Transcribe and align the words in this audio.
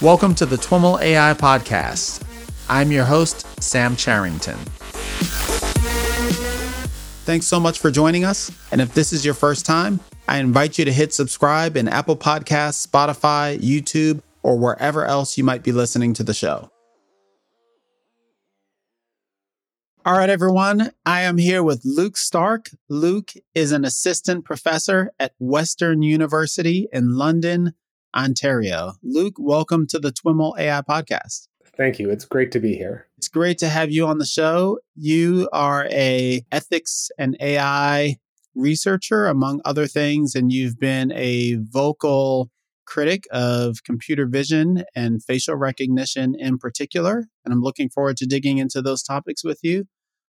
Welcome 0.00 0.36
to 0.36 0.46
the 0.46 0.54
TWIML 0.54 1.00
AI 1.00 1.34
Podcast. 1.34 2.22
I'm 2.68 2.92
your 2.92 3.04
host, 3.04 3.44
Sam 3.60 3.96
Charrington. 3.96 4.54
Thanks 7.24 7.46
so 7.46 7.58
much 7.58 7.80
for 7.80 7.90
joining 7.90 8.24
us. 8.24 8.52
And 8.70 8.80
if 8.80 8.94
this 8.94 9.12
is 9.12 9.24
your 9.24 9.34
first 9.34 9.66
time, 9.66 9.98
I 10.28 10.38
invite 10.38 10.78
you 10.78 10.84
to 10.84 10.92
hit 10.92 11.12
subscribe 11.12 11.76
in 11.76 11.88
Apple 11.88 12.16
Podcasts, 12.16 12.86
Spotify, 12.86 13.58
YouTube, 13.58 14.22
or 14.44 14.56
wherever 14.56 15.04
else 15.04 15.36
you 15.36 15.42
might 15.42 15.64
be 15.64 15.72
listening 15.72 16.14
to 16.14 16.22
the 16.22 16.32
show. 16.32 16.70
All 20.06 20.16
right, 20.16 20.30
everyone. 20.30 20.92
I 21.04 21.22
am 21.22 21.38
here 21.38 21.64
with 21.64 21.82
Luke 21.84 22.16
Stark. 22.16 22.70
Luke 22.88 23.32
is 23.52 23.72
an 23.72 23.84
assistant 23.84 24.44
professor 24.44 25.10
at 25.18 25.32
Western 25.40 26.02
University 26.02 26.86
in 26.92 27.16
London, 27.16 27.74
Ontario. 28.18 28.94
Luke, 29.04 29.36
welcome 29.38 29.86
to 29.86 30.00
the 30.00 30.10
TWIML 30.10 30.58
AI 30.58 30.82
podcast. 30.82 31.46
Thank 31.76 32.00
you. 32.00 32.10
It's 32.10 32.24
great 32.24 32.50
to 32.50 32.58
be 32.58 32.74
here. 32.74 33.06
It's 33.16 33.28
great 33.28 33.58
to 33.58 33.68
have 33.68 33.92
you 33.92 34.08
on 34.08 34.18
the 34.18 34.26
show. 34.26 34.80
You 34.96 35.48
are 35.52 35.86
a 35.92 36.44
ethics 36.50 37.10
and 37.16 37.36
AI 37.40 38.16
researcher 38.56 39.26
among 39.26 39.60
other 39.64 39.86
things 39.86 40.34
and 40.34 40.52
you've 40.52 40.80
been 40.80 41.12
a 41.12 41.58
vocal 41.60 42.50
critic 42.86 43.22
of 43.30 43.84
computer 43.84 44.26
vision 44.26 44.82
and 44.96 45.22
facial 45.22 45.54
recognition 45.54 46.34
in 46.36 46.58
particular. 46.58 47.28
And 47.44 47.54
I'm 47.54 47.62
looking 47.62 47.88
forward 47.88 48.16
to 48.16 48.26
digging 48.26 48.58
into 48.58 48.82
those 48.82 49.04
topics 49.04 49.44
with 49.44 49.60
you. 49.62 49.84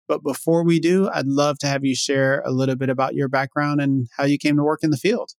But 0.10 0.24
before 0.24 0.66
we 0.66 0.82
do, 0.82 1.10
I'd 1.14 1.28
love 1.28 1.58
to 1.60 1.68
have 1.68 1.86
you 1.86 1.96
share 1.96 2.42
a 2.46 2.52
little 2.52 2.76
bit 2.76 2.90
about 2.90 3.16
your 3.16 3.30
background 3.30 3.80
and 3.80 4.08
how 4.18 4.26
you 4.26 4.38
came 4.38 4.58
to 4.58 4.64
work 4.64 4.84
in 4.84 4.90
the 4.90 4.98
field. 4.98 5.32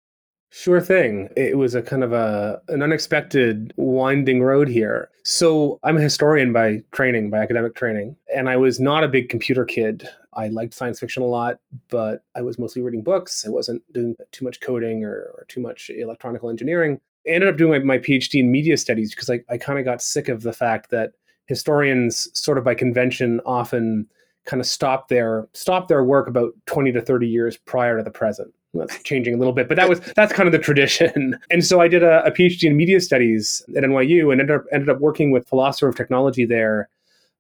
Sure 0.51 0.81
thing. 0.81 1.29
It 1.37 1.59
was 1.59 1.75
a 1.75 1.83
kind 1.83 2.03
of 2.03 2.13
a 2.13 2.61
an 2.69 2.83
unexpected 2.83 3.75
winding 3.77 4.43
road 4.43 4.67
here. 4.69 5.11
So 5.23 5.79
I'm 5.83 5.99
a 5.99 6.01
historian 6.01 6.55
by 6.55 6.83
training, 6.93 7.29
by 7.29 7.39
academic 7.39 7.75
training, 7.75 8.17
and 8.35 8.49
I 8.49 8.57
was 8.57 8.81
not 8.81 9.05
a 9.05 9.09
big 9.09 9.29
computer 9.29 9.67
kid. 9.67 10.09
I 10.33 10.49
liked 10.49 10.73
science 10.73 11.01
fiction 11.01 11.23
a 11.23 11.27
lot, 11.27 11.59
but 11.91 12.23
I 12.35 12.41
was 12.41 12.59
mostly 12.59 12.81
reading 12.81 13.03
books. 13.03 13.45
I 13.47 13.51
wasn't 13.51 13.83
doing 13.93 14.17
too 14.33 14.45
much 14.45 14.61
coding 14.61 15.05
or, 15.05 15.31
or 15.37 15.45
too 15.49 15.61
much 15.61 15.91
electronical 15.91 16.49
engineering. 16.49 16.99
I 17.27 17.31
ended 17.31 17.51
up 17.51 17.59
doing 17.59 17.73
my, 17.87 17.97
my 17.97 17.99
PhD 17.99 18.41
in 18.41 18.51
media 18.51 18.79
studies 18.79 19.15
because 19.15 19.29
I, 19.29 19.41
I 19.51 19.59
kind 19.59 19.79
of 19.79 19.85
got 19.85 20.01
sick 20.01 20.29
of 20.29 20.43
the 20.43 20.53
fact 20.55 20.91
that 20.91 21.13
historians, 21.45 22.31
sort 22.39 22.57
of 22.57 22.65
by 22.65 22.75
convention, 22.75 23.41
often 23.45 24.07
kind 24.47 24.63
of 24.63 24.67
stop 24.67 25.09
their 25.09 25.47
stop 25.53 25.89
their 25.89 26.03
work 26.03 26.27
about 26.27 26.55
20 26.65 26.91
to 26.93 27.03
30 27.03 27.29
years 27.29 27.59
prior 27.59 27.99
to 27.99 28.03
the 28.03 28.11
present 28.11 28.55
that's 28.75 29.03
changing 29.03 29.35
a 29.35 29.39
little 29.39 29.53
bit, 29.53 29.69
but 29.69 29.77
that 29.77 29.89
was 29.89 30.01
that's 30.15 30.33
kind 30.33 30.47
of 30.47 30.53
the 30.53 30.59
tradition. 30.59 31.39
And 31.51 31.65
so 31.65 31.81
I 31.81 31.89
did 31.89 32.03
a, 32.03 32.25
a 32.25 32.31
PhD 32.31 32.65
in 32.65 32.77
media 32.77 33.01
studies 33.01 33.65
at 33.77 33.83
NYU 33.83 34.31
and 34.31 34.41
ended 34.41 34.57
up 34.57 34.65
ended 34.73 34.89
up 34.89 35.01
working 35.01 35.31
with 35.31 35.49
philosopher 35.49 35.89
of 35.89 35.97
technology 35.97 36.45
there 36.45 36.89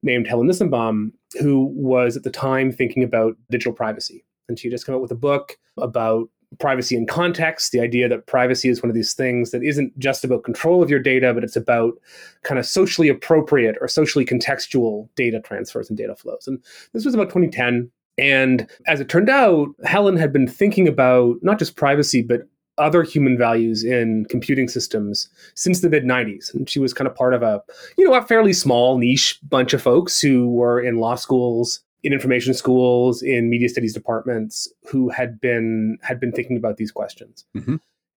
named 0.02 0.26
Helen 0.26 0.48
Nissenbaum, 0.48 1.12
who 1.40 1.64
was 1.74 2.16
at 2.16 2.22
the 2.22 2.30
time 2.30 2.72
thinking 2.72 3.02
about 3.02 3.36
digital 3.50 3.72
privacy. 3.72 4.24
And 4.48 4.58
she 4.58 4.70
just 4.70 4.86
came 4.86 4.94
out 4.94 5.02
with 5.02 5.10
a 5.10 5.16
book 5.16 5.58
about 5.76 6.28
privacy 6.58 6.96
in 6.96 7.06
context, 7.06 7.72
the 7.72 7.80
idea 7.80 8.08
that 8.08 8.26
privacy 8.26 8.68
is 8.68 8.82
one 8.82 8.88
of 8.88 8.94
these 8.94 9.12
things 9.12 9.50
that 9.50 9.62
isn't 9.62 9.96
just 9.98 10.24
about 10.24 10.44
control 10.44 10.82
of 10.82 10.88
your 10.88 10.98
data, 10.98 11.34
but 11.34 11.44
it's 11.44 11.56
about 11.56 11.94
kind 12.42 12.58
of 12.58 12.64
socially 12.64 13.08
appropriate 13.08 13.76
or 13.80 13.88
socially 13.88 14.24
contextual 14.24 15.08
data 15.14 15.40
transfers 15.40 15.90
and 15.90 15.98
data 15.98 16.16
flows. 16.16 16.46
And 16.46 16.58
this 16.94 17.04
was 17.04 17.14
about 17.14 17.24
2010. 17.24 17.90
And 18.18 18.66
as 18.86 19.00
it 19.00 19.08
turned 19.08 19.30
out, 19.30 19.68
Helen 19.84 20.16
had 20.16 20.32
been 20.32 20.48
thinking 20.48 20.88
about 20.88 21.36
not 21.42 21.58
just 21.58 21.76
privacy, 21.76 22.22
but 22.22 22.42
other 22.78 23.02
human 23.02 23.36
values 23.36 23.82
in 23.84 24.24
computing 24.26 24.68
systems 24.68 25.28
since 25.56 25.80
the 25.80 25.90
mid 25.90 26.04
90s 26.04 26.54
and 26.54 26.70
she 26.70 26.78
was 26.78 26.94
kind 26.94 27.08
of 27.08 27.14
part 27.16 27.34
of 27.34 27.42
a 27.42 27.60
you 27.96 28.08
know 28.08 28.14
a 28.14 28.22
fairly 28.22 28.52
small 28.52 28.98
niche 28.98 29.36
bunch 29.48 29.74
of 29.74 29.82
folks 29.82 30.20
who 30.20 30.48
were 30.50 30.80
in 30.80 30.98
law 30.98 31.16
schools 31.16 31.80
in 32.04 32.12
information 32.12 32.54
schools 32.54 33.22
in 33.22 33.50
media 33.50 33.68
studies 33.68 33.92
departments 33.92 34.72
who 34.88 35.08
had 35.08 35.40
been 35.40 35.98
had 36.02 36.20
been 36.20 36.32
thinking 36.32 36.56
about 36.56 36.76
these 36.76 36.92
questions. 36.92 37.44
Mm-hmm. 37.56 37.76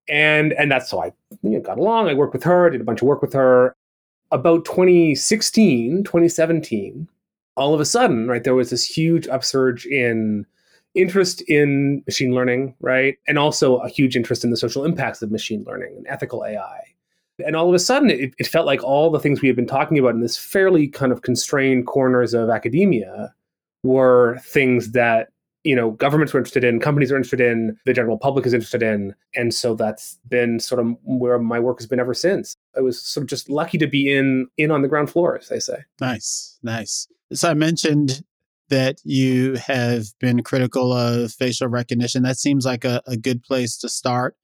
and 0.09 0.53
and 0.53 0.71
that's 0.71 0.89
so 0.89 1.03
i 1.03 1.11
you 1.41 1.51
know, 1.51 1.61
got 1.61 1.79
along. 1.79 2.09
I 2.09 2.13
worked 2.13 2.33
with 2.33 2.43
her 2.43 2.69
did 2.69 2.81
a 2.81 2.83
bunch 2.83 3.01
of 3.01 3.07
work 3.07 3.21
with 3.21 3.33
her. 3.33 3.75
About 4.31 4.63
2016 4.65 6.03
2017 6.03 7.07
all 7.57 7.73
of 7.73 7.79
a 7.79 7.85
sudden, 7.85 8.27
right, 8.27 8.43
there 8.43 8.55
was 8.55 8.69
this 8.69 8.85
huge 8.85 9.27
upsurge 9.27 9.85
in 9.85 10.45
interest 10.93 11.41
in 11.43 12.03
machine 12.05 12.33
learning, 12.33 12.75
right? 12.79 13.17
And 13.27 13.37
also 13.37 13.77
a 13.77 13.89
huge 13.89 14.15
interest 14.15 14.43
in 14.43 14.49
the 14.49 14.57
social 14.57 14.83
impacts 14.83 15.21
of 15.21 15.31
machine 15.31 15.63
learning 15.65 15.93
and 15.95 16.07
ethical 16.07 16.45
AI. 16.45 16.81
And 17.45 17.55
all 17.55 17.67
of 17.67 17.73
a 17.73 17.79
sudden, 17.79 18.09
it, 18.09 18.33
it 18.37 18.47
felt 18.47 18.65
like 18.65 18.83
all 18.83 19.09
the 19.09 19.19
things 19.19 19.41
we 19.41 19.47
had 19.47 19.55
been 19.55 19.67
talking 19.67 19.97
about 19.97 20.13
in 20.13 20.21
this 20.21 20.37
fairly 20.37 20.87
kind 20.87 21.11
of 21.11 21.21
constrained 21.21 21.87
corners 21.87 22.33
of 22.33 22.49
academia 22.49 23.33
were 23.83 24.37
things 24.43 24.91
that 24.91 25.29
you 25.63 25.75
know 25.75 25.91
governments 25.91 26.33
are 26.33 26.37
interested 26.37 26.63
in 26.63 26.79
companies 26.79 27.11
are 27.11 27.15
interested 27.15 27.41
in 27.41 27.77
the 27.85 27.93
general 27.93 28.17
public 28.17 28.45
is 28.45 28.53
interested 28.53 28.83
in 28.83 29.13
and 29.35 29.53
so 29.53 29.75
that's 29.75 30.19
been 30.27 30.59
sort 30.59 30.81
of 30.81 30.95
where 31.03 31.39
my 31.39 31.59
work 31.59 31.79
has 31.79 31.87
been 31.87 31.99
ever 31.99 32.13
since 32.13 32.55
i 32.75 32.81
was 32.81 33.01
sort 33.01 33.23
of 33.23 33.29
just 33.29 33.49
lucky 33.49 33.77
to 33.77 33.87
be 33.87 34.11
in 34.11 34.47
in 34.57 34.71
on 34.71 34.81
the 34.81 34.87
ground 34.87 35.09
floor 35.09 35.37
as 35.37 35.49
they 35.49 35.59
say 35.59 35.77
nice 35.99 36.57
nice 36.63 37.07
so 37.33 37.49
I 37.49 37.53
mentioned 37.53 38.23
that 38.69 38.97
you 39.03 39.55
have 39.55 40.07
been 40.19 40.43
critical 40.43 40.91
of 40.93 41.31
facial 41.31 41.67
recognition. 41.67 42.23
That 42.23 42.37
seems 42.37 42.65
like 42.65 42.83
a, 42.83 43.01
a 43.07 43.17
good 43.17 43.43
place 43.43 43.77
to 43.79 43.89
start. 43.89 44.35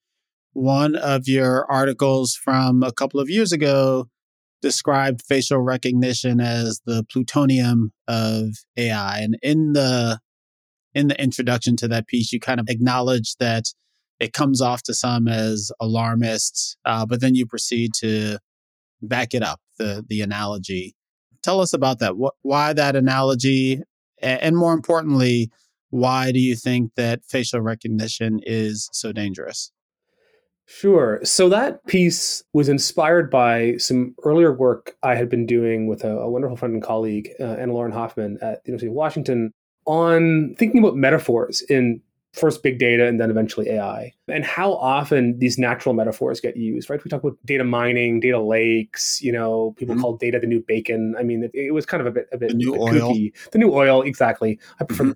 One 0.54 0.96
of 0.96 1.28
your 1.28 1.70
articles 1.72 2.36
from 2.36 2.84
a 2.84 2.92
couple 2.92 3.20
of 3.20 3.30
years 3.30 3.52
ago 3.52 4.10
described 4.62 5.22
facial 5.22 5.60
recognition 5.60 6.40
as 6.40 6.82
the 6.86 7.06
plutonium 7.12 7.92
of 8.08 8.56
AI. 8.76 9.20
And 9.20 9.38
in 9.44 9.74
the 9.74 10.20
in 10.94 11.08
the 11.08 11.22
introduction 11.22 11.76
to 11.78 11.88
that 11.90 12.08
piece, 12.08 12.32
you 12.32 12.40
kind 12.40 12.60
of 12.60 12.70
acknowledge 12.70 13.36
that 13.38 13.66
it 14.20 14.34
comes 14.34 14.62
off 14.62 14.84
to 14.84 14.94
some 14.94 15.28
as 15.28 15.72
alarmist, 15.80 16.78
uh, 16.86 17.06
but 17.06 17.22
then 17.22 17.36
you 17.36 17.46
proceed 17.46 17.92
to 17.96 18.40
back 19.02 19.34
it 19.34 19.44
up 19.44 19.60
the 19.78 20.04
the 20.10 20.22
analogy 20.22 20.96
Tell 21.48 21.62
us 21.62 21.72
about 21.72 22.00
that. 22.00 22.18
What, 22.18 22.34
why 22.42 22.74
that 22.74 22.98
analogy? 22.98 23.82
And 24.22 24.58
more 24.58 24.74
importantly, 24.74 25.50
why 25.92 26.34
do 26.34 26.40
you 26.40 26.58
think 26.58 26.92
that 26.96 27.22
facial 27.24 27.62
recognition 27.62 28.42
is 28.44 28.90
so 28.92 29.14
dangerous? 29.14 29.72
Sure. 30.66 31.22
So 31.24 31.48
that 31.48 31.86
piece 31.86 32.44
was 32.52 32.68
inspired 32.68 33.32
by 33.32 33.78
some 33.78 34.14
earlier 34.26 34.52
work 34.52 34.98
I 35.02 35.16
had 35.16 35.30
been 35.30 35.46
doing 35.46 35.88
with 35.88 36.04
a, 36.04 36.10
a 36.10 36.30
wonderful 36.30 36.58
friend 36.58 36.74
and 36.74 36.84
colleague, 36.84 37.30
uh, 37.40 37.44
Anna 37.54 37.72
Lauren 37.72 37.94
Hoffmann 37.94 38.38
at 38.42 38.66
the 38.66 38.72
University 38.72 38.90
of 38.90 38.94
Washington, 38.94 39.54
on 39.88 40.56
thinking 40.60 40.80
about 40.80 40.96
metaphors 40.96 41.62
in 41.62 42.02
first 42.34 42.62
big 42.62 42.78
data 42.78 43.08
and 43.08 43.20
then 43.20 43.32
eventually 43.32 43.70
AI, 43.70 44.14
and 44.28 44.46
how 44.46 44.74
often 44.74 45.38
these 45.40 45.58
natural 45.58 45.96
metaphors 45.96 46.40
get 46.40 46.56
used, 46.56 46.90
right? 46.90 47.04
We 47.04 47.10
talk 47.10 47.24
about 47.24 47.38
data 47.46 47.64
mining, 47.64 48.20
data 48.20 48.40
lakes, 48.40 49.22
you 49.22 49.32
know, 49.32 49.74
people 49.78 49.96
mm-hmm. 49.96 50.02
call 50.04 50.18
data 50.18 50.40
the 50.40 50.48
new 50.48 50.64
bacon. 50.68 51.16
I 51.18 51.24
mean, 51.24 51.44
it, 51.44 51.52
it, 51.54 51.74
was 51.74 51.86
kind 51.86 52.02
of 52.02 52.08
a 52.08 52.12
bit, 52.12 52.28
a 52.32 52.38
bit 52.38 52.50
the 52.50 52.56
new 52.56 52.74
kooky. 52.74 53.02
oil. 53.02 53.30
The 53.52 53.58
new 53.58 53.74
oil, 53.74 54.04
exactly. 54.04 54.60
I 54.80 54.84
prefer 54.84 55.06
mm-hmm. 55.06 55.10
the 55.10 55.16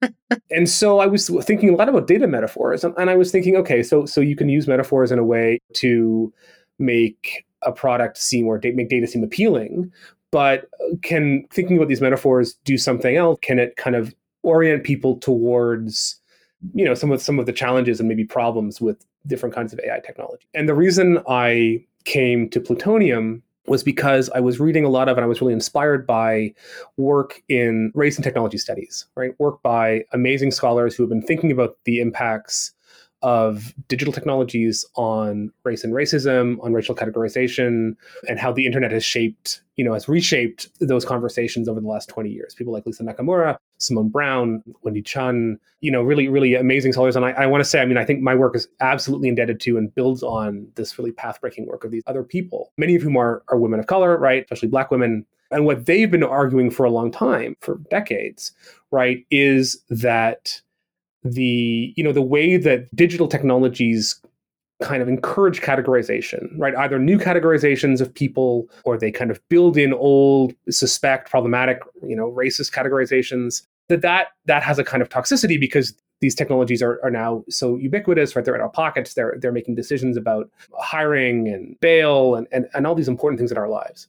bacon. 0.00 0.40
and 0.50 0.68
so 0.68 1.00
I 1.00 1.06
was 1.06 1.28
thinking 1.42 1.70
a 1.70 1.76
lot 1.76 1.88
about 1.88 2.06
data 2.06 2.26
metaphors, 2.26 2.84
and, 2.84 2.94
and 2.96 3.10
I 3.10 3.16
was 3.16 3.32
thinking, 3.32 3.56
okay, 3.56 3.82
so 3.82 4.06
so 4.06 4.20
you 4.20 4.36
can 4.36 4.48
use 4.48 4.68
metaphors 4.68 5.10
in 5.10 5.18
a 5.18 5.24
way 5.24 5.58
to 5.74 6.32
make 6.78 7.44
a 7.62 7.72
product 7.72 8.18
seem 8.18 8.46
or 8.46 8.60
make 8.62 8.88
data 8.88 9.06
seem 9.06 9.24
appealing, 9.24 9.90
but 10.30 10.68
can 11.02 11.46
thinking 11.50 11.76
about 11.76 11.88
these 11.88 12.00
metaphors 12.00 12.54
do 12.64 12.76
something 12.78 13.16
else? 13.16 13.38
Can 13.42 13.58
it 13.58 13.76
kind 13.76 13.96
of 13.96 14.14
orient 14.42 14.84
people 14.84 15.16
towards 15.18 16.20
you 16.74 16.84
know 16.84 16.94
some 16.94 17.12
of 17.12 17.22
some 17.22 17.38
of 17.38 17.46
the 17.46 17.52
challenges 17.52 18.00
and 18.00 18.08
maybe 18.08 18.24
problems 18.24 18.80
with 18.80 19.04
different 19.26 19.54
kinds 19.54 19.72
of 19.72 19.80
AI 19.80 20.00
technology. 20.00 20.46
And 20.54 20.68
the 20.68 20.74
reason 20.74 21.18
I 21.28 21.84
came 22.04 22.48
to 22.50 22.60
plutonium 22.60 23.42
was 23.66 23.82
because 23.82 24.30
I 24.30 24.40
was 24.40 24.58
reading 24.58 24.84
a 24.84 24.88
lot 24.88 25.08
of 25.08 25.18
and 25.18 25.24
I 25.24 25.28
was 25.28 25.42
really 25.42 25.52
inspired 25.52 26.06
by 26.06 26.54
work 26.96 27.42
in 27.48 27.92
race 27.94 28.16
and 28.16 28.24
technology 28.24 28.56
studies, 28.56 29.06
right? 29.14 29.38
Work 29.38 29.60
by 29.62 30.04
amazing 30.12 30.52
scholars 30.52 30.94
who 30.94 31.02
have 31.02 31.10
been 31.10 31.22
thinking 31.22 31.52
about 31.52 31.76
the 31.84 32.00
impacts 32.00 32.72
of 33.22 33.74
digital 33.88 34.12
technologies 34.12 34.84
on 34.94 35.52
race 35.64 35.82
and 35.84 35.92
racism, 35.92 36.62
on 36.62 36.72
racial 36.72 36.94
categorization, 36.94 37.96
and 38.28 38.38
how 38.38 38.52
the 38.52 38.64
internet 38.64 38.92
has 38.92 39.04
shaped, 39.04 39.62
you 39.76 39.84
know, 39.84 39.92
has 39.92 40.08
reshaped 40.08 40.68
those 40.80 41.04
conversations 41.04 41.68
over 41.68 41.80
the 41.80 41.88
last 41.88 42.08
20 42.08 42.30
years. 42.30 42.54
People 42.54 42.72
like 42.72 42.86
Lisa 42.86 43.02
Nakamura, 43.02 43.56
Simone 43.78 44.08
Browne, 44.08 44.62
Wendy 44.82 45.02
Chun, 45.02 45.58
you 45.80 45.90
know, 45.90 46.02
really, 46.02 46.28
really 46.28 46.54
amazing 46.54 46.92
scholars. 46.92 47.16
And 47.16 47.24
I, 47.24 47.30
I 47.30 47.46
want 47.46 47.62
to 47.62 47.68
say, 47.68 47.80
I 47.80 47.86
mean, 47.86 47.96
I 47.96 48.04
think 48.04 48.20
my 48.20 48.34
work 48.34 48.54
is 48.54 48.68
absolutely 48.80 49.28
indebted 49.28 49.60
to 49.60 49.78
and 49.78 49.92
builds 49.94 50.22
on 50.22 50.68
this 50.76 50.98
really 50.98 51.12
path-breaking 51.12 51.66
work 51.66 51.84
of 51.84 51.90
these 51.90 52.02
other 52.06 52.22
people, 52.22 52.72
many 52.76 52.94
of 52.94 53.02
whom 53.02 53.16
are, 53.16 53.42
are 53.48 53.58
women 53.58 53.80
of 53.80 53.86
color, 53.86 54.16
right? 54.16 54.44
Especially 54.44 54.68
black 54.68 54.90
women. 54.90 55.26
And 55.50 55.64
what 55.64 55.86
they've 55.86 56.10
been 56.10 56.22
arguing 56.22 56.70
for 56.70 56.84
a 56.84 56.90
long 56.90 57.10
time, 57.10 57.56
for 57.60 57.78
decades, 57.90 58.52
right, 58.90 59.24
is 59.30 59.82
that 59.88 60.60
the 61.24 61.92
you 61.96 62.04
know 62.04 62.12
the 62.12 62.22
way 62.22 62.56
that 62.56 62.94
digital 62.94 63.28
technologies 63.28 64.20
kind 64.80 65.02
of 65.02 65.08
encourage 65.08 65.60
categorization, 65.60 66.50
right? 66.56 66.74
Either 66.76 66.98
new 66.98 67.18
categorizations 67.18 68.00
of 68.00 68.14
people 68.14 68.68
or 68.84 68.96
they 68.96 69.10
kind 69.10 69.30
of 69.30 69.40
build 69.48 69.76
in 69.76 69.92
old, 69.92 70.54
suspect, 70.70 71.28
problematic, 71.30 71.80
you 72.06 72.14
know, 72.14 72.30
racist 72.30 72.72
categorizations. 72.72 73.66
That 73.88 74.02
that 74.02 74.28
that 74.46 74.62
has 74.62 74.78
a 74.78 74.84
kind 74.84 75.02
of 75.02 75.08
toxicity 75.08 75.58
because 75.58 75.94
these 76.20 76.34
technologies 76.34 76.82
are, 76.82 77.00
are 77.02 77.10
now 77.10 77.44
so 77.48 77.76
ubiquitous, 77.76 78.34
right? 78.34 78.44
They're 78.44 78.54
in 78.54 78.60
our 78.60 78.68
pockets. 78.68 79.14
They're 79.14 79.36
they're 79.40 79.52
making 79.52 79.76
decisions 79.76 80.16
about 80.16 80.50
hiring 80.78 81.48
and 81.48 81.78
bail 81.80 82.34
and, 82.34 82.46
and, 82.52 82.66
and 82.74 82.86
all 82.86 82.94
these 82.94 83.08
important 83.08 83.38
things 83.38 83.50
in 83.50 83.58
our 83.58 83.68
lives. 83.68 84.08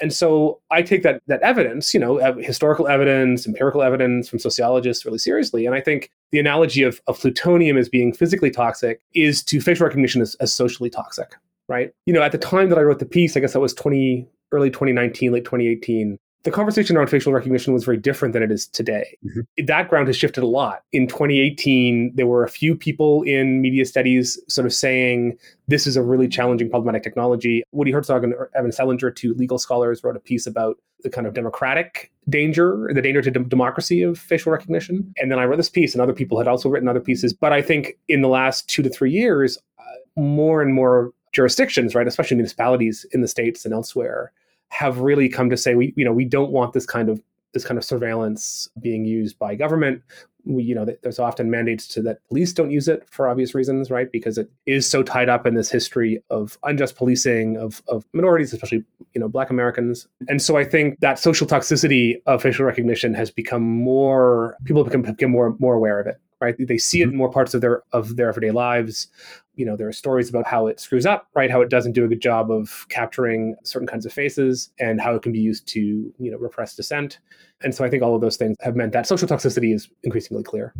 And 0.00 0.12
so 0.12 0.60
I 0.70 0.82
take 0.82 1.02
that 1.02 1.22
that 1.28 1.42
evidence, 1.42 1.94
you 1.94 2.00
know, 2.00 2.16
historical 2.38 2.88
evidence, 2.88 3.46
empirical 3.46 3.82
evidence 3.82 4.28
from 4.28 4.38
sociologists 4.38 5.04
really 5.04 5.18
seriously. 5.18 5.64
And 5.66 5.74
I 5.74 5.80
think 5.80 6.10
the 6.32 6.38
analogy 6.38 6.82
of, 6.82 7.00
of 7.06 7.18
plutonium 7.18 7.76
as 7.76 7.88
being 7.88 8.12
physically 8.12 8.50
toxic 8.50 9.00
is 9.14 9.42
to 9.44 9.60
facial 9.60 9.86
recognition 9.86 10.22
as, 10.22 10.34
as 10.36 10.52
socially 10.52 10.90
toxic, 10.90 11.34
right? 11.68 11.92
You 12.06 12.12
know, 12.12 12.22
at 12.22 12.32
the 12.32 12.38
time 12.38 12.68
that 12.68 12.78
I 12.78 12.82
wrote 12.82 12.98
the 12.98 13.06
piece, 13.06 13.36
I 13.36 13.40
guess 13.40 13.52
that 13.52 13.60
was 13.60 13.74
20 13.74 14.28
early 14.52 14.70
2019, 14.70 15.32
late 15.32 15.44
2018 15.44 16.18
the 16.42 16.50
conversation 16.50 16.96
around 16.96 17.08
facial 17.08 17.32
recognition 17.32 17.74
was 17.74 17.84
very 17.84 17.98
different 17.98 18.32
than 18.32 18.42
it 18.42 18.50
is 18.50 18.66
today. 18.66 19.16
Mm-hmm. 19.24 19.66
That 19.66 19.88
ground 19.88 20.06
has 20.06 20.16
shifted 20.16 20.42
a 20.42 20.46
lot. 20.46 20.84
In 20.92 21.06
2018, 21.06 22.12
there 22.14 22.26
were 22.26 22.44
a 22.44 22.48
few 22.48 22.74
people 22.74 23.22
in 23.24 23.60
media 23.60 23.84
studies 23.84 24.38
sort 24.48 24.66
of 24.66 24.72
saying 24.72 25.36
this 25.68 25.86
is 25.86 25.96
a 25.96 26.02
really 26.02 26.28
challenging, 26.28 26.70
problematic 26.70 27.02
technology. 27.02 27.62
Woody 27.72 27.92
Hartzog 27.92 28.24
and 28.24 28.34
Evan 28.54 28.70
Selinger, 28.70 29.14
two 29.14 29.34
legal 29.34 29.58
scholars, 29.58 30.02
wrote 30.02 30.16
a 30.16 30.20
piece 30.20 30.46
about 30.46 30.78
the 31.02 31.10
kind 31.10 31.26
of 31.26 31.34
democratic 31.34 32.10
danger, 32.28 32.90
the 32.94 33.02
danger 33.02 33.22
to 33.22 33.30
d- 33.30 33.44
democracy 33.48 34.02
of 34.02 34.18
facial 34.18 34.52
recognition. 34.52 35.12
And 35.18 35.30
then 35.30 35.38
I 35.38 35.44
wrote 35.44 35.56
this 35.56 35.70
piece, 35.70 35.94
and 35.94 36.00
other 36.00 36.12
people 36.12 36.38
had 36.38 36.48
also 36.48 36.68
written 36.68 36.88
other 36.88 37.00
pieces. 37.00 37.34
But 37.34 37.52
I 37.52 37.60
think 37.60 37.98
in 38.08 38.22
the 38.22 38.28
last 38.28 38.68
two 38.68 38.82
to 38.82 38.88
three 38.88 39.10
years, 39.10 39.58
uh, 39.78 40.20
more 40.20 40.62
and 40.62 40.74
more 40.74 41.12
jurisdictions, 41.32 41.94
right, 41.94 42.08
especially 42.08 42.36
municipalities 42.36 43.06
in 43.12 43.20
the 43.20 43.28
states 43.28 43.64
and 43.64 43.74
elsewhere, 43.74 44.32
have 44.70 44.98
really 44.98 45.28
come 45.28 45.50
to 45.50 45.56
say 45.56 45.74
we 45.74 45.92
you 45.96 46.04
know 46.04 46.12
we 46.12 46.24
don't 46.24 46.50
want 46.50 46.72
this 46.72 46.86
kind 46.86 47.08
of 47.08 47.22
this 47.52 47.64
kind 47.64 47.76
of 47.76 47.84
surveillance 47.84 48.68
being 48.80 49.04
used 49.04 49.38
by 49.38 49.54
government. 49.54 50.02
We, 50.44 50.62
you 50.62 50.74
know 50.74 50.86
there's 51.02 51.18
often 51.18 51.50
mandates 51.50 51.86
to 51.88 52.02
that 52.02 52.26
police 52.28 52.54
don't 52.54 52.70
use 52.70 52.88
it 52.88 53.06
for 53.10 53.28
obvious 53.28 53.54
reasons 53.54 53.90
right? 53.90 54.10
Because 54.10 54.38
it 54.38 54.50
is 54.64 54.88
so 54.88 55.02
tied 55.02 55.28
up 55.28 55.46
in 55.46 55.54
this 55.54 55.70
history 55.70 56.22
of 56.30 56.56
unjust 56.62 56.96
policing 56.96 57.58
of, 57.58 57.82
of 57.88 58.06
minorities 58.14 58.54
especially 58.54 58.82
you 59.12 59.20
know 59.20 59.28
black 59.28 59.50
americans. 59.50 60.08
And 60.28 60.40
so 60.40 60.56
i 60.56 60.64
think 60.64 60.98
that 61.00 61.18
social 61.18 61.46
toxicity 61.46 62.22
of 62.24 62.40
facial 62.40 62.64
recognition 62.64 63.12
has 63.12 63.30
become 63.30 63.62
more 63.62 64.56
people 64.64 64.82
become, 64.82 65.02
become 65.02 65.30
more 65.30 65.54
more 65.58 65.74
aware 65.74 66.00
of 66.00 66.06
it 66.06 66.18
right? 66.40 66.54
They 66.58 66.78
see 66.78 67.00
it 67.00 67.04
mm-hmm. 67.04 67.12
in 67.12 67.18
more 67.18 67.30
parts 67.30 67.54
of 67.54 67.60
their 67.60 67.82
of 67.92 68.16
their 68.16 68.28
everyday 68.28 68.50
lives. 68.50 69.08
You 69.54 69.66
know 69.66 69.76
there 69.76 69.88
are 69.88 69.92
stories 69.92 70.28
about 70.28 70.46
how 70.46 70.66
it 70.66 70.80
screws 70.80 71.06
up 71.06 71.28
right? 71.34 71.50
How 71.50 71.60
it 71.60 71.68
doesn't 71.68 71.92
do 71.92 72.04
a 72.04 72.08
good 72.08 72.22
job 72.22 72.50
of 72.50 72.86
capturing 72.88 73.56
certain 73.64 73.86
kinds 73.86 74.06
of 74.06 74.12
faces 74.12 74.70
and 74.78 75.00
how 75.00 75.14
it 75.14 75.22
can 75.22 75.32
be 75.32 75.40
used 75.40 75.66
to 75.68 75.80
you 75.80 76.30
know 76.30 76.38
repress 76.38 76.74
dissent. 76.74 77.18
And 77.62 77.74
so 77.74 77.84
i 77.84 77.90
think 77.90 78.02
all 78.02 78.14
of 78.14 78.20
those 78.20 78.36
things 78.36 78.56
have 78.60 78.76
meant 78.76 78.92
that 78.92 79.06
social 79.06 79.28
toxicity 79.28 79.74
is 79.74 79.88
increasingly 80.02 80.42
clear. 80.42 80.74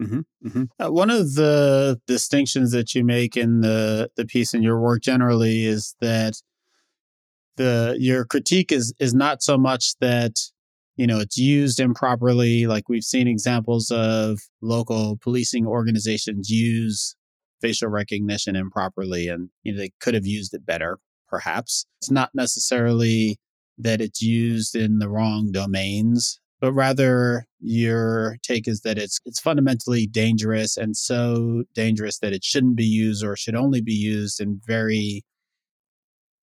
Mm-hmm, 0.00 0.48
mm-hmm. 0.48 0.84
Uh, 0.84 0.90
one 0.90 1.10
of 1.10 1.34
the 1.34 2.00
distinctions 2.06 2.72
that 2.72 2.94
you 2.94 3.04
make 3.04 3.36
in 3.36 3.60
the 3.60 4.10
the 4.16 4.24
piece 4.24 4.52
in 4.52 4.62
your 4.62 4.80
work 4.80 5.02
generally 5.02 5.64
is 5.66 5.94
that 6.00 6.40
the 7.56 7.96
your 7.98 8.24
critique 8.24 8.72
is 8.72 8.92
is 8.98 9.14
not 9.14 9.42
so 9.42 9.56
much 9.56 9.94
that 10.00 10.40
you 10.96 11.06
know 11.06 11.20
it's 11.20 11.38
used 11.38 11.80
improperly. 11.80 12.66
Like 12.66 12.88
we've 12.88 13.04
seen 13.04 13.28
examples 13.28 13.90
of 13.90 14.40
local 14.62 15.18
policing 15.22 15.66
organizations 15.66 16.50
use 16.50 17.16
facial 17.60 17.88
recognition 17.88 18.56
improperly 18.56 19.28
and 19.28 19.48
you 19.62 19.72
know 19.72 19.78
they 19.78 19.92
could 20.00 20.14
have 20.14 20.26
used 20.26 20.54
it 20.54 20.66
better 20.66 20.98
perhaps. 21.28 21.86
It's 22.00 22.10
not 22.10 22.30
necessarily 22.34 23.38
that 23.78 24.00
it's 24.00 24.22
used 24.22 24.76
in 24.76 24.98
the 24.98 25.08
wrong 25.08 25.50
domains 25.52 26.40
but 26.64 26.72
rather 26.72 27.44
your 27.60 28.38
take 28.42 28.66
is 28.66 28.80
that 28.80 28.96
it's 28.96 29.20
it's 29.26 29.38
fundamentally 29.38 30.06
dangerous 30.06 30.78
and 30.78 30.96
so 30.96 31.64
dangerous 31.74 32.18
that 32.20 32.32
it 32.32 32.42
shouldn't 32.42 32.76
be 32.76 32.86
used 32.86 33.22
or 33.22 33.36
should 33.36 33.54
only 33.54 33.82
be 33.82 33.92
used 33.92 34.40
in 34.40 34.60
very 34.66 35.22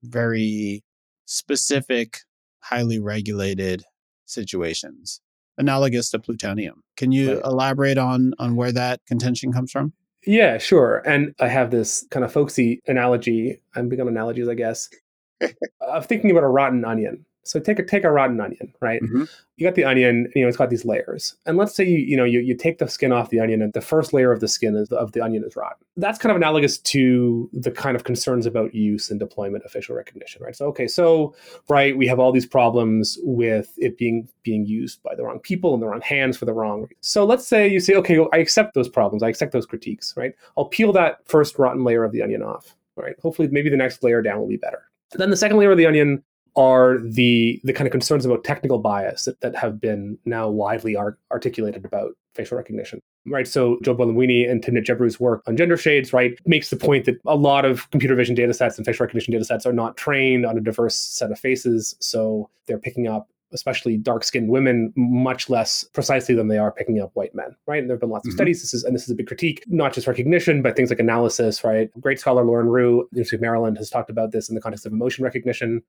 very 0.04 0.83
specific 1.25 2.19
highly 2.59 3.00
regulated 3.00 3.83
situations 4.31 5.22
analogous 5.57 6.10
to 6.10 6.19
plutonium 6.19 6.81
can 6.98 7.12
you 7.12 7.36
right. 7.36 7.45
elaborate 7.45 7.98
on 7.98 8.33
on 8.39 8.56
where 8.56 8.72
that 8.72 9.00
contention 9.06 9.51
comes 9.51 9.72
from 9.72 9.94
yeah, 10.25 10.57
sure. 10.60 11.01
And 11.06 11.33
I 11.39 11.48
have 11.48 11.72
this 11.72 12.06
kind 12.12 12.24
of 12.24 12.31
folksy 12.31 12.81
analogy. 12.88 13.60
I'm 13.75 13.89
big 13.89 14.00
on 14.00 14.07
analogies, 14.07 14.48
I 14.48 14.54
guess, 14.54 14.89
of 15.81 16.06
thinking 16.06 16.31
about 16.31 16.44
a 16.44 16.48
rotten 16.48 16.86
onion. 16.86 17.25
So 17.44 17.60
take 17.60 17.80
a 17.80 17.84
take 17.84 18.04
a 18.04 18.12
rotten 18.12 18.40
onion, 18.40 18.74
right? 18.82 19.02
Mm-hmm. 19.02 19.24
You 19.58 19.68
got 19.68 19.76
the 19.76 19.84
onion, 19.84 20.32
you 20.36 20.42
know, 20.42 20.48
it's 20.48 20.58
got 20.58 20.70
these 20.70 20.86
layers. 20.86 21.36
And 21.46 21.58
let's 21.58 21.76
say 21.76 21.84
you, 21.84 21.98
you 21.98 22.18
know, 22.18 22.24
you, 22.24 22.40
you 22.40 22.56
take 22.56 22.80
the 22.80 22.88
skin 22.88 23.12
off 23.12 23.30
the 23.30 23.40
onion 23.40 23.62
and 23.62 23.74
the 23.74 23.82
first 23.82 24.14
layer 24.14 24.32
of 24.32 24.40
the 24.40 24.48
skin 24.48 24.76
is, 24.76 24.92
of 24.92 25.12
the 25.12 25.22
onion 25.22 25.44
is 25.44 25.56
rotten. 25.56 25.86
That's 25.98 26.18
kind 26.18 26.32
of 26.32 26.38
analogous 26.38 26.78
to 26.80 27.50
the 27.54 27.72
kind 27.72 27.96
of 27.96 28.04
concerns 28.04 28.46
about 28.46 28.74
use 28.74 29.10
and 29.12 29.20
deployment 29.20 29.64
of 29.64 29.72
facial 29.72 29.96
recognition, 29.96 30.42
right? 30.44 30.56
So 30.56 30.66
okay, 30.68 30.88
so 30.88 31.36
right, 31.70 31.98
we 31.98 32.08
have 32.08 32.20
all 32.20 32.32
these 32.32 32.46
problems 32.46 33.18
with 33.24 33.74
it 33.78 33.98
being 33.98 34.28
being 34.44 34.66
used 34.66 35.02
by 35.04 35.16
the 35.16 35.24
wrong 35.24 35.40
people 35.40 35.74
in 35.74 35.80
the 35.80 35.88
wrong 35.88 36.02
hands 36.02 36.38
for 36.38 36.46
the 36.46 36.54
wrong. 36.54 36.88
So 37.02 37.26
let's 37.26 37.48
say 37.48 37.68
you 37.68 37.80
say, 37.80 37.96
okay, 37.96 38.20
well, 38.20 38.30
I 38.34 38.38
accept 38.38 38.74
those 38.74 38.90
problems, 38.90 39.24
I 39.24 39.30
accept 39.30 39.52
those 39.52 39.66
critiques, 39.66 40.16
right? 40.16 40.34
I'll 40.58 40.66
peel 40.66 40.92
that 40.94 41.28
first 41.28 41.58
rotten 41.58 41.84
layer 41.84 42.04
of 42.04 42.12
the 42.12 42.22
onion 42.22 42.44
off, 42.44 42.76
right? 42.96 43.16
Hopefully 43.22 43.48
maybe 43.52 43.70
the 43.70 43.78
next 43.78 44.04
layer 44.04 44.22
down 44.22 44.40
will 44.40 44.48
be 44.48 44.58
better. 44.58 44.84
Then 45.14 45.30
the 45.30 45.38
second 45.38 45.58
layer 45.58 45.72
of 45.72 45.78
the 45.78 45.86
onion 45.86 46.24
are 46.56 46.98
the 47.00 47.62
the 47.63 47.74
kind 47.74 47.88
of 47.88 47.92
concerns 47.92 48.25
about 48.25 48.44
technical 48.44 48.80
bias 48.80 49.25
that, 49.25 49.39
that 49.42 49.56
have 49.56 49.80
been 49.80 50.18
now 50.25 50.50
widely 50.50 50.95
ar- 50.95 51.18
articulated 51.31 51.86
about 51.86 52.12
facial 52.33 52.57
recognition 52.57 53.01
right 53.27 53.48
so 53.48 53.77
Joy 53.81 53.94
Buolamwini 53.94 54.50
and 54.50 54.63
timnit 54.63 54.86
gebru's 54.86 55.19
work 55.19 55.44
on 55.48 55.57
gender 55.57 55.77
shades 55.77 56.13
right 56.13 56.38
makes 56.45 56.69
the 56.69 56.75
point 56.75 57.06
that 57.06 57.19
a 57.25 57.36
lot 57.36 57.65
of 57.65 57.89
computer 57.92 58.15
vision 58.15 58.36
data 58.36 58.53
sets 58.53 58.77
and 58.77 58.86
facial 58.86 59.06
recognition 59.06 59.31
data 59.31 59.45
sets 59.45 59.65
are 59.65 59.74
not 59.74 59.98
trained 59.98 60.45
on 60.45 60.57
a 60.57 60.62
diverse 60.62 60.95
set 60.95 61.31
of 61.31 61.39
faces 61.39 61.95
so 62.00 62.50
they're 62.68 62.80
picking 62.80 63.07
up 63.07 63.27
especially 63.54 63.97
dark 63.97 64.24
skinned 64.24 64.50
women 64.50 64.94
much 64.95 65.50
less 65.50 65.83
precisely 65.83 66.33
than 66.36 66.47
they 66.47 66.57
are 66.57 66.71
picking 66.71 66.99
up 67.02 67.11
white 67.14 67.35
men, 67.35 67.56
right? 67.68 67.80
And 67.80 67.90
there 67.90 67.95
have 67.95 68.02
been 68.02 68.09
lots 68.09 68.23
mm-hmm. 68.23 68.30
of 68.30 68.35
studies. 68.35 68.61
This 68.61 68.73
is 68.73 68.83
and 68.83 68.95
this 68.95 69.04
is 69.04 69.09
a 69.09 69.16
big 69.16 69.28
critique, 69.28 69.64
not 69.68 69.94
just 69.94 70.07
recognition, 70.07 70.61
but 70.61 70.76
things 70.76 70.90
like 70.90 70.99
analysis, 70.99 71.64
right? 71.64 71.90
Great 71.99 72.19
scholar 72.19 72.44
Lauren 72.44 72.68
Rhue, 72.68 73.07
University 73.11 73.35
of 73.35 73.42
Maryland, 73.42 73.78
has 73.78 73.90
talked 73.90 74.09
about 74.09 74.31
this 74.31 74.49
in 74.49 74.56
the 74.56 74.61
context 74.61 74.85
of 74.85 74.94
emotion 74.94 75.23
recognition 75.23 75.81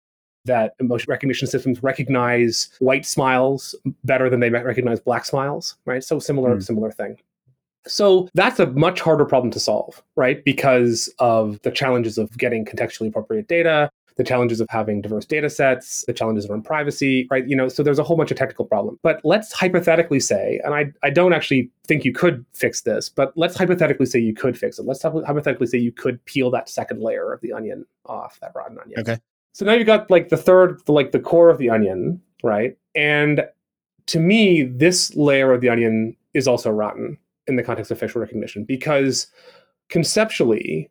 that 0.45 0.75
emotion 0.81 1.07
recognition 1.09 1.47
systems 1.47 1.83
recognize 1.83 2.71
white 2.81 3.07
smiles 3.07 3.75
better 4.05 4.29
than 4.29 4.41
they 4.41 4.51
recognize 4.51 5.01
black 5.01 5.25
smiles, 5.25 5.77
right? 5.87 6.03
So 6.03 6.19
similar, 6.19 6.57
mm. 6.57 6.63
similar 6.63 6.91
thing. 6.91 7.19
So 7.87 8.29
that's 8.35 8.61
a 8.61 8.67
much 8.67 9.01
harder 9.01 9.25
problem 9.25 9.51
to 9.53 9.61
solve, 9.61 10.03
right? 10.17 10.45
Because 10.45 11.13
of 11.19 11.61
the 11.63 11.71
challenges 11.71 12.17
of 12.17 12.37
getting 12.39 12.65
contextually 12.65 13.09
appropriate 13.09 13.49
data, 13.49 13.91
the 14.17 14.25
challenges 14.25 14.61
of 14.61 14.69
having 14.71 15.01
diverse 15.01 15.25
data 15.25 15.49
sets, 15.49 16.05
the 16.07 16.13
challenges 16.13 16.47
around 16.47 16.63
privacy, 16.63 17.27
right? 17.31 17.49
You 17.49 17.57
know, 17.57 17.69
so 17.69 17.83
there's 17.83 17.99
a 17.99 18.05
whole 18.05 18.17
bunch 18.17 18.31
of 18.31 18.37
technical 18.37 18.65
problems. 18.65 18.99
But 19.03 19.21
let's 19.25 19.53
hypothetically 19.53 20.21
say, 20.21 20.61
and 20.65 20.75
I, 20.75 20.93
I 21.03 21.11
don't 21.11 21.33
actually 21.33 21.71
think 21.87 22.05
you 22.05 22.13
could 22.13 22.45
fix 22.53 22.83
this, 22.83 23.09
but 23.09 23.33
let's 23.37 23.57
hypothetically 23.57 24.07
say 24.07 24.19
you 24.19 24.35
could 24.35 24.57
fix 24.57 24.79
it. 24.79 24.85
Let's 24.85 25.03
hypothetically 25.03 25.67
say 25.67 25.79
you 25.79 25.93
could 25.93 26.25
peel 26.27 26.51
that 26.51 26.69
second 26.69 27.01
layer 27.01 27.33
of 27.33 27.41
the 27.41 27.53
onion 27.53 27.87
off, 28.07 28.39
that 28.41 28.53
rotten 28.55 28.79
onion. 28.79 29.01
Okay. 29.01 29.19
So 29.53 29.65
now 29.65 29.73
you've 29.73 29.87
got 29.87 30.11
like 30.11 30.29
the 30.29 30.37
third, 30.37 30.81
like 30.89 31.13
the 31.13 31.21
core 31.21 31.51
of 31.51 31.59
the 31.59 31.71
onion, 31.71 32.21
right? 32.43 32.77
And 32.95 33.45
to 34.07 34.19
me, 34.19 34.63
this 34.63 35.15
layer 35.15 35.53
of 35.53 35.61
the 35.61 35.69
onion 35.69 36.17
is 36.35 36.49
also 36.49 36.71
rotten 36.71 37.19
in 37.47 37.57
the 37.57 37.63
context 37.63 37.91
of 37.91 37.99
facial 37.99 38.21
recognition 38.21 38.65
because 38.65 39.27
conceptually, 39.89 40.91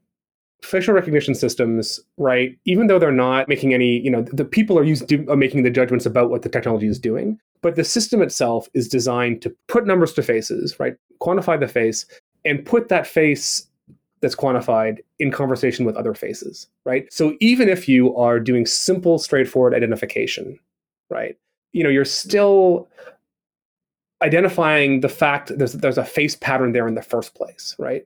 facial 0.61 0.93
recognition 0.93 1.33
systems, 1.33 1.99
right, 2.17 2.57
even 2.65 2.87
though 2.87 2.99
they're 2.99 3.11
not 3.11 3.49
making 3.49 3.73
any, 3.73 3.99
you 3.99 4.11
know, 4.11 4.21
the 4.21 4.45
people 4.45 4.77
are 4.77 4.83
used 4.83 5.07
to 5.09 5.17
making 5.35 5.63
the 5.63 5.71
judgments 5.71 6.05
about 6.05 6.29
what 6.29 6.43
the 6.43 6.49
technology 6.49 6.87
is 6.87 6.99
doing, 6.99 7.39
but 7.61 7.75
the 7.75 7.83
system 7.83 8.21
itself 8.21 8.69
is 8.73 8.87
designed 8.87 9.41
to 9.41 9.55
put 9.67 9.87
numbers 9.87 10.13
to 10.13 10.21
faces, 10.21 10.79
right, 10.79 10.95
quantify 11.19 11.59
the 11.59 11.67
face, 11.67 12.05
and 12.45 12.65
put 12.65 12.89
that 12.89 13.07
face 13.07 13.67
that's 14.21 14.35
quantified 14.35 14.99
in 15.19 15.31
conversation 15.31 15.85
with 15.85 15.95
other 15.95 16.13
faces, 16.13 16.67
right? 16.85 17.11
So 17.11 17.35
even 17.39 17.69
if 17.69 17.89
you 17.89 18.15
are 18.15 18.39
doing 18.39 18.65
simple, 18.65 19.17
straightforward 19.17 19.73
identification, 19.73 20.59
right, 21.09 21.37
you 21.73 21.83
know, 21.83 21.89
you're 21.89 22.05
still 22.05 22.87
identifying 24.21 24.99
the 24.99 25.09
fact 25.09 25.51
there's 25.57 25.73
there's 25.73 25.97
a 25.97 26.05
face 26.05 26.35
pattern 26.35 26.71
there 26.71 26.87
in 26.87 26.95
the 26.95 27.01
first 27.01 27.33
place, 27.35 27.75
right? 27.79 28.05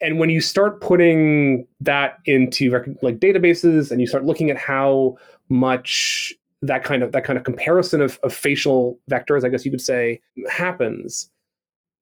And 0.00 0.18
when 0.18 0.28
you 0.28 0.40
start 0.40 0.80
putting 0.80 1.66
that 1.80 2.18
into 2.26 2.70
like 3.00 3.18
databases 3.18 3.90
and 3.90 4.00
you 4.00 4.06
start 4.06 4.24
looking 4.24 4.50
at 4.50 4.58
how 4.58 5.16
much 5.48 6.34
that 6.62 6.84
kind 6.84 7.02
of 7.02 7.12
that 7.12 7.24
kind 7.24 7.38
of 7.38 7.44
comparison 7.44 8.00
of, 8.00 8.18
of 8.22 8.34
facial 8.34 8.98
vectors, 9.10 9.44
I 9.44 9.48
guess 9.48 9.64
you 9.64 9.70
could 9.70 9.80
say, 9.80 10.20
happens, 10.50 11.30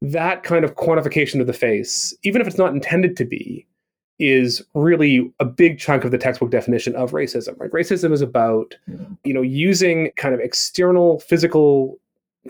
that 0.04 0.42
kind 0.42 0.64
of 0.64 0.74
quantification 0.76 1.40
of 1.40 1.46
the 1.46 1.52
face, 1.52 2.14
even 2.22 2.40
if 2.40 2.46
it's 2.46 2.58
not 2.58 2.72
intended 2.72 3.16
to 3.16 3.24
be, 3.24 3.66
is 4.18 4.62
really 4.74 5.32
a 5.40 5.44
big 5.44 5.78
chunk 5.78 6.04
of 6.04 6.10
the 6.10 6.18
textbook 6.18 6.50
definition 6.50 6.94
of 6.94 7.12
racism. 7.12 7.58
Right? 7.58 7.70
Racism 7.70 8.12
is 8.12 8.20
about, 8.20 8.76
you 9.24 9.34
know, 9.34 9.42
using 9.42 10.10
kind 10.16 10.34
of 10.34 10.40
external 10.40 11.20
physical 11.20 11.98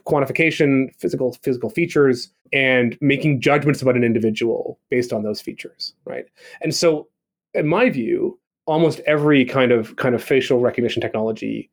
quantification, 0.07 0.95
physical 0.97 1.33
physical 1.43 1.71
features, 1.71 2.31
and 2.53 2.99
making 3.01 3.41
judgments 3.41 3.81
about 3.81 3.97
an 3.97 4.05
individual 4.05 4.79
based 4.91 5.13
on 5.13 5.23
those 5.23 5.41
features. 5.41 5.95
Right? 6.05 6.27
And 6.61 6.75
so, 6.75 7.09
in 7.55 7.69
my 7.69 7.89
view, 7.89 8.39
almost 8.67 9.01
every 9.07 9.45
kind 9.45 9.73
of 9.73 9.97
kind 9.97 10.15
of 10.15 10.23
facial 10.23 10.59
recognition 10.59 11.01
technology 11.01 11.71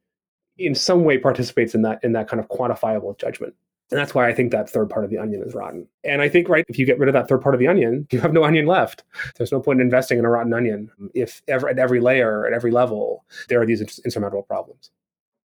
in 0.57 0.75
some 0.75 1.03
way 1.03 1.17
participates 1.17 1.73
in 1.73 1.81
that 1.81 1.99
in 2.03 2.13
that 2.13 2.27
kind 2.27 2.39
of 2.39 2.47
quantifiable 2.49 3.17
judgment. 3.17 3.55
And 3.91 3.99
that's 3.99 4.15
why 4.15 4.27
I 4.29 4.33
think 4.33 4.51
that 4.51 4.69
third 4.69 4.89
part 4.89 5.03
of 5.03 5.11
the 5.11 5.17
onion 5.17 5.43
is 5.45 5.53
rotten. 5.53 5.85
And 6.05 6.21
I 6.21 6.29
think, 6.29 6.47
right, 6.47 6.63
if 6.69 6.79
you 6.79 6.85
get 6.85 6.97
rid 6.97 7.09
of 7.09 7.13
that 7.13 7.27
third 7.27 7.41
part 7.41 7.53
of 7.53 7.59
the 7.59 7.67
onion, 7.67 8.07
you 8.09 8.21
have 8.21 8.31
no 8.31 8.45
onion 8.45 8.65
left. 8.65 9.03
There's 9.35 9.51
no 9.51 9.59
point 9.59 9.81
in 9.81 9.87
investing 9.87 10.17
in 10.17 10.23
a 10.23 10.29
rotten 10.29 10.53
onion 10.53 10.89
if 11.13 11.41
ever, 11.49 11.67
at 11.67 11.77
every 11.77 11.99
layer, 11.99 12.47
at 12.47 12.53
every 12.53 12.71
level, 12.71 13.25
there 13.49 13.61
are 13.61 13.65
these 13.65 13.81
insurmountable 14.05 14.43
problems. 14.43 14.91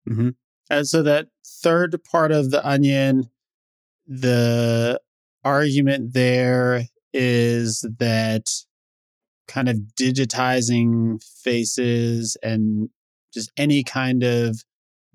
Mm-hmm. 0.08 0.30
And 0.70 0.88
so 0.88 1.02
that 1.04 1.28
third 1.46 2.02
part 2.02 2.32
of 2.32 2.50
the 2.50 2.66
onion, 2.66 3.30
the 4.06 5.00
argument 5.44 6.12
there 6.12 6.82
is 7.12 7.86
that 7.98 8.50
kind 9.46 9.68
of 9.68 9.76
digitizing 9.96 11.22
faces 11.22 12.36
and 12.42 12.88
just 13.32 13.52
any 13.56 13.84
kind 13.84 14.24
of 14.24 14.64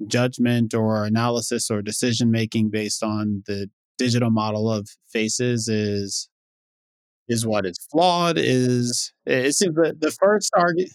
judgment 0.06 0.74
or 0.74 1.06
analysis 1.06 1.72
or 1.72 1.82
decision 1.82 2.30
making 2.30 2.70
based 2.70 3.02
on 3.04 3.44
the 3.48 3.70
digital 3.98 4.30
model 4.30 4.72
of 4.72 4.90
faces 5.08 5.68
is 5.68 6.30
is 7.28 7.46
what 7.46 7.66
is 7.66 7.78
flawed 7.92 8.38
is 8.38 9.12
it 9.26 9.54
seems 9.54 9.76
that 9.76 10.00
the 10.00 10.12
first 10.12 10.52
argument 10.56 10.92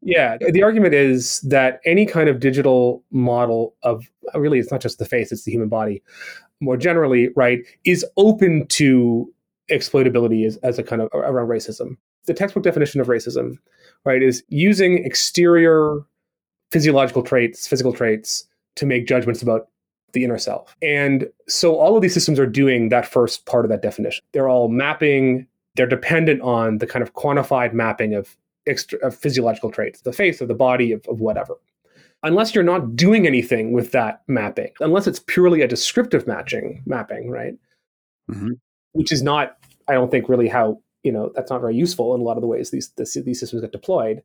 yeah 0.00 0.38
the 0.52 0.62
argument 0.62 0.94
is 0.94 1.40
that 1.42 1.80
any 1.84 2.06
kind 2.06 2.30
of 2.30 2.40
digital 2.40 3.04
model 3.10 3.74
of 3.82 4.06
really 4.34 4.58
it's 4.58 4.72
not 4.72 4.80
just 4.80 4.98
the 4.98 5.04
face 5.04 5.30
it's 5.30 5.44
the 5.44 5.52
human 5.52 5.68
body 5.68 6.02
more 6.62 6.78
generally 6.78 7.28
right 7.36 7.60
is 7.84 8.06
open 8.16 8.66
to 8.68 9.30
exploitability 9.70 10.46
as, 10.46 10.56
as 10.58 10.78
a 10.78 10.82
kind 10.82 11.02
of 11.02 11.08
around 11.12 11.48
racism. 11.48 11.96
The 12.26 12.34
textbook 12.34 12.64
definition 12.64 13.00
of 13.00 13.06
racism 13.06 13.56
right 14.04 14.22
is 14.22 14.42
using 14.48 15.04
exterior 15.04 16.00
physiological 16.70 17.22
traits, 17.22 17.66
physical 17.66 17.92
traits, 17.92 18.46
to 18.76 18.86
make 18.86 19.06
judgments 19.06 19.42
about 19.42 19.68
the 20.12 20.24
inner 20.24 20.38
self. 20.38 20.76
And 20.82 21.28
so 21.48 21.76
all 21.76 21.96
of 21.96 22.02
these 22.02 22.14
systems 22.14 22.38
are 22.38 22.46
doing 22.46 22.88
that 22.88 23.06
first 23.06 23.46
part 23.46 23.64
of 23.64 23.70
that 23.70 23.82
definition. 23.82 24.24
They're 24.32 24.48
all 24.48 24.68
mapping, 24.68 25.46
they're 25.74 25.86
dependent 25.86 26.40
on 26.42 26.78
the 26.78 26.86
kind 26.86 27.02
of 27.02 27.14
quantified 27.14 27.72
mapping 27.72 28.14
of, 28.14 28.36
extra, 28.66 28.98
of 29.00 29.14
physiological 29.14 29.70
traits, 29.70 30.00
the 30.00 30.12
face 30.12 30.40
of 30.40 30.48
the 30.48 30.54
body 30.54 30.92
of, 30.92 31.06
of 31.06 31.20
whatever. 31.20 31.54
Unless 32.22 32.54
you're 32.54 32.64
not 32.64 32.96
doing 32.96 33.26
anything 33.26 33.72
with 33.72 33.92
that 33.92 34.22
mapping, 34.26 34.72
unless 34.80 35.06
it's 35.06 35.20
purely 35.20 35.60
a 35.60 35.68
descriptive 35.68 36.26
matching 36.26 36.82
mapping, 36.86 37.30
right? 37.30 37.54
Mm-hmm. 38.30 38.52
Which 38.92 39.12
is 39.12 39.22
not, 39.22 39.58
I 39.86 39.92
don't 39.92 40.10
think, 40.10 40.28
really 40.28 40.48
how 40.48 40.80
you 41.04 41.12
know 41.12 41.30
that's 41.34 41.50
not 41.50 41.60
very 41.60 41.76
useful 41.76 42.14
in 42.14 42.20
a 42.20 42.24
lot 42.24 42.36
of 42.36 42.40
the 42.40 42.48
ways 42.48 42.70
these 42.70 42.90
these 42.96 43.38
systems 43.38 43.62
get 43.62 43.70
deployed 43.70 44.22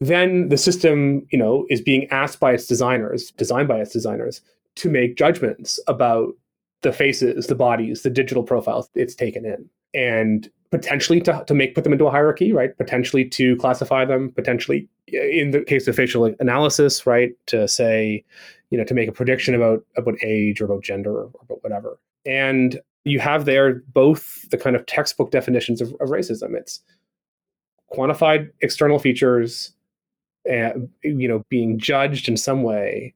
then 0.00 0.48
the 0.48 0.56
system, 0.56 1.26
you 1.30 1.38
know, 1.38 1.66
is 1.70 1.80
being 1.80 2.06
asked 2.10 2.40
by 2.40 2.52
its 2.52 2.66
designers, 2.66 3.30
designed 3.32 3.68
by 3.68 3.80
its 3.80 3.92
designers, 3.92 4.40
to 4.76 4.88
make 4.88 5.16
judgments 5.16 5.80
about 5.88 6.34
the 6.82 6.92
faces, 6.92 7.48
the 7.48 7.56
bodies, 7.56 8.02
the 8.02 8.10
digital 8.10 8.44
profiles 8.44 8.88
it's 8.94 9.14
taken 9.14 9.44
in, 9.44 9.68
and 9.92 10.48
potentially 10.70 11.20
to, 11.20 11.44
to 11.46 11.54
make 11.54 11.74
put 11.74 11.82
them 11.82 11.92
into 11.92 12.06
a 12.06 12.10
hierarchy, 12.10 12.52
right? 12.52 12.76
Potentially 12.76 13.24
to 13.24 13.56
classify 13.56 14.04
them, 14.04 14.30
potentially 14.32 14.88
in 15.08 15.50
the 15.50 15.62
case 15.62 15.88
of 15.88 15.96
facial 15.96 16.32
analysis, 16.38 17.06
right? 17.06 17.30
To 17.46 17.66
say, 17.66 18.24
you 18.70 18.78
know, 18.78 18.84
to 18.84 18.94
make 18.94 19.08
a 19.08 19.12
prediction 19.12 19.54
about 19.54 19.84
about 19.96 20.14
age 20.22 20.60
or 20.60 20.66
about 20.66 20.84
gender 20.84 21.12
or 21.12 21.30
about 21.42 21.62
whatever. 21.62 21.98
And 22.24 22.80
you 23.04 23.18
have 23.18 23.46
there 23.46 23.82
both 23.92 24.48
the 24.50 24.58
kind 24.58 24.76
of 24.76 24.86
textbook 24.86 25.30
definitions 25.30 25.80
of, 25.80 25.88
of 25.94 26.10
racism. 26.10 26.54
It's 26.54 26.80
quantified 27.92 28.50
external 28.60 28.98
features 28.98 29.72
and 30.48 30.88
you 31.02 31.28
know 31.28 31.44
being 31.48 31.78
judged 31.78 32.28
in 32.28 32.36
some 32.36 32.62
way 32.62 33.14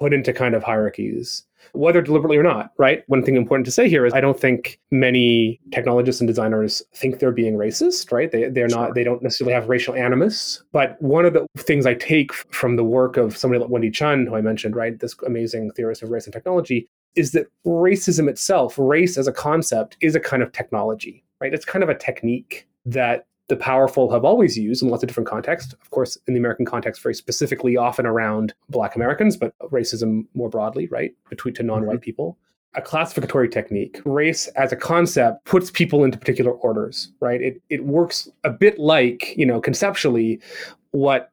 put 0.00 0.12
into 0.12 0.32
kind 0.32 0.54
of 0.54 0.62
hierarchies 0.62 1.44
whether 1.74 2.02
deliberately 2.02 2.36
or 2.36 2.42
not 2.42 2.72
right? 2.76 3.04
One 3.06 3.22
thing 3.22 3.36
important 3.36 3.64
to 3.66 3.70
say 3.70 3.88
here 3.88 4.04
is 4.04 4.12
i 4.12 4.20
don't 4.20 4.38
think 4.38 4.80
many 4.90 5.60
technologists 5.72 6.20
and 6.20 6.26
designers 6.26 6.82
think 6.94 7.18
they're 7.18 7.30
being 7.32 7.54
racist 7.54 8.10
right? 8.10 8.30
They, 8.30 8.48
they're 8.48 8.68
sure. 8.68 8.78
not 8.78 8.94
they 8.94 9.04
don't 9.04 9.22
necessarily 9.22 9.54
have 9.54 9.68
racial 9.68 9.94
animus 9.94 10.62
but 10.72 11.00
one 11.00 11.24
of 11.24 11.32
the 11.32 11.46
things 11.56 11.86
i 11.86 11.94
take 11.94 12.32
from 12.32 12.76
the 12.76 12.84
work 12.84 13.16
of 13.16 13.36
somebody 13.36 13.60
like 13.60 13.70
wendy 13.70 13.90
chun 13.90 14.26
who 14.26 14.34
i 14.34 14.40
mentioned 14.40 14.74
right? 14.76 14.98
This 14.98 15.14
amazing 15.26 15.70
theorist 15.72 16.02
of 16.02 16.10
race 16.10 16.24
and 16.24 16.32
technology 16.32 16.88
is 17.14 17.32
that 17.32 17.46
racism 17.64 18.28
itself 18.28 18.74
race 18.78 19.16
as 19.16 19.26
a 19.26 19.32
concept 19.32 19.96
is 20.00 20.14
a 20.14 20.20
kind 20.20 20.42
of 20.42 20.52
technology 20.52 21.24
right? 21.42 21.52
It's 21.52 21.64
kind 21.64 21.82
of 21.82 21.88
a 21.88 21.94
technique 21.94 22.68
that 22.86 23.26
the 23.48 23.56
powerful 23.56 24.10
have 24.12 24.24
always 24.24 24.56
used 24.56 24.82
in 24.82 24.88
lots 24.88 25.02
of 25.02 25.08
different 25.08 25.28
contexts. 25.28 25.72
Of 25.74 25.90
course, 25.90 26.16
in 26.26 26.34
the 26.34 26.40
American 26.40 26.64
context, 26.64 27.02
very 27.02 27.14
specifically, 27.14 27.76
often 27.76 28.06
around 28.06 28.54
Black 28.68 28.96
Americans, 28.96 29.36
but 29.36 29.52
racism 29.70 30.26
more 30.34 30.48
broadly, 30.48 30.86
right, 30.88 31.14
between 31.28 31.54
to 31.54 31.62
non-white 31.62 31.96
mm-hmm. 31.96 32.02
people. 32.02 32.38
A 32.74 32.80
classificatory 32.80 33.50
technique. 33.50 34.00
Race 34.06 34.46
as 34.48 34.72
a 34.72 34.76
concept 34.76 35.44
puts 35.44 35.70
people 35.70 36.04
into 36.04 36.16
particular 36.16 36.52
orders, 36.52 37.12
right? 37.20 37.42
It 37.42 37.60
it 37.68 37.84
works 37.84 38.30
a 38.44 38.50
bit 38.50 38.78
like, 38.78 39.36
you 39.36 39.44
know, 39.44 39.60
conceptually, 39.60 40.40
what 40.92 41.32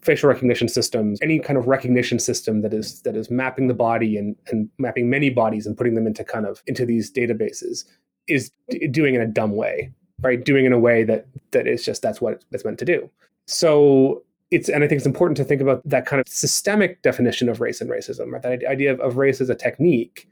facial 0.00 0.28
recognition 0.28 0.68
systems, 0.68 1.18
any 1.22 1.38
kind 1.38 1.58
of 1.58 1.66
recognition 1.66 2.18
system 2.18 2.62
that 2.62 2.72
is 2.72 3.02
that 3.02 3.16
is 3.16 3.30
mapping 3.30 3.68
the 3.68 3.74
body 3.74 4.16
and, 4.16 4.36
and 4.46 4.68
mapping 4.78 5.10
many 5.10 5.30
bodies 5.30 5.66
and 5.66 5.76
putting 5.76 5.94
them 5.94 6.06
into 6.06 6.24
kind 6.24 6.46
of 6.46 6.62
into 6.66 6.86
these 6.86 7.12
databases 7.12 7.84
is 8.26 8.50
doing 8.90 9.14
in 9.14 9.20
a 9.20 9.26
dumb 9.26 9.52
way, 9.52 9.90
right? 10.20 10.44
Doing 10.44 10.64
in 10.64 10.72
a 10.72 10.78
way 10.78 11.04
that 11.04 11.26
that 11.50 11.66
is 11.66 11.84
just 11.84 12.02
that's 12.02 12.20
what 12.20 12.44
it's 12.52 12.64
meant 12.64 12.78
to 12.78 12.84
do. 12.84 13.10
So 13.46 14.22
it's 14.50 14.68
and 14.68 14.84
I 14.84 14.88
think 14.88 14.98
it's 14.98 15.06
important 15.06 15.36
to 15.38 15.44
think 15.44 15.60
about 15.60 15.82
that 15.88 16.06
kind 16.06 16.20
of 16.20 16.28
systemic 16.28 17.02
definition 17.02 17.48
of 17.48 17.60
race 17.60 17.80
and 17.80 17.90
racism, 17.90 18.30
right? 18.30 18.42
That 18.42 18.64
idea 18.64 18.92
of, 18.92 19.00
of 19.00 19.16
race 19.16 19.40
as 19.40 19.50
a 19.50 19.54
technique, 19.54 20.28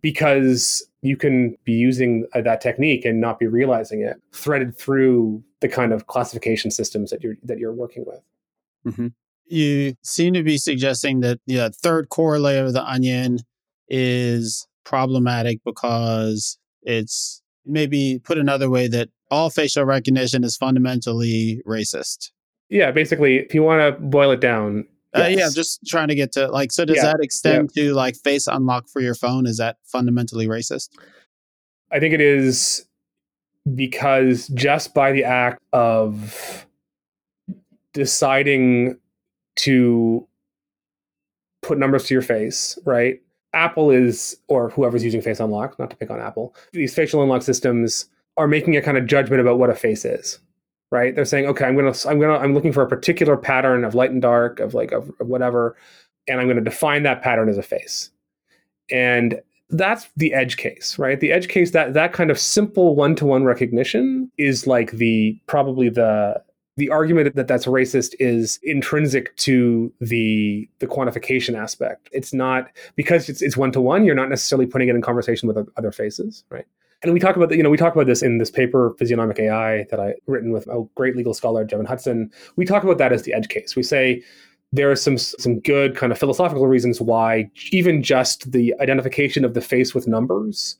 because 0.00 0.88
you 1.02 1.16
can 1.16 1.56
be 1.64 1.72
using 1.72 2.26
uh, 2.34 2.42
that 2.42 2.60
technique 2.60 3.04
and 3.04 3.20
not 3.20 3.38
be 3.38 3.46
realizing 3.46 4.02
it, 4.02 4.20
threaded 4.32 4.76
through 4.78 5.42
the 5.60 5.68
kind 5.68 5.92
of 5.92 6.06
classification 6.06 6.70
systems 6.70 7.10
that 7.10 7.22
you're 7.22 7.36
that 7.42 7.58
you're 7.58 7.72
working 7.72 8.04
with. 8.06 8.20
Mm-hmm. 8.86 9.08
You 9.46 9.94
seem 10.02 10.34
to 10.34 10.42
be 10.42 10.58
suggesting 10.58 11.20
that 11.20 11.40
the 11.46 11.70
third 11.70 12.08
core 12.08 12.38
layer 12.38 12.64
of 12.64 12.72
the 12.72 12.84
onion 12.84 13.38
is 13.88 14.66
problematic 14.84 15.60
because 15.64 16.58
it's 16.82 17.42
maybe 17.64 18.20
put 18.22 18.38
another 18.38 18.70
way 18.70 18.86
that 18.88 19.08
all 19.30 19.50
facial 19.50 19.84
recognition 19.84 20.44
is 20.44 20.56
fundamentally 20.56 21.62
racist. 21.66 22.30
Yeah, 22.68 22.90
basically, 22.90 23.36
if 23.36 23.54
you 23.54 23.62
want 23.62 23.80
to 23.80 24.00
boil 24.00 24.30
it 24.30 24.40
down. 24.40 24.86
Yes. 25.14 25.24
Uh, 25.24 25.28
yeah, 25.28 25.48
just 25.54 25.80
trying 25.86 26.08
to 26.08 26.14
get 26.14 26.32
to 26.32 26.48
like, 26.48 26.72
so 26.72 26.84
does 26.84 26.96
yeah, 26.96 27.04
that 27.04 27.18
extend 27.22 27.70
yeah. 27.74 27.84
to 27.84 27.94
like 27.94 28.16
face 28.16 28.46
unlock 28.46 28.88
for 28.88 29.00
your 29.00 29.14
phone? 29.14 29.46
Is 29.46 29.56
that 29.58 29.76
fundamentally 29.84 30.46
racist? 30.46 30.90
I 31.90 32.00
think 32.00 32.12
it 32.12 32.20
is 32.20 32.86
because 33.74 34.48
just 34.48 34.94
by 34.94 35.12
the 35.12 35.24
act 35.24 35.62
of 35.72 36.66
deciding 37.92 38.98
to 39.56 40.26
put 41.62 41.78
numbers 41.78 42.04
to 42.04 42.14
your 42.14 42.22
face, 42.22 42.78
right? 42.84 43.20
Apple 43.54 43.90
is, 43.90 44.36
or 44.48 44.68
whoever's 44.70 45.02
using 45.02 45.22
Face 45.22 45.40
Unlock, 45.40 45.78
not 45.78 45.88
to 45.90 45.96
pick 45.96 46.10
on 46.10 46.20
Apple, 46.20 46.54
these 46.72 46.94
facial 46.94 47.22
unlock 47.22 47.42
systems 47.42 48.06
are 48.36 48.48
making 48.48 48.76
a 48.76 48.82
kind 48.82 48.98
of 48.98 49.06
judgment 49.06 49.40
about 49.40 49.58
what 49.58 49.70
a 49.70 49.74
face 49.74 50.04
is 50.04 50.38
right? 50.90 51.14
They're 51.14 51.24
saying 51.24 51.46
okay 51.46 51.64
i'm 51.64 51.76
gonna 51.76 51.94
i'm 52.06 52.20
gonna 52.20 52.38
i'm 52.38 52.54
looking 52.54 52.72
for 52.72 52.82
a 52.82 52.88
particular 52.88 53.36
pattern 53.36 53.84
of 53.84 53.94
light 53.94 54.10
and 54.10 54.22
dark 54.22 54.60
of 54.60 54.74
like 54.74 54.92
of, 54.92 55.10
of 55.20 55.26
whatever 55.26 55.76
and 56.28 56.40
i'm 56.40 56.46
going 56.46 56.56
to 56.56 56.62
define 56.62 57.02
that 57.04 57.22
pattern 57.22 57.48
as 57.48 57.58
a 57.58 57.62
face. 57.62 58.10
And 58.90 59.40
that's 59.70 60.08
the 60.16 60.32
edge 60.32 60.56
case 60.56 60.98
right? 60.98 61.18
The 61.18 61.32
edge 61.32 61.48
case 61.48 61.72
that 61.72 61.94
that 61.94 62.12
kind 62.12 62.30
of 62.30 62.38
simple 62.38 62.94
one-to-one 62.94 63.44
recognition 63.44 64.30
is 64.38 64.66
like 64.66 64.92
the 64.92 65.38
probably 65.46 65.88
the 65.88 66.42
the 66.76 66.90
argument 66.90 67.34
that 67.34 67.48
that's 67.48 67.64
racist 67.64 68.14
is 68.20 68.60
intrinsic 68.62 69.34
to 69.38 69.92
the 70.00 70.68
the 70.78 70.86
quantification 70.86 71.58
aspect. 71.58 72.08
It's 72.12 72.32
not 72.32 72.68
because 72.94 73.28
it's 73.28 73.42
it's 73.42 73.56
one-to-one 73.56 74.04
you're 74.04 74.14
not 74.14 74.28
necessarily 74.28 74.66
putting 74.66 74.88
it 74.88 74.94
in 74.94 75.02
conversation 75.02 75.48
with 75.48 75.68
other 75.76 75.90
faces 75.90 76.44
right 76.48 76.66
and 77.06 77.14
we 77.14 77.20
talk 77.20 77.36
about 77.36 77.48
the, 77.48 77.56
you 77.56 77.62
know 77.62 77.70
we 77.70 77.76
talk 77.76 77.94
about 77.94 78.06
this 78.06 78.22
in 78.22 78.38
this 78.38 78.50
paper 78.50 78.94
physiognomic 78.98 79.38
ai 79.38 79.86
that 79.90 80.00
i 80.00 80.14
written 80.26 80.52
with 80.52 80.66
a 80.68 80.84
great 80.94 81.16
legal 81.16 81.34
scholar 81.34 81.64
Jevan 81.66 81.86
Hutson 81.86 82.32
we 82.56 82.64
talk 82.64 82.82
about 82.84 82.98
that 82.98 83.12
as 83.12 83.22
the 83.22 83.32
edge 83.32 83.48
case 83.48 83.76
we 83.76 83.82
say 83.82 84.22
there 84.72 84.90
are 84.90 84.96
some 84.96 85.16
some 85.18 85.60
good 85.60 85.96
kind 85.96 86.12
of 86.12 86.18
philosophical 86.18 86.66
reasons 86.66 87.00
why 87.00 87.50
even 87.70 88.02
just 88.02 88.52
the 88.52 88.74
identification 88.80 89.44
of 89.44 89.54
the 89.54 89.60
face 89.60 89.94
with 89.94 90.06
numbers 90.06 90.78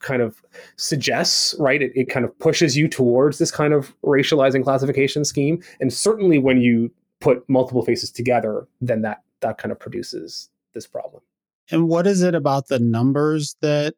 kind 0.00 0.22
of 0.22 0.42
suggests, 0.76 1.54
right? 1.58 1.82
It, 1.82 1.92
it 1.94 2.08
kind 2.08 2.24
of 2.24 2.38
pushes 2.38 2.76
you 2.76 2.88
towards 2.88 3.38
this 3.38 3.50
kind 3.50 3.72
of 3.72 3.94
racializing 4.02 4.62
classification 4.62 5.24
scheme. 5.24 5.62
And 5.80 5.92
certainly 5.92 6.38
when 6.38 6.60
you 6.60 6.90
put 7.20 7.48
multiple 7.48 7.84
faces 7.84 8.10
together, 8.10 8.66
then 8.80 9.02
that 9.02 9.22
that 9.40 9.58
kind 9.58 9.72
of 9.72 9.78
produces 9.78 10.50
this 10.74 10.86
problem. 10.86 11.22
And 11.70 11.88
what 11.88 12.06
is 12.06 12.22
it 12.22 12.34
about 12.34 12.68
the 12.68 12.78
numbers 12.78 13.56
that 13.60 13.94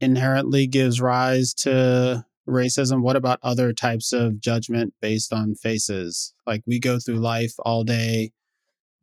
inherently 0.00 0.66
gives 0.66 1.00
rise 1.00 1.54
to 1.54 2.24
racism? 2.48 3.02
What 3.02 3.16
about 3.16 3.38
other 3.42 3.72
types 3.72 4.12
of 4.12 4.40
judgment 4.40 4.94
based 5.00 5.32
on 5.32 5.54
faces? 5.54 6.34
Like 6.46 6.62
we 6.66 6.78
go 6.78 6.98
through 6.98 7.16
life 7.16 7.54
all 7.60 7.84
day 7.84 8.32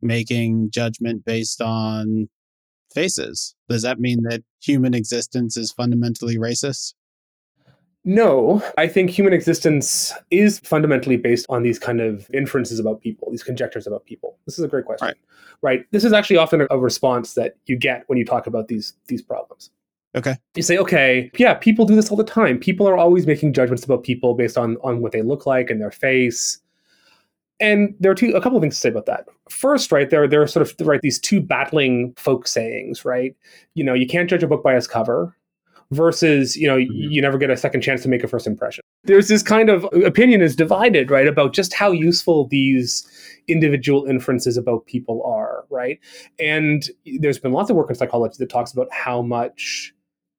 making 0.00 0.70
judgment 0.70 1.24
based 1.24 1.60
on 1.60 2.28
faces. 2.94 3.54
Does 3.68 3.82
that 3.82 3.98
mean 3.98 4.22
that 4.24 4.42
human 4.62 4.94
existence 4.94 5.56
is 5.56 5.72
fundamentally 5.72 6.36
racist? 6.36 6.94
No, 8.06 8.62
I 8.76 8.86
think 8.86 9.08
human 9.08 9.32
existence 9.32 10.12
is 10.30 10.60
fundamentally 10.60 11.16
based 11.16 11.46
on 11.48 11.62
these 11.62 11.78
kind 11.78 12.02
of 12.02 12.30
inferences 12.34 12.78
about 12.78 13.00
people, 13.00 13.30
these 13.30 13.42
conjectures 13.42 13.86
about 13.86 14.04
people. 14.04 14.36
This 14.44 14.58
is 14.58 14.64
a 14.64 14.68
great 14.68 14.84
question. 14.84 15.08
Right. 15.08 15.16
right? 15.62 15.86
This 15.90 16.04
is 16.04 16.12
actually 16.12 16.36
often 16.36 16.66
a 16.70 16.78
response 16.78 17.32
that 17.34 17.56
you 17.64 17.78
get 17.78 18.04
when 18.06 18.18
you 18.18 18.26
talk 18.26 18.46
about 18.46 18.68
these 18.68 18.92
these 19.08 19.22
problems. 19.22 19.70
Okay. 20.14 20.36
You 20.54 20.62
say, 20.62 20.78
okay, 20.78 21.30
yeah, 21.36 21.54
people 21.54 21.84
do 21.84 21.96
this 21.96 22.10
all 22.10 22.16
the 22.16 22.24
time. 22.24 22.58
People 22.58 22.88
are 22.88 22.96
always 22.96 23.26
making 23.26 23.52
judgments 23.52 23.84
about 23.84 24.04
people 24.04 24.34
based 24.34 24.56
on 24.56 24.76
on 24.82 25.00
what 25.00 25.12
they 25.12 25.22
look 25.22 25.46
like 25.46 25.70
and 25.70 25.80
their 25.80 25.90
face. 25.90 26.58
And 27.60 27.94
there 28.00 28.12
are 28.12 28.14
two 28.14 28.30
a 28.30 28.40
couple 28.40 28.56
of 28.56 28.62
things 28.62 28.74
to 28.76 28.80
say 28.80 28.88
about 28.88 29.06
that. 29.06 29.26
First, 29.48 29.90
right, 29.90 30.08
there 30.10 30.28
there 30.28 30.42
are 30.42 30.46
sort 30.46 30.68
of 30.68 30.86
right 30.86 31.00
these 31.02 31.18
two 31.18 31.40
battling 31.40 32.14
folk 32.16 32.46
sayings, 32.46 33.04
right? 33.04 33.34
You 33.74 33.84
know, 33.84 33.94
you 33.94 34.06
can't 34.06 34.30
judge 34.30 34.42
a 34.42 34.46
book 34.46 34.62
by 34.62 34.76
its 34.76 34.86
cover 34.86 35.36
versus 35.90 36.56
you 36.56 36.66
know 36.66 36.76
mm-hmm. 36.76 36.92
you 36.92 37.20
never 37.20 37.38
get 37.38 37.50
a 37.50 37.56
second 37.56 37.80
chance 37.80 38.02
to 38.02 38.08
make 38.08 38.24
a 38.24 38.28
first 38.28 38.46
impression 38.46 38.82
there's 39.04 39.28
this 39.28 39.42
kind 39.42 39.68
of 39.68 39.84
opinion 40.04 40.40
is 40.40 40.56
divided 40.56 41.10
right 41.10 41.28
about 41.28 41.52
just 41.52 41.74
how 41.74 41.90
useful 41.90 42.46
these 42.48 43.06
individual 43.48 44.04
inferences 44.06 44.56
about 44.56 44.86
people 44.86 45.22
are 45.24 45.64
right 45.70 46.00
and 46.38 46.90
there's 47.20 47.38
been 47.38 47.52
lots 47.52 47.70
of 47.70 47.76
work 47.76 47.88
in 47.90 47.94
psychology 47.94 48.36
that 48.38 48.48
talks 48.48 48.72
about 48.72 48.90
how 48.90 49.22
much 49.22 49.94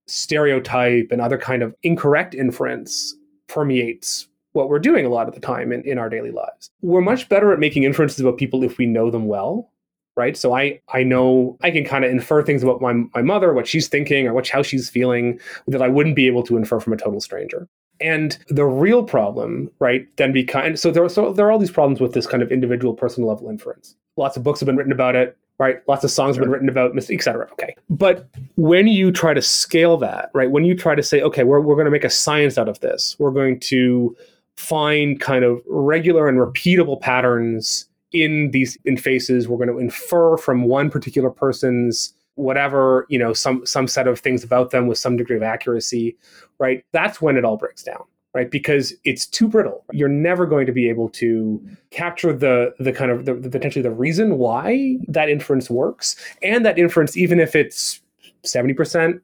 stereotype 0.08 1.10
and 1.12 1.22
other 1.22 1.38
kind 1.38 1.64
of 1.64 1.76
incorrect 1.84 2.34
inference 2.34 3.16
permeates 3.48 4.28
what 4.54 4.70
we're 4.70 4.80
doing 4.80 5.06
a 5.06 5.10
lot 5.10 5.28
of 5.28 5.36
the 5.36 5.42
time 5.42 5.72
in, 5.72 5.82
in 5.82 5.98
our 5.98 6.10
daily 6.10 6.32
lives. 6.32 6.70
We're 6.82 7.02
much 7.02 7.28
better 7.28 7.52
at 7.52 7.60
making 7.60 7.84
inferences 7.84 8.20
about 8.20 8.38
people 8.38 8.64
if 8.64 8.78
we 8.78 8.86
know 8.86 9.12
them 9.12 9.28
well 9.28 9.70
right? 10.16 10.38
So 10.38 10.56
i 10.56 10.80
i 10.94 11.04
know 11.04 11.58
i 11.62 11.72
can 11.72 11.84
kind 11.84 12.06
of 12.06 12.12
infer 12.12 12.42
things 12.42 12.64
about 12.64 12.82
my, 12.82 12.94
my 13.14 13.22
mother 13.22 13.54
what 13.54 13.68
she's 13.68 13.88
thinking 13.88 14.28
or 14.28 14.34
what 14.34 14.48
how 14.48 14.64
she's 14.64 14.90
feeling 14.90 15.40
that 15.68 15.82
i 15.82 15.88
wouldn't 15.88 16.16
be 16.16 16.28
able 16.28 16.44
to 16.44 16.58
infer 16.58 16.80
from 16.80 16.94
a 16.94 16.98
total 16.98 17.22
stranger. 17.22 17.68
And 18.02 18.38
the 18.50 18.66
real 18.66 19.04
problem 19.04 19.70
right 19.80 20.08
then 20.18 20.34
becomes 20.34 20.82
so 20.82 20.92
there 20.92 21.04
are 21.04 21.10
so 21.10 21.34
there 21.34 21.46
are 21.48 21.52
all 21.52 21.60
these 21.60 21.72
problems 21.72 22.00
with 22.00 22.14
this 22.14 22.28
kind 22.28 22.44
of 22.44 22.52
individual 22.52 22.94
personal 22.94 23.30
level 23.30 23.50
inference. 23.50 23.96
Lots 24.18 24.38
of 24.38 24.44
books 24.44 24.60
have 24.60 24.68
been 24.68 24.78
written 24.78 24.94
about 24.94 25.16
it 25.16 25.38
right? 25.58 25.82
Lots 25.88 26.04
of 26.04 26.12
songs 26.12 26.36
sure. 26.36 26.42
have 26.42 26.46
been 26.46 26.52
written 26.52 26.70
about 26.70 26.98
et 26.98 27.24
cetera 27.24 27.48
okay. 27.54 27.76
But 27.90 28.28
when 28.56 28.88
you 28.88 29.12
try 29.12 29.34
to 29.34 29.42
scale 29.42 29.98
that 29.98 30.30
right 30.34 30.52
when 30.52 30.66
you 30.66 30.76
try 30.76 30.96
to 30.96 31.04
say 31.04 31.22
okay 31.22 31.44
we're, 31.44 31.60
we're 31.60 31.76
going 31.76 31.86
to 31.86 31.92
make 31.92 32.04
a 32.04 32.10
science 32.10 32.58
out 32.58 32.70
of 32.70 32.80
this 32.80 33.16
we're 33.20 33.32
going 33.32 33.60
to 33.62 34.16
find 34.56 35.20
kind 35.20 35.44
of 35.44 35.62
regular 35.68 36.28
and 36.28 36.38
repeatable 36.38 37.00
patterns 37.00 37.88
in 38.12 38.52
these 38.52 38.78
in 38.86 38.98
faces 38.98 39.48
we're 39.48 39.58
going 39.58 39.70
to 39.70 39.80
infer 39.80 40.38
from 40.38 40.64
one 40.64 40.90
particular 40.90 41.30
person's 41.30 42.14
whatever 42.36 43.06
you 43.10 43.18
know 43.18 43.34
some 43.34 43.66
some 43.66 43.88
set 43.88 44.08
of 44.08 44.20
things 44.20 44.44
about 44.44 44.72
them 44.72 44.88
with 44.88 44.98
some 44.98 45.16
degree 45.18 45.38
of 45.38 45.44
accuracy 45.44 46.16
right? 46.60 46.86
That's 46.92 47.22
when 47.22 47.38
it 47.38 47.46
all 47.46 47.58
breaks 47.58 47.84
down 47.84 48.04
right? 48.36 48.52
Because 48.52 48.94
it's 49.06 49.26
too 49.26 49.48
brittle. 49.48 49.86
You're 49.94 50.10
never 50.10 50.46
going 50.46 50.66
to 50.66 50.74
be 50.74 50.90
able 50.90 51.08
to 51.12 51.66
capture 51.90 52.34
the 52.34 52.76
the 52.80 52.92
kind 52.92 53.10
of 53.10 53.24
the, 53.26 53.34
the 53.34 53.50
potentially 53.50 53.82
the 53.82 53.92
reason 53.92 54.38
why 54.38 54.98
that 55.08 55.30
inference 55.30 55.70
works. 55.70 56.18
And 56.44 56.66
that 56.66 56.78
inference 56.78 57.16
even 57.16 57.40
if 57.40 57.56
it's 57.56 58.02
70% 58.44 59.22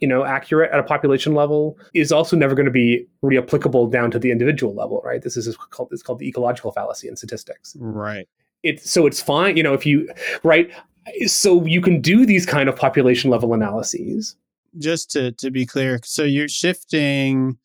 you 0.00 0.08
know 0.08 0.24
accurate 0.24 0.70
at 0.72 0.78
a 0.78 0.82
population 0.82 1.34
level 1.34 1.78
is 1.94 2.12
also 2.12 2.36
never 2.36 2.54
going 2.54 2.66
to 2.66 2.72
be 2.72 3.06
reapplicable 3.24 3.90
down 3.90 4.10
to 4.10 4.18
the 4.18 4.30
individual 4.30 4.74
level 4.74 5.00
right? 5.02 5.22
This 5.22 5.38
is 5.38 5.56
called 5.56 5.88
it's 5.90 6.02
called 6.02 6.18
the 6.18 6.28
ecological 6.28 6.70
fallacy 6.70 7.08
in 7.08 7.16
statistics. 7.16 7.74
Right. 7.80 8.28
It's 8.62 8.90
so 8.90 9.06
it's 9.06 9.22
fine 9.22 9.56
you 9.56 9.62
know 9.62 9.72
if 9.72 9.86
you 9.86 10.10
right? 10.42 10.70
So 11.26 11.64
you 11.64 11.80
can 11.80 12.02
do 12.02 12.26
these 12.26 12.44
kind 12.44 12.68
of 12.68 12.76
population 12.76 13.30
level 13.30 13.54
analyses. 13.54 14.36
Just 14.76 15.10
to 15.12 15.32
to 15.32 15.50
be 15.50 15.64
clear 15.64 16.00
so 16.04 16.24
you're 16.24 16.48
shifting 16.48 17.56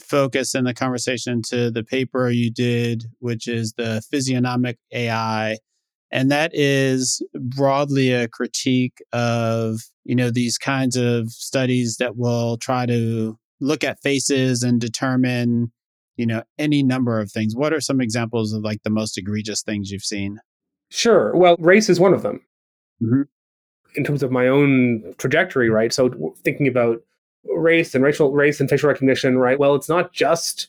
focus 0.00 0.54
in 0.54 0.64
the 0.64 0.74
conversation 0.74 1.42
to 1.42 1.70
the 1.70 1.84
paper 1.84 2.30
you 2.30 2.50
did 2.50 3.04
which 3.18 3.46
is 3.46 3.74
the 3.76 4.02
physiognomic 4.10 4.78
ai 4.92 5.56
and 6.12 6.30
that 6.30 6.50
is 6.54 7.22
broadly 7.34 8.12
a 8.12 8.28
critique 8.28 9.02
of 9.12 9.80
you 10.04 10.14
know 10.14 10.30
these 10.30 10.58
kinds 10.58 10.96
of 10.96 11.30
studies 11.30 11.96
that 11.96 12.16
will 12.16 12.58
try 12.58 12.86
to 12.86 13.38
look 13.60 13.82
at 13.82 14.02
faces 14.02 14.62
and 14.62 14.80
determine 14.80 15.72
you 16.16 16.26
know 16.26 16.42
any 16.58 16.82
number 16.82 17.18
of 17.18 17.32
things. 17.32 17.56
What 17.56 17.72
are 17.72 17.80
some 17.80 18.00
examples 18.00 18.52
of 18.52 18.62
like 18.62 18.82
the 18.84 18.90
most 18.90 19.16
egregious 19.16 19.62
things 19.62 19.90
you've 19.90 20.04
seen? 20.04 20.38
Sure. 20.90 21.34
Well 21.34 21.56
race 21.58 21.88
is 21.88 21.98
one 21.98 22.12
of 22.12 22.22
them. 22.22 22.40
Mm-hmm. 23.02 23.22
in 23.96 24.04
terms 24.04 24.22
of 24.22 24.30
my 24.30 24.46
own 24.46 25.14
trajectory 25.18 25.68
right? 25.68 25.92
So 25.92 26.34
thinking 26.44 26.68
about 26.68 27.00
race 27.44 27.94
and 27.94 28.04
racial 28.04 28.32
race 28.32 28.60
and 28.60 28.70
facial 28.70 28.88
recognition 28.88 29.38
right 29.38 29.58
well 29.58 29.74
it's 29.74 29.88
not 29.88 30.12
just 30.12 30.68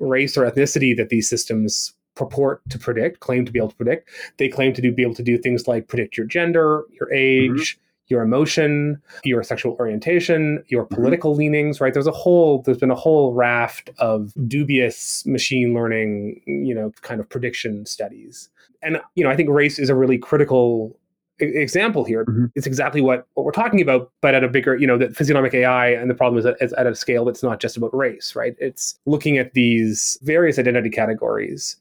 race 0.00 0.36
or 0.36 0.50
ethnicity 0.50 0.96
that 0.96 1.08
these 1.08 1.28
systems 1.28 1.94
purport 2.14 2.62
to 2.70 2.78
predict, 2.78 3.20
claim 3.20 3.44
to 3.44 3.52
be 3.52 3.58
able 3.58 3.70
to 3.70 3.76
predict. 3.76 4.10
They 4.36 4.48
claim 4.48 4.72
to 4.74 4.82
do, 4.82 4.92
be 4.92 5.02
able 5.02 5.14
to 5.14 5.22
do 5.22 5.38
things 5.38 5.66
like 5.66 5.88
predict 5.88 6.16
your 6.16 6.26
gender, 6.26 6.84
your 6.90 7.08
mm-hmm. 7.08 7.56
age, 7.56 7.74
mm-hmm. 7.74 7.80
your 8.08 8.22
emotion, 8.22 9.00
your 9.24 9.42
sexual 9.42 9.76
orientation, 9.78 10.62
your 10.68 10.84
mm-hmm. 10.84 10.94
political 10.94 11.32
mm-hmm. 11.32 11.40
leanings, 11.40 11.80
right? 11.80 11.92
There's 11.92 12.06
a 12.06 12.12
whole, 12.12 12.62
there's 12.62 12.78
been 12.78 12.90
a 12.90 12.96
whole 12.96 13.32
raft 13.32 13.90
of 13.98 14.32
dubious 14.46 15.24
machine 15.26 15.74
learning, 15.74 16.42
you 16.46 16.74
know, 16.74 16.92
kind 17.02 17.20
of 17.20 17.28
prediction 17.28 17.86
studies. 17.86 18.50
And, 18.82 19.00
you 19.14 19.24
know, 19.24 19.30
I 19.30 19.36
think 19.36 19.48
race 19.48 19.78
is 19.78 19.88
a 19.88 19.94
really 19.94 20.18
critical 20.18 20.98
example 21.38 22.04
here. 22.04 22.24
Mm-hmm. 22.24 22.46
It's 22.54 22.66
exactly 22.66 23.00
what, 23.00 23.26
what 23.34 23.44
we're 23.44 23.52
talking 23.52 23.80
about, 23.80 24.10
but 24.20 24.34
at 24.34 24.44
a 24.44 24.48
bigger, 24.48 24.76
you 24.76 24.86
know, 24.86 24.98
that 24.98 25.16
physiognomic 25.16 25.54
AI 25.54 25.88
and 25.88 26.10
the 26.10 26.14
problem 26.14 26.38
is 26.38 26.44
that 26.44 26.56
it's 26.60 26.74
at 26.76 26.86
a 26.86 26.94
scale 26.94 27.24
that's 27.24 27.42
not 27.42 27.60
just 27.60 27.76
about 27.76 27.94
race, 27.94 28.36
right? 28.36 28.54
It's 28.58 28.98
looking 29.06 29.38
at 29.38 29.54
these 29.54 30.18
various 30.22 30.58
identity 30.58 30.90
categories 30.90 31.76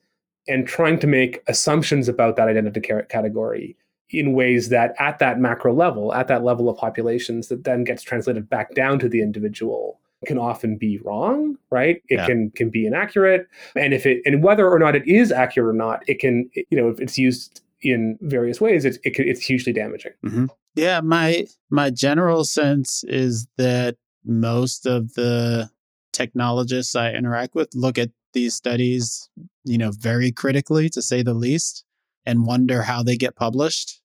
and 0.48 0.68
trying 0.68 1.00
to 1.00 1.08
make 1.08 1.42
assumptions 1.48 2.08
about 2.08 2.36
that 2.36 2.48
identity 2.48 2.82
category 3.10 3.78
in 4.10 4.34
ways 4.34 4.70
that 4.70 4.94
at 5.00 5.20
that 5.20 5.40
macro 5.40 5.74
level 5.74 6.14
at 6.14 6.28
that 6.28 6.44
level 6.44 6.70
of 6.70 6.78
populations 6.78 7.48
that 7.48 7.64
then 7.64 7.84
gets 7.84 8.04
translated 8.04 8.50
back 8.50 8.74
down 8.76 9.00
to 9.00 9.08
the 9.08 9.22
individual 9.22 10.00
can 10.26 10.38
often 10.38 10.78
be 10.78 10.98
wrong 11.00 11.58
right 11.70 12.02
it 12.10 12.16
yeah. 12.16 12.26
can 12.26 12.52
can 12.52 12.70
be 12.70 12.86
inaccurate 12.86 13.48
and 13.76 13.94
if 13.94 14.06
it 14.06 14.22
and 14.26 14.44
whether 14.44 14.70
or 14.70 14.78
not 14.78 14.96
it 14.96 15.08
is 15.08 15.32
accurate 15.32 15.74
or 15.74 15.78
not 15.78 16.02
it 16.08 16.20
can 16.20 16.50
you 16.56 16.78
know 16.78 16.90
if 16.90 17.00
it's 17.00 17.18
used 17.18 17.62
in 17.82 18.18
various 18.22 18.62
ways 18.62 18.86
it's 18.86 18.98
it, 19.04 19.14
it's 19.20 19.42
hugely 19.42 19.74
damaging 19.74 20.12
mm-hmm. 20.26 20.46
yeah 20.76 21.02
my 21.02 21.46
my 21.70 21.90
general 21.90 22.44
sense 22.44 23.04
is 23.08 23.48
that 23.58 23.96
most 24.24 24.86
of 24.86 25.14
the 25.14 25.70
technologists 26.14 26.96
i 26.96 27.12
interact 27.12 27.56
with 27.56 27.70
look 27.74 27.98
at 27.98 28.10
these 28.34 28.56
studies, 28.56 29.30
you 29.64 29.78
know, 29.78 29.92
very 29.92 30.32
critically 30.32 30.90
to 30.90 31.02
say 31.02 31.22
the 31.24 31.34
least, 31.34 31.84
and 32.26 32.46
wonder 32.46 32.84
how 32.84 33.04
they 33.04 33.18
get 33.18 33.36
published. 33.36 34.02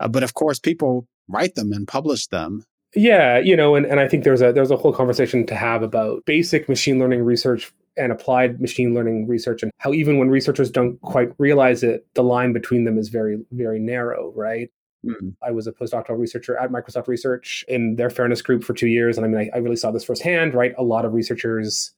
Uh, 0.00 0.08
but 0.08 0.22
of 0.22 0.34
course, 0.34 0.58
people 0.58 1.06
write 1.28 1.54
them 1.54 1.72
and 1.72 1.86
publish 1.86 2.26
them. 2.28 2.64
Yeah, 2.94 3.38
you 3.38 3.56
know, 3.56 3.74
and, 3.74 3.86
and 3.86 3.98
I 3.98 4.08
think 4.08 4.24
there's 4.24 4.42
a 4.42 4.52
there's 4.52 4.70
a 4.70 4.76
whole 4.76 4.92
conversation 4.92 5.46
to 5.46 5.54
have 5.54 5.82
about 5.82 6.24
basic 6.24 6.68
machine 6.68 6.98
learning 6.98 7.24
research 7.24 7.72
and 7.96 8.12
applied 8.12 8.60
machine 8.60 8.94
learning 8.94 9.26
research 9.28 9.62
and 9.62 9.70
how 9.78 9.92
even 9.92 10.18
when 10.18 10.28
researchers 10.28 10.70
don't 10.70 11.00
quite 11.02 11.30
realize 11.38 11.82
it, 11.82 12.06
the 12.14 12.22
line 12.22 12.52
between 12.52 12.84
them 12.84 12.98
is 12.98 13.08
very, 13.08 13.38
very 13.52 13.78
narrow, 13.78 14.32
right? 14.34 14.70
Mm-hmm. 15.06 15.30
I 15.42 15.50
was 15.50 15.66
a 15.66 15.72
postdoctoral 15.72 16.18
researcher 16.18 16.56
at 16.56 16.70
Microsoft 16.70 17.08
Research 17.08 17.64
in 17.68 17.96
their 17.96 18.10
fairness 18.10 18.42
group 18.42 18.64
for 18.64 18.72
two 18.72 18.88
years. 18.88 19.16
And 19.16 19.26
I 19.26 19.28
mean, 19.28 19.50
I, 19.52 19.56
I 19.56 19.58
really 19.58 19.76
saw 19.76 19.90
this 19.90 20.04
firsthand, 20.04 20.54
right? 20.54 20.74
A 20.78 20.82
lot 20.82 21.04
of 21.04 21.12
researchers 21.12 21.94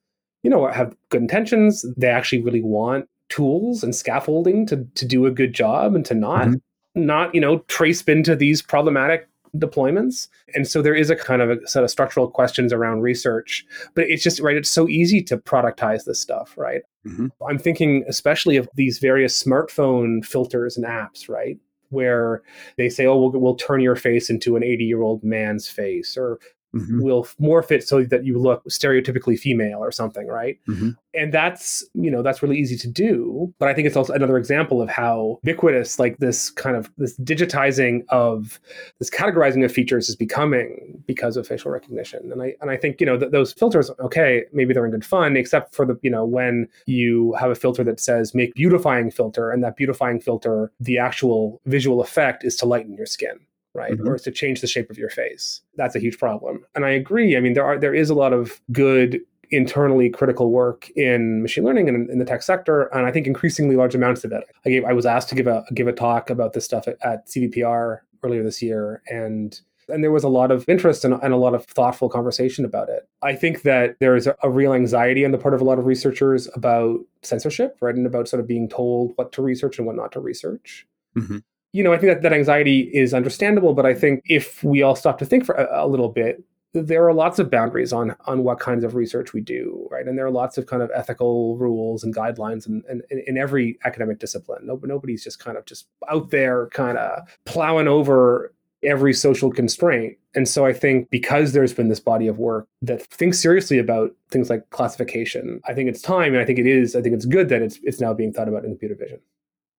you 0.47 0.51
know, 0.51 0.69
have 0.69 0.95
good 1.09 1.23
intentions. 1.23 1.85
They 1.97 2.07
actually 2.07 2.41
really 2.41 2.63
want 2.63 3.09
tools 3.29 3.83
and 3.83 3.97
scaffolding 3.97 4.65
to 4.67 4.87
to 4.95 5.05
do 5.05 5.27
a 5.27 5.31
good 5.33 5.53
job 5.53 5.97
and 5.97 6.05
to 6.07 6.15
not 6.15 6.47
mm-hmm. 6.47 7.05
not 7.05 7.35
you 7.35 7.41
know 7.41 7.59
trace 7.67 8.03
into 8.03 8.37
these 8.37 8.63
problematic 8.63 9.29
deployments. 9.59 10.29
And 10.55 10.66
so 10.66 10.83
there 10.83 10.95
is 10.95 11.11
a 11.11 11.16
kind 11.16 11.42
of 11.42 11.51
a 11.51 11.66
set 11.66 11.85
of 11.85 11.90
structural 11.90 12.29
questions 12.29 12.73
around 12.73 13.01
research, 13.01 13.64
but 13.95 14.05
it's 14.09 14.23
just 14.23 14.40
right. 14.40 14.57
It's 14.57 14.69
so 14.69 14.88
easy 14.88 15.23
to 15.25 15.37
productize 15.37 16.05
this 16.05 16.21
stuff, 16.21 16.55
right? 16.57 16.83
Mm-hmm. 17.07 17.27
I'm 17.49 17.59
thinking 17.59 18.05
especially 18.09 18.57
of 18.57 18.69
these 18.75 18.99
various 18.99 19.40
smartphone 19.42 20.25
filters 20.25 20.77
and 20.77 20.87
apps, 20.87 21.29
right? 21.29 21.59
Where 21.90 22.42
they 22.77 22.88
say, 22.88 23.07
"Oh, 23.07 23.16
we'll, 23.16 23.40
we'll 23.40 23.57
turn 23.57 23.81
your 23.81 23.97
face 23.97 24.29
into 24.29 24.57
an 24.57 24.64
80 24.64 24.85
year 24.85 25.03
old 25.03 25.23
man's 25.23 25.69
face," 25.69 26.16
or 26.16 26.38
mm-hmm. 26.81 27.01
will 27.03 27.25
morph 27.41 27.71
it 27.71 27.87
so 27.87 28.05
that 28.05 28.25
you 28.25 28.39
look 28.39 28.65
stereotypically 28.67 29.39
female 29.39 29.79
or 29.79 29.91
something, 29.91 30.27
right? 30.27 30.59
Mm-hmm. 30.69 30.91
And 31.15 31.33
that's, 31.33 31.85
you 31.95 32.11
know, 32.11 32.23
that's 32.23 32.43
really 32.43 32.59
easy 32.59 32.77
to 32.77 32.89
do. 32.89 33.53
But 33.59 33.69
I 33.69 33.75
think 33.75 33.87
it's 33.87 33.97
also 33.97 34.12
another 34.12 34.37
example 34.37 34.83
of 34.83 34.89
how 34.89 35.41
ubiquitous, 35.43 35.99
like 35.99 36.19
this 36.19 36.51
kind 36.51 36.77
of 36.77 36.91
this 36.99 37.19
digitizing 37.19 38.05
of 38.11 38.61
this 38.99 39.09
categorizing 39.09 39.65
of 39.65 39.73
features 39.73 40.09
is 40.09 40.17
becoming 40.17 41.03
because 41.07 41.37
of 41.37 41.47
facial 41.47 41.71
recognition. 41.71 42.31
And 42.31 42.43
I 42.43 42.55
and 42.61 42.71
I 42.71 42.77
think, 42.77 43.01
you 43.01 43.07
know, 43.07 43.19
th- 43.19 43.33
those 43.33 43.53
filters, 43.53 43.91
okay, 44.01 44.45
maybe 44.53 44.75
they're 44.75 44.85
in 44.85 44.93
good 44.93 45.05
fun, 45.05 45.37
except 45.37 45.75
for 45.75 45.87
the, 45.87 45.99
you 46.03 46.11
know, 46.11 46.25
when 46.25 46.69
you 46.87 47.33
have 47.35 47.51
a 47.51 47.55
filter 47.55 47.83
that 47.85 47.99
says 47.99 48.35
make 48.35 48.55
beautifying 48.55 49.11
filter, 49.11 49.51
and 49.51 49.65
that 49.65 49.77
beautifying 49.77 50.21
filter, 50.21 50.71
the 50.81 50.99
actual 50.99 51.61
visual 51.65 52.03
effect 52.03 52.45
is 52.45 52.57
to 52.57 52.67
lighten 52.67 52.95
your 52.95 53.07
skin 53.07 53.39
right 53.77 53.93
mm-hmm. 53.93 54.09
or 54.09 54.19
to 54.19 54.31
change 54.31 54.61
the 54.61 54.67
shape 54.67 54.91
of 54.91 54.99
your 54.99 55.11
face 55.11 55.61
that's 55.77 55.95
a 55.95 55.99
huge 55.99 56.19
problem 56.19 56.65
and 56.75 56.85
i 56.85 56.91
agree 56.91 57.37
i 57.37 57.41
mean 57.41 57.53
there 57.53 57.65
are 57.65 57.79
there 57.79 57.95
is 57.95 58.11
a 58.11 58.15
lot 58.15 58.33
of 58.33 58.61
good 58.73 59.21
internally 59.51 60.11
critical 60.11 60.51
work 60.51 60.91
in 60.97 61.43
machine 61.43 61.65
learning 61.65 61.89
and 61.89 62.11
in 62.11 62.19
the 62.19 62.25
tech 62.25 62.43
sector 62.43 62.85
and 62.95 63.07
i 63.07 63.12
think 63.12 63.27
increasingly 63.27 63.77
large 63.77 63.95
amounts 63.95 64.25
of 64.25 64.33
it 64.33 64.45
i 64.65 64.71
gave 64.71 64.85
i 64.85 64.93
was 64.93 65.07
asked 65.07 65.29
to 65.29 65.35
give 65.35 65.47
a 65.47 65.65
give 65.75 65.87
a 65.87 65.93
talk 65.93 66.31
about 66.31 66.53
this 66.53 66.65
stuff 66.65 66.89
at, 66.89 66.97
at 67.05 67.27
cvpr 67.29 67.99
earlier 68.25 68.43
this 68.43 68.61
year 68.61 69.03
and 69.09 69.61
and 69.89 70.03
there 70.03 70.11
was 70.11 70.25
a 70.25 70.29
lot 70.29 70.51
of 70.51 70.69
interest 70.69 71.05
and, 71.05 71.15
and, 71.23 71.33
a 71.33 71.37
lot 71.37 71.55
of 71.55 71.65
thoughtful 71.65 72.09
conversation 72.09 72.65
about 72.65 72.89
it. 72.89 73.09
I 73.23 73.37
think 73.37 73.62
that 73.62 73.95
there 74.01 74.17
is 74.17 74.27
a, 74.27 74.35
a, 74.43 74.51
real 74.51 74.73
anxiety 74.73 75.25
on 75.25 75.31
the 75.31 75.39
part 75.39 75.55
of 75.55 75.61
a 75.61 75.65
lot 75.65 75.79
of 75.79 75.87
researchers 75.87 76.49
about 76.57 76.99
censorship, 77.23 77.77
right, 77.81 77.95
and 77.95 78.05
about 78.05 78.27
sort 78.27 78.41
of 78.41 78.49
being 78.49 78.69
told 78.69 79.12
what 79.15 79.31
to 79.31 79.43
research 79.43 79.79
and 79.79 79.87
what 79.87 79.95
not 79.95 80.11
to 80.11 80.19
research. 80.21 80.89
Mm-hmm 81.17 81.39
you 81.77 81.85
know, 81.85 81.93
I 81.93 81.99
think 81.99 82.11
that 82.11 82.23
that 82.23 82.33
anxiety 82.33 82.91
is 82.95 83.12
understandable, 83.12 83.75
but 83.75 83.85
I 83.85 83.93
think 83.93 84.23
if 84.25 84.65
we 84.65 84.81
all 84.81 84.97
stop 84.97 85.19
to 85.19 85.27
think 85.27 85.45
for 85.45 85.55
a, 85.57 85.85
a 85.85 85.87
little 85.87 86.09
bit, 86.09 86.43
there 86.73 87.07
are 87.07 87.12
lots 87.12 87.39
of 87.39 87.51
boundaries 87.51 87.93
on 87.93 88.17
on 88.25 88.45
what 88.45 88.61
kinds 88.61 88.83
of 88.83 88.95
research 88.95 89.35
we 89.35 89.43
do, 89.43 89.87
right? 89.91 90.07
And 90.07 90.17
there 90.17 90.25
are 90.25 90.31
lots 90.31 90.57
of 90.57 90.65
kind 90.65 90.83
of 90.83 90.91
ethical 90.95 91.59
rules 91.59 92.03
and 92.03 92.17
guidelines 92.17 92.67
and 92.67 92.83
in, 92.89 93.03
in, 93.11 93.25
in, 93.27 93.37
every 93.37 93.79
academic 93.85 94.19
discipline. 94.19 94.67
No, 94.67 94.81
nobody's 94.83 95.23
just 95.23 95.39
kind 95.39 95.59
of 95.59 95.67
just 95.67 95.87
out 96.11 96.31
there 96.31 96.69
kind 96.69 96.97
of 96.97 97.29
plowing 97.45 97.89
over 97.89 98.55
every 98.83 99.12
social 99.12 99.51
constraint. 99.51 100.17
And 100.35 100.49
so 100.49 100.65
I 100.65 100.73
think 100.73 101.11
because 101.11 101.53
there's 101.53 101.75
been 101.75 101.89
this 101.89 102.01
body 102.01 102.27
of 102.27 102.39
work 102.39 102.69
that 102.83 103.03
thinks 103.03 103.39
seriously 103.39 103.79
about 103.79 104.12
things 104.31 104.49
like 104.49 104.69
classification, 104.71 105.61
I 105.67 105.75
think 105.75 105.91
it's 105.91 106.03
time, 106.03 106.33
and 106.33 106.43
I 106.43 106.47
think 106.47 106.59
it 106.59 106.67
is. 106.67 106.97
I 106.97 107.03
think 107.03 107.15
it's 107.15 107.27
good 107.27 107.51
that 107.51 107.61
it's 107.61 107.79
it's 107.83 108.01
now 108.01 108.15
being 108.15 108.33
thought 108.33 108.49
about 108.49 108.65
in 108.65 108.71
computer 108.71 108.95
vision. 108.95 109.21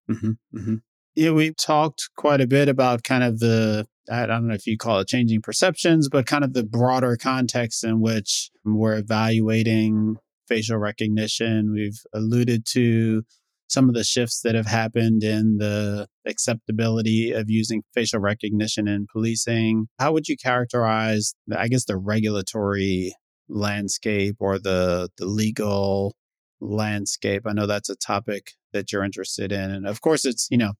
Mm-hmm, 0.09 0.31
mm-hmm. 0.57 0.75
Yeah, 1.17 1.31
we 1.31 1.51
talked 1.51 2.11
quite 2.15 2.41
a 2.41 2.47
bit 2.47 2.69
about 2.69 3.03
kind 3.03 3.23
of 3.23 3.39
the 3.39 3.87
I 4.07 4.27
don't 4.27 4.47
know 4.47 4.53
if 4.53 4.67
you 4.67 4.77
call 4.77 4.99
it 4.99 5.07
changing 5.07 5.41
perceptions, 5.41 6.09
but 6.09 6.27
kind 6.27 6.43
of 6.43 6.53
the 6.53 6.63
broader 6.63 7.17
context 7.17 7.83
in 7.83 8.01
which 8.01 8.51
we're 8.63 8.97
evaluating 8.97 10.17
facial 10.47 10.77
recognition. 10.77 11.73
We've 11.73 11.99
alluded 12.13 12.67
to 12.73 13.23
some 13.67 13.89
of 13.89 13.95
the 13.95 14.03
shifts 14.03 14.41
that 14.43 14.53
have 14.53 14.67
happened 14.67 15.23
in 15.23 15.57
the 15.57 16.07
acceptability 16.27 17.31
of 17.31 17.49
using 17.49 17.81
facial 17.95 18.19
recognition 18.19 18.87
in 18.87 19.07
policing. 19.11 19.87
How 19.97 20.11
would 20.11 20.27
you 20.27 20.37
characterize, 20.37 21.33
I 21.51 21.67
guess, 21.67 21.85
the 21.85 21.97
regulatory 21.97 23.15
landscape 23.49 24.35
or 24.39 24.59
the 24.59 25.09
the 25.17 25.25
legal 25.25 26.15
landscape? 26.61 27.41
I 27.47 27.53
know 27.53 27.65
that's 27.65 27.89
a 27.89 27.95
topic 27.95 28.51
that 28.71 28.91
you're 28.91 29.03
interested 29.03 29.51
in, 29.51 29.71
and 29.71 29.87
of 29.87 30.01
course, 30.01 30.23
it's 30.23 30.47
you 30.51 30.57
know 30.59 30.73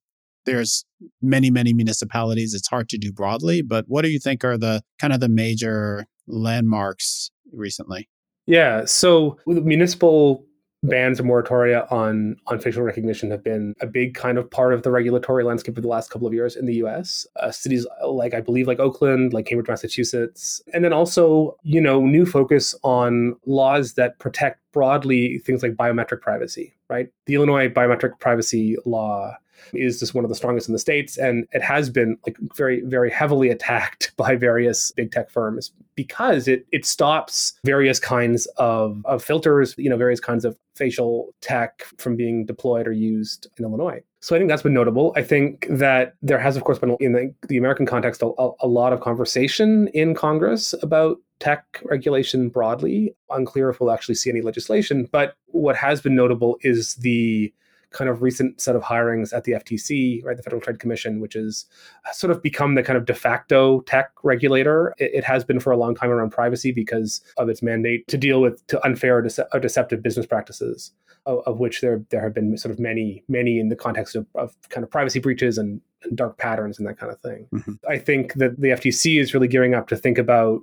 there's 0.48 0.84
many, 1.20 1.50
many 1.50 1.72
municipalities. 1.72 2.54
It's 2.54 2.68
hard 2.68 2.88
to 2.90 2.98
do 2.98 3.12
broadly, 3.12 3.62
but 3.62 3.84
what 3.88 4.02
do 4.02 4.08
you 4.08 4.18
think 4.18 4.44
are 4.44 4.58
the 4.58 4.82
kind 4.98 5.12
of 5.12 5.20
the 5.20 5.28
major 5.28 6.06
landmarks 6.26 7.30
recently? 7.52 8.08
Yeah. 8.46 8.84
So 8.86 9.38
municipal 9.46 10.44
bans 10.84 11.18
or 11.18 11.24
moratoria 11.24 11.90
on 11.90 12.36
on 12.46 12.58
facial 12.60 12.82
recognition 12.82 13.30
have 13.30 13.42
been 13.42 13.74
a 13.80 13.86
big 13.86 14.14
kind 14.14 14.38
of 14.38 14.48
part 14.50 14.72
of 14.72 14.82
the 14.82 14.90
regulatory 14.90 15.42
landscape 15.42 15.76
of 15.76 15.82
the 15.82 15.88
last 15.88 16.10
couple 16.10 16.26
of 16.26 16.32
years 16.32 16.54
in 16.54 16.66
the 16.66 16.74
U.S. 16.74 17.26
Uh, 17.36 17.50
cities 17.50 17.86
like 18.06 18.34
I 18.34 18.40
believe 18.40 18.66
like 18.66 18.78
Oakland, 18.78 19.32
like 19.32 19.46
Cambridge, 19.46 19.68
Massachusetts, 19.68 20.62
and 20.72 20.84
then 20.84 20.92
also 20.92 21.56
you 21.62 21.80
know 21.80 22.06
new 22.06 22.24
focus 22.24 22.74
on 22.84 23.36
laws 23.46 23.94
that 23.94 24.18
protect 24.18 24.60
broadly 24.72 25.38
things 25.38 25.62
like 25.62 25.72
biometric 25.74 26.20
privacy. 26.20 26.74
Right, 26.88 27.08
the 27.26 27.34
Illinois 27.34 27.68
biometric 27.68 28.18
privacy 28.20 28.76
law 28.86 29.36
is 29.72 30.00
just 30.00 30.14
one 30.14 30.24
of 30.24 30.28
the 30.28 30.34
strongest 30.34 30.68
in 30.68 30.72
the 30.72 30.78
states 30.78 31.16
and 31.16 31.46
it 31.52 31.62
has 31.62 31.90
been 31.90 32.16
like 32.26 32.36
very 32.54 32.80
very 32.82 33.10
heavily 33.10 33.50
attacked 33.50 34.12
by 34.16 34.36
various 34.36 34.92
big 34.92 35.12
tech 35.12 35.30
firms 35.30 35.72
because 35.94 36.48
it 36.48 36.66
it 36.72 36.84
stops 36.84 37.58
various 37.64 37.98
kinds 37.98 38.46
of, 38.56 39.04
of 39.04 39.22
filters 39.22 39.74
you 39.78 39.90
know 39.90 39.96
various 39.96 40.20
kinds 40.20 40.44
of 40.44 40.56
facial 40.74 41.34
tech 41.40 41.84
from 41.98 42.14
being 42.14 42.46
deployed 42.46 42.86
or 42.86 42.92
used 42.92 43.48
in 43.56 43.64
illinois. 43.64 44.00
So 44.20 44.34
i 44.34 44.38
think 44.38 44.48
that's 44.48 44.62
been 44.62 44.74
notable. 44.74 45.12
I 45.16 45.22
think 45.22 45.66
that 45.70 46.14
there 46.22 46.38
has 46.38 46.56
of 46.56 46.64
course 46.64 46.78
been 46.78 46.96
in 47.00 47.12
the, 47.12 47.34
the 47.48 47.58
american 47.58 47.86
context 47.86 48.22
a, 48.22 48.50
a 48.60 48.66
lot 48.66 48.92
of 48.92 49.00
conversation 49.00 49.88
in 49.88 50.14
congress 50.14 50.74
about 50.82 51.18
tech 51.40 51.80
regulation 51.84 52.48
broadly. 52.48 53.14
Unclear 53.30 53.70
if 53.70 53.80
we'll 53.80 53.92
actually 53.92 54.16
see 54.16 54.30
any 54.30 54.40
legislation 54.40 55.08
but 55.10 55.34
what 55.46 55.76
has 55.76 56.00
been 56.00 56.14
notable 56.14 56.58
is 56.62 56.94
the 56.96 57.52
kind 57.90 58.10
of 58.10 58.22
recent 58.22 58.60
set 58.60 58.76
of 58.76 58.82
hirings 58.82 59.32
at 59.32 59.44
the 59.44 59.52
FTC, 59.52 60.24
right, 60.24 60.36
the 60.36 60.42
Federal 60.42 60.60
Trade 60.60 60.78
Commission, 60.78 61.20
which 61.20 61.34
has 61.34 61.64
sort 62.12 62.30
of 62.30 62.42
become 62.42 62.74
the 62.74 62.82
kind 62.82 62.96
of 62.96 63.06
de 63.06 63.14
facto 63.14 63.80
tech 63.82 64.10
regulator. 64.22 64.94
It, 64.98 65.14
it 65.14 65.24
has 65.24 65.44
been 65.44 65.60
for 65.60 65.72
a 65.72 65.76
long 65.76 65.94
time 65.94 66.10
around 66.10 66.30
privacy 66.30 66.72
because 66.72 67.20
of 67.36 67.48
its 67.48 67.62
mandate 67.62 68.06
to 68.08 68.18
deal 68.18 68.40
with 68.40 68.66
to 68.68 68.84
unfair 68.84 69.18
or, 69.18 69.22
dece- 69.22 69.46
or 69.52 69.60
deceptive 69.60 70.02
business 70.02 70.26
practices, 70.26 70.92
of, 71.26 71.40
of, 71.46 71.58
which 71.58 71.80
there 71.80 72.02
there 72.10 72.22
have 72.22 72.34
been 72.34 72.56
sort 72.56 72.72
of 72.72 72.78
many 72.78 73.24
many 73.28 73.58
in 73.58 73.68
the 73.68 73.76
context 73.76 74.14
of, 74.14 74.26
of 74.34 74.54
kind 74.68 74.84
of 74.84 74.90
privacy 74.90 75.18
breaches 75.18 75.58
and, 75.58 75.80
and 76.02 76.16
dark 76.16 76.36
patterns 76.38 76.78
and 76.78 76.86
that 76.86 76.98
kind 76.98 77.12
of 77.12 77.20
thing. 77.20 77.46
Mm-hmm. 77.54 77.72
I 77.88 77.98
think 77.98 78.34
that 78.34 78.60
the 78.60 78.68
FTC 78.68 79.20
is 79.20 79.34
really 79.34 79.48
gearing 79.48 79.74
up 79.74 79.88
to 79.88 79.96
think 79.96 80.18
about 80.18 80.60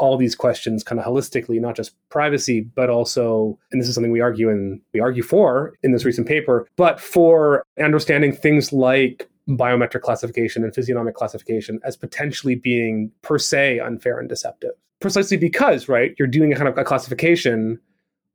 all 0.00 0.16
these 0.16 0.34
questions 0.34 0.82
kind 0.82 0.98
of 0.98 1.04
holistically, 1.04 1.60
not 1.60 1.76
just 1.76 1.94
privacy, 2.08 2.62
but 2.62 2.88
also, 2.88 3.58
and 3.70 3.80
this 3.80 3.88
is 3.88 3.94
something 3.94 4.10
we 4.10 4.20
argue 4.20 4.48
and 4.48 4.80
we 4.94 4.98
argue 4.98 5.22
for 5.22 5.74
in 5.82 5.92
this 5.92 6.04
recent 6.04 6.26
paper, 6.26 6.66
but 6.76 6.98
for 6.98 7.62
understanding 7.78 8.32
things 8.32 8.72
like 8.72 9.28
biometric 9.46 10.00
classification 10.00 10.64
and 10.64 10.74
physiognomic 10.74 11.14
classification 11.14 11.78
as 11.84 11.96
potentially 11.96 12.54
being 12.54 13.10
per 13.22 13.38
se 13.38 13.78
unfair 13.78 14.18
and 14.18 14.28
deceptive. 14.28 14.72
Precisely 15.00 15.36
because, 15.36 15.88
right, 15.88 16.14
you're 16.18 16.28
doing 16.28 16.52
a 16.52 16.56
kind 16.56 16.68
of 16.68 16.76
a 16.78 16.84
classification 16.84 17.78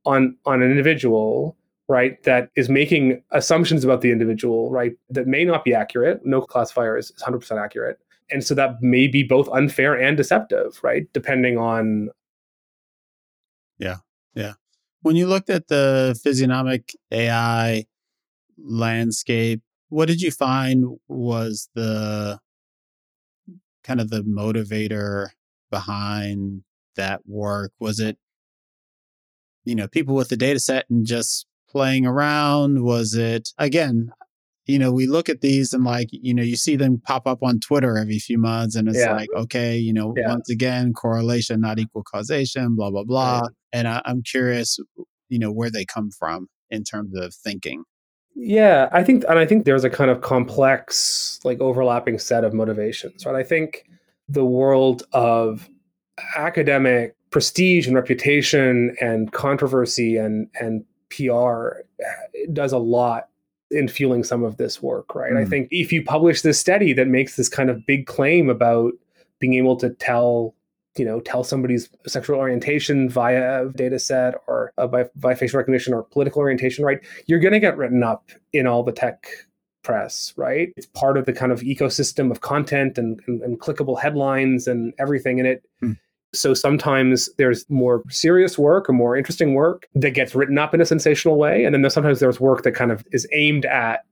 on 0.04 0.36
on 0.46 0.62
an 0.62 0.70
individual 0.70 1.56
right 1.88 2.22
that 2.22 2.50
is 2.56 2.68
making 2.68 3.22
assumptions 3.32 3.84
about 3.84 4.00
the 4.00 4.10
individual 4.10 4.70
right 4.70 4.92
that 5.10 5.26
may 5.26 5.44
not 5.44 5.64
be 5.64 5.74
accurate 5.74 6.24
no 6.24 6.40
classifier 6.40 6.96
is 6.96 7.12
100% 7.20 7.62
accurate 7.62 7.98
and 8.30 8.44
so 8.44 8.54
that 8.54 8.82
may 8.82 9.06
be 9.06 9.22
both 9.22 9.48
unfair 9.50 9.94
and 9.94 10.16
deceptive 10.16 10.78
right? 10.82 11.06
Depending 11.12 11.58
on 11.58 12.10
yeah 13.78 13.96
yeah. 14.34 14.54
When 15.02 15.16
you 15.16 15.26
looked 15.26 15.50
at 15.50 15.68
the 15.68 16.18
physiognomic 16.22 16.94
ai 17.12 17.84
landscape 18.58 19.62
what 19.88 20.08
did 20.08 20.20
you 20.20 20.30
find 20.30 20.98
was 21.08 21.68
the 21.74 22.40
kind 23.84 24.00
of 24.00 24.10
the 24.10 24.22
motivator 24.22 25.28
behind 25.70 26.62
that 26.96 27.22
work? 27.26 27.72
Was 27.78 28.00
it 28.00 28.18
you 29.64 29.74
know 29.74 29.88
people 29.88 30.14
with 30.14 30.28
the 30.28 30.36
data 30.36 30.60
set 30.60 30.86
and 30.90 31.06
just 31.06 31.46
playing 31.68 32.06
around? 32.06 32.82
Was 32.82 33.14
it 33.14 33.50
again 33.58 34.12
you 34.66 34.78
know, 34.78 34.90
we 34.90 35.06
look 35.06 35.28
at 35.28 35.40
these 35.40 35.72
and 35.72 35.84
like, 35.84 36.08
you 36.10 36.34
know, 36.34 36.42
you 36.42 36.56
see 36.56 36.76
them 36.76 37.00
pop 37.04 37.26
up 37.26 37.42
on 37.42 37.60
Twitter 37.60 37.96
every 37.96 38.18
few 38.18 38.36
months 38.36 38.74
and 38.74 38.88
it's 38.88 38.98
yeah. 38.98 39.12
like, 39.12 39.28
okay, 39.36 39.76
you 39.76 39.92
know, 39.92 40.12
yeah. 40.16 40.28
once 40.28 40.50
again, 40.50 40.92
correlation, 40.92 41.60
not 41.60 41.78
equal 41.78 42.02
causation, 42.02 42.74
blah, 42.74 42.90
blah, 42.90 43.04
blah. 43.04 43.40
Right. 43.40 43.50
And 43.72 43.88
I, 43.88 44.02
I'm 44.04 44.22
curious, 44.22 44.78
you 45.28 45.38
know, 45.38 45.52
where 45.52 45.70
they 45.70 45.84
come 45.84 46.10
from 46.10 46.48
in 46.70 46.82
terms 46.82 47.16
of 47.16 47.32
thinking. 47.32 47.84
Yeah, 48.34 48.88
I 48.92 49.02
think, 49.02 49.24
and 49.28 49.38
I 49.38 49.46
think 49.46 49.64
there's 49.64 49.84
a 49.84 49.90
kind 49.90 50.10
of 50.10 50.20
complex, 50.20 51.40
like 51.44 51.60
overlapping 51.60 52.18
set 52.18 52.44
of 52.44 52.52
motivations, 52.52 53.24
right? 53.24 53.36
I 53.36 53.42
think 53.42 53.84
the 54.28 54.44
world 54.44 55.04
of 55.12 55.70
academic 56.36 57.14
prestige 57.30 57.86
and 57.86 57.94
reputation 57.94 58.96
and 59.00 59.32
controversy 59.32 60.16
and 60.16 60.48
and 60.60 60.84
PR 61.10 61.68
does 62.52 62.72
a 62.72 62.78
lot 62.78 63.28
in 63.70 63.88
fueling 63.88 64.24
some 64.24 64.44
of 64.44 64.56
this 64.56 64.82
work, 64.82 65.14
right? 65.14 65.32
Mm. 65.32 65.38
I 65.38 65.44
think 65.44 65.68
if 65.70 65.92
you 65.92 66.04
publish 66.04 66.42
this 66.42 66.58
study 66.58 66.92
that 66.92 67.08
makes 67.08 67.36
this 67.36 67.48
kind 67.48 67.70
of 67.70 67.84
big 67.86 68.06
claim 68.06 68.48
about 68.48 68.92
being 69.38 69.54
able 69.54 69.76
to 69.76 69.90
tell 69.90 70.54
you 70.98 71.04
know 71.04 71.20
tell 71.20 71.44
somebody's 71.44 71.90
sexual 72.06 72.38
orientation 72.38 73.08
via 73.08 73.66
a 73.66 73.72
data 73.72 73.98
set 73.98 74.34
or 74.46 74.72
uh, 74.78 74.86
by, 74.86 75.04
by 75.14 75.34
facial 75.34 75.58
recognition 75.58 75.92
or 75.92 76.02
political 76.02 76.40
orientation 76.40 76.84
right 76.84 77.00
you're 77.26 77.38
going 77.38 77.52
to 77.52 77.60
get 77.60 77.76
written 77.76 78.02
up 78.02 78.30
in 78.52 78.66
all 78.66 78.82
the 78.82 78.92
tech 78.92 79.26
press 79.82 80.32
right 80.36 80.72
it's 80.76 80.86
part 80.86 81.16
of 81.16 81.26
the 81.26 81.32
kind 81.32 81.52
of 81.52 81.60
ecosystem 81.60 82.30
of 82.30 82.40
content 82.40 82.98
and, 82.98 83.20
and, 83.26 83.42
and 83.42 83.60
clickable 83.60 84.00
headlines 84.00 84.66
and 84.66 84.94
everything 84.98 85.38
in 85.38 85.46
it 85.46 85.64
mm. 85.82 85.96
So 86.32 86.54
sometimes 86.54 87.30
there's 87.38 87.68
more 87.70 88.02
serious 88.08 88.58
work 88.58 88.88
or 88.88 88.92
more 88.92 89.16
interesting 89.16 89.54
work 89.54 89.88
that 89.94 90.10
gets 90.10 90.34
written 90.34 90.58
up 90.58 90.74
in 90.74 90.80
a 90.80 90.86
sensational 90.86 91.36
way. 91.38 91.64
And 91.64 91.74
then 91.74 91.82
there's, 91.82 91.94
sometimes 91.94 92.20
there's 92.20 92.40
work 92.40 92.62
that 92.62 92.72
kind 92.72 92.92
of 92.92 93.04
is 93.12 93.26
aimed 93.32 93.64
at 93.64 94.04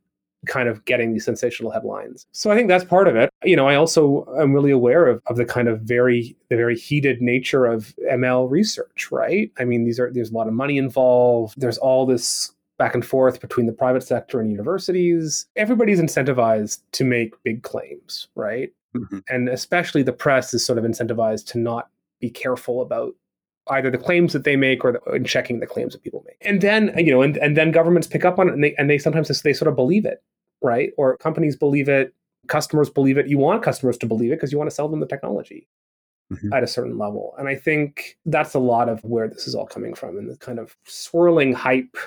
kind 0.46 0.68
of 0.68 0.84
getting 0.84 1.12
these 1.12 1.24
sensational 1.24 1.70
headlines. 1.70 2.26
So 2.32 2.50
I 2.50 2.56
think 2.56 2.68
that's 2.68 2.84
part 2.84 3.08
of 3.08 3.16
it. 3.16 3.30
You 3.44 3.56
know, 3.56 3.66
I 3.66 3.74
also 3.74 4.26
am 4.38 4.52
really 4.52 4.70
aware 4.70 5.06
of, 5.06 5.22
of 5.26 5.36
the 5.36 5.44
kind 5.44 5.68
of 5.68 5.80
very 5.80 6.36
the 6.50 6.56
very 6.56 6.76
heated 6.78 7.20
nature 7.20 7.66
of 7.66 7.94
ML 8.10 8.50
research, 8.50 9.08
right? 9.10 9.50
I 9.58 9.64
mean, 9.64 9.84
these 9.84 9.98
are 9.98 10.12
there's 10.12 10.30
a 10.30 10.34
lot 10.34 10.48
of 10.48 10.54
money 10.54 10.78
involved. 10.78 11.60
There's 11.60 11.78
all 11.78 12.06
this 12.06 12.52
back 12.78 12.94
and 12.94 13.04
forth 13.04 13.40
between 13.40 13.66
the 13.66 13.72
private 13.72 14.02
sector 14.02 14.40
and 14.40 14.50
universities. 14.50 15.46
Everybody's 15.56 16.00
incentivized 16.00 16.80
to 16.92 17.04
make 17.04 17.40
big 17.44 17.62
claims, 17.62 18.28
right? 18.34 18.72
Mm-hmm. 18.96 19.18
And 19.28 19.48
especially 19.48 20.02
the 20.02 20.12
press 20.12 20.54
is 20.54 20.64
sort 20.64 20.78
of 20.78 20.84
incentivized 20.84 21.46
to 21.46 21.58
not 21.58 21.88
be 22.24 22.30
careful 22.30 22.80
about 22.80 23.14
either 23.68 23.90
the 23.90 23.98
claims 23.98 24.32
that 24.32 24.44
they 24.44 24.56
make 24.56 24.84
or 24.84 24.92
the, 24.92 25.12
in 25.12 25.24
checking 25.24 25.60
the 25.60 25.66
claims 25.66 25.92
that 25.92 26.02
people 26.02 26.22
make. 26.26 26.36
And 26.40 26.60
then, 26.60 26.92
you 26.96 27.12
know, 27.12 27.22
and, 27.22 27.36
and 27.38 27.56
then 27.56 27.70
governments 27.70 28.06
pick 28.06 28.24
up 28.24 28.38
on 28.38 28.48
it 28.48 28.54
and 28.54 28.64
they, 28.64 28.74
and 28.76 28.88
they 28.88 28.98
sometimes 28.98 29.28
just, 29.28 29.42
they 29.42 29.52
sort 29.52 29.68
of 29.68 29.76
believe 29.76 30.04
it, 30.04 30.22
right? 30.62 30.92
Or 30.96 31.16
companies 31.18 31.56
believe 31.56 31.88
it, 31.88 32.14
customers 32.48 32.90
believe 32.90 33.18
it. 33.18 33.28
You 33.28 33.38
want 33.38 33.62
customers 33.62 33.98
to 33.98 34.06
believe 34.06 34.32
it 34.32 34.36
because 34.36 34.52
you 34.52 34.58
want 34.58 34.70
to 34.70 34.74
sell 34.74 34.88
them 34.88 35.00
the 35.00 35.06
technology. 35.06 35.66
Mm-hmm. 36.32 36.54
At 36.54 36.62
a 36.62 36.66
certain 36.66 36.96
level. 36.96 37.34
And 37.38 37.48
I 37.48 37.54
think 37.54 38.16
that's 38.24 38.54
a 38.54 38.58
lot 38.58 38.88
of 38.88 39.04
where 39.04 39.28
this 39.28 39.46
is 39.46 39.54
all 39.54 39.66
coming 39.66 39.92
from 39.92 40.16
in 40.16 40.26
the 40.26 40.38
kind 40.38 40.58
of 40.58 40.74
swirling 40.86 41.52
hype 41.52 41.98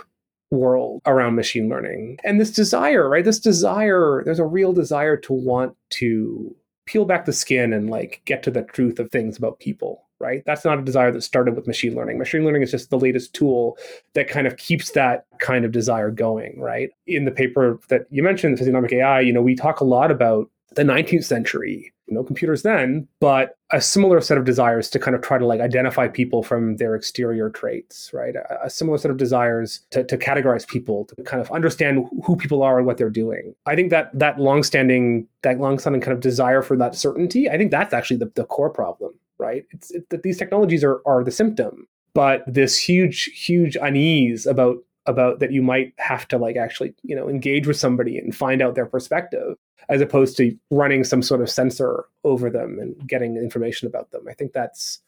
world 0.50 1.04
around 1.06 1.36
machine 1.36 1.70
learning. 1.70 2.18
And 2.24 2.42
this 2.42 2.50
desire, 2.50 3.08
right? 3.08 3.24
This 3.24 3.40
desire, 3.40 4.24
there's 4.26 4.40
a 4.40 4.46
real 4.46 4.74
desire 4.74 5.18
to 5.18 5.34
want 5.34 5.76
to 5.92 6.56
peel 6.88 7.06
back 7.06 7.26
the 7.26 7.32
skin 7.32 7.72
and 7.74 7.92
like 7.92 8.24
get 8.26 8.42
to 8.44 8.50
the 8.50 8.64
truth 8.64 8.98
of 8.98 9.12
things 9.12 9.38
about 9.38 9.60
people 9.60 10.07
right? 10.20 10.44
That's 10.46 10.66
not 10.66 10.80
a 10.80 10.82
desire 10.82 11.12
that 11.12 11.22
started 11.22 11.56
with 11.56 11.68
machine 11.68 11.96
learning. 11.96 12.18
Machine 12.18 12.44
learning 12.44 12.64
is 12.64 12.72
just 12.72 12.90
the 12.90 13.00
latest 13.00 13.34
tool 13.34 13.78
that 14.14 14.28
kind 14.28 14.48
of 14.48 14.58
keeps 14.58 14.92
that 14.92 15.26
kind 15.40 15.66
of 15.66 15.72
desire 15.72 16.12
going 16.12 16.60
right? 16.60 16.92
In 17.06 17.26
the 17.26 17.32
paper 17.32 17.80
that 17.90 18.06
you 18.10 18.24
mentioned 18.24 18.58
physiognomic 18.58 18.94
ai 18.94 19.22
you 19.22 19.34
know 19.34 19.42
we 19.42 19.56
talk 19.56 19.80
a 19.80 19.86
lot 19.86 20.12
about 20.12 20.50
the 20.76 20.84
19th 20.84 21.24
century. 21.24 21.94
No 22.10 22.24
computers 22.24 22.62
then, 22.62 23.06
but 23.20 23.58
a 23.72 23.82
similar 23.82 24.22
set 24.22 24.38
of 24.38 24.46
desires 24.46 24.90
to 24.92 25.00
kind 25.00 25.14
of 25.14 25.22
try 25.22 25.38
to 25.38 25.46
like 25.46 25.60
identify 25.60 26.08
people 26.08 26.42
from 26.42 26.78
their 26.78 26.96
exterior 26.96 27.50
traits, 27.50 28.12
right? 28.14 28.34
A, 28.34 28.66
a, 28.66 28.70
similar 28.70 28.98
set 28.98 29.12
of 29.12 29.18
desires 29.18 29.82
to, 29.92 30.06
to 30.06 30.18
categorize 30.18 30.66
people, 30.66 31.04
to 31.06 31.22
kind 31.24 31.42
of 31.42 31.52
understand 31.52 32.08
who 32.24 32.38
people 32.38 32.64
are 32.64 32.78
and 32.78 32.88
what 32.88 32.98
they're 32.98 33.10
doing. 33.10 33.54
I 33.66 33.76
think 33.76 33.90
that 33.90 34.18
that 34.18 34.40
longstanding, 34.40 35.28
that 35.44 35.60
longstanding 35.60 36.02
kind 36.02 36.14
of 36.14 36.22
desire 36.22 36.62
for 36.62 36.78
that 36.78 36.96
certainty, 36.96 37.50
I 37.50 37.58
think 37.58 37.72
that's 37.72 37.94
actually 37.94 38.18
the, 38.18 38.32
the 38.36 38.46
core 38.46 38.70
problem, 38.70 39.12
right? 39.38 39.66
It's 39.72 39.92
it, 39.92 40.10
that 40.10 40.24
these 40.24 40.38
technologies 40.38 40.84
are 40.84 41.02
are 41.06 41.24
the 41.24 41.32
symptom, 41.32 41.88
but 42.14 42.44
this 42.48 42.78
huge, 42.78 43.26
huge 43.26 43.76
unease 43.76 44.46
about 44.46 44.78
about 45.06 45.40
that 45.40 45.54
you 45.54 45.62
might 45.62 45.94
have 45.98 46.28
to 46.28 46.38
like 46.38 46.58
actually 46.58 46.94
you 47.04 47.16
know 47.16 47.30
engage 47.30 47.68
with 47.68 47.78
somebody 47.78 48.18
and 48.18 48.36
find 48.36 48.62
out 48.62 48.76
their 48.76 48.86
perspective 48.86 49.56
as 49.90 50.02
opposed 50.02 50.36
to 50.38 50.58
running 50.70 51.04
some 51.04 51.22
sort 51.22 51.42
of 51.42 51.50
sensor 51.50 52.06
over 52.24 52.50
them 52.50 52.78
and 52.80 53.08
getting 53.08 53.38
information 53.38 53.88
about 53.88 54.12
them. 54.12 54.26
I 54.30 54.34
think 54.34 54.54
that's 54.54 55.00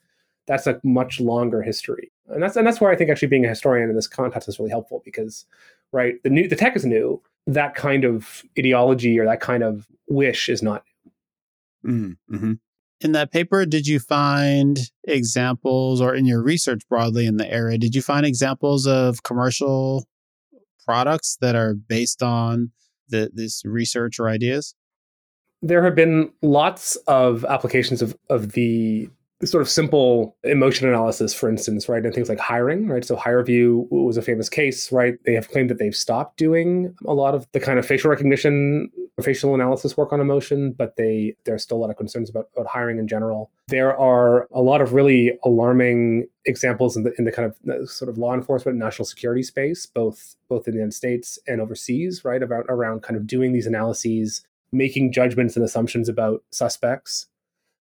that's 0.47 0.67
a 0.67 0.79
much 0.83 1.19
longer 1.19 1.61
history. 1.61 2.11
And 2.27 2.41
that's 2.41 2.55
and 2.55 2.65
that's 2.65 2.79
where 2.79 2.91
i 2.91 2.95
think 2.95 3.09
actually 3.09 3.27
being 3.27 3.45
a 3.45 3.49
historian 3.49 3.89
in 3.89 3.95
this 3.95 4.07
context 4.07 4.47
is 4.47 4.59
really 4.59 4.71
helpful 4.71 5.01
because 5.03 5.45
right 5.91 6.21
the 6.23 6.29
new 6.29 6.47
the 6.47 6.55
tech 6.55 6.75
is 6.75 6.85
new. 6.85 7.21
That 7.47 7.75
kind 7.75 8.03
of 8.03 8.43
ideology 8.57 9.19
or 9.19 9.25
that 9.25 9.41
kind 9.41 9.63
of 9.63 9.87
wish 10.07 10.49
is 10.49 10.61
not 10.61 10.83
mm-hmm. 11.85 12.53
In 13.01 13.13
that 13.13 13.31
paper, 13.31 13.65
did 13.65 13.88
you 13.88 13.99
find 13.99 14.77
examples, 15.05 16.01
or 16.01 16.13
in 16.13 16.25
your 16.25 16.43
research 16.43 16.81
broadly 16.89 17.25
in 17.25 17.38
the 17.38 17.51
area, 17.51 17.77
did 17.77 17.95
you 17.95 18.01
find 18.01 18.25
examples 18.25 18.85
of 18.85 19.23
commercial 19.23 20.05
products 20.85 21.38
that 21.39 21.55
are 21.55 21.73
based 21.73 22.21
on 22.21 22.71
the, 23.07 23.31
this 23.33 23.63
research 23.63 24.19
or 24.19 24.27
ideas? 24.27 24.75
There 25.62 25.83
have 25.83 25.95
been 25.95 26.31
lots 26.41 26.95
of 27.07 27.45
applications 27.45 28.01
of, 28.01 28.17
of 28.29 28.51
the 28.51 29.09
sort 29.45 29.62
of 29.62 29.69
simple 29.69 30.36
emotion 30.43 30.88
analysis, 30.88 31.34
for 31.34 31.49
instance, 31.49 31.88
right? 31.88 32.04
And 32.04 32.13
things 32.13 32.28
like 32.28 32.39
hiring, 32.39 32.88
right? 32.88 33.06
So 33.06 33.15
HireVue 33.15 33.88
was 33.89 34.17
a 34.17 34.21
famous 34.21 34.49
case, 34.49 34.91
right? 34.91 35.15
They 35.25 35.34
have 35.34 35.49
claimed 35.49 35.69
that 35.69 35.80
they've 35.80 35.95
stopped 35.95 36.38
doing 36.38 36.93
a 37.06 37.13
lot 37.13 37.34
of 37.36 37.47
the 37.54 37.60
kind 37.60 37.80
of 37.80 37.86
facial 37.86 38.10
recognition, 38.10 38.91
or 39.17 39.23
facial 39.23 39.56
analysis 39.56 39.95
work 39.95 40.12
on 40.12 40.19
emotion, 40.19 40.73
but 40.73 40.97
they 40.97 41.36
there's 41.45 41.63
still 41.63 41.78
a 41.78 41.80
lot 41.80 41.89
of 41.89 41.97
concerns 41.97 42.30
about, 42.30 42.49
about 42.54 42.67
hiring 42.67 42.99
in 42.99 43.08
general. 43.08 43.49
There 43.67 43.97
are 43.97 44.47
a 44.52 44.62
lot 44.62 44.82
of 44.82 44.93
really 44.93 45.38
alarming 45.45 46.28
examples 46.45 46.97
in 46.97 47.04
the 47.04 47.13
in 47.17 47.23
the 47.23 47.32
kind 47.32 47.54
of 47.69 47.89
sort 47.89 48.10
of 48.10 48.17
law 48.17 48.34
enforcement 48.34 48.73
and 48.73 48.80
national 48.80 49.06
security 49.06 49.43
space, 49.43 49.86
both 49.86 50.36
both 50.49 50.67
in 50.67 50.73
the 50.73 50.80
United 50.80 50.95
States 50.95 51.39
and 51.47 51.62
overseas, 51.62 52.25
right? 52.25 52.43
About 52.43 52.65
around 52.67 53.04
kind 53.04 53.15
of 53.15 53.25
doing 53.25 53.54
these 53.54 53.67
analyses, 53.67 54.41
making 54.73 55.13
judgments 55.13 55.56
and 55.56 55.63
assumptions 55.63 56.10
about 56.10 56.43
suspects 56.52 57.28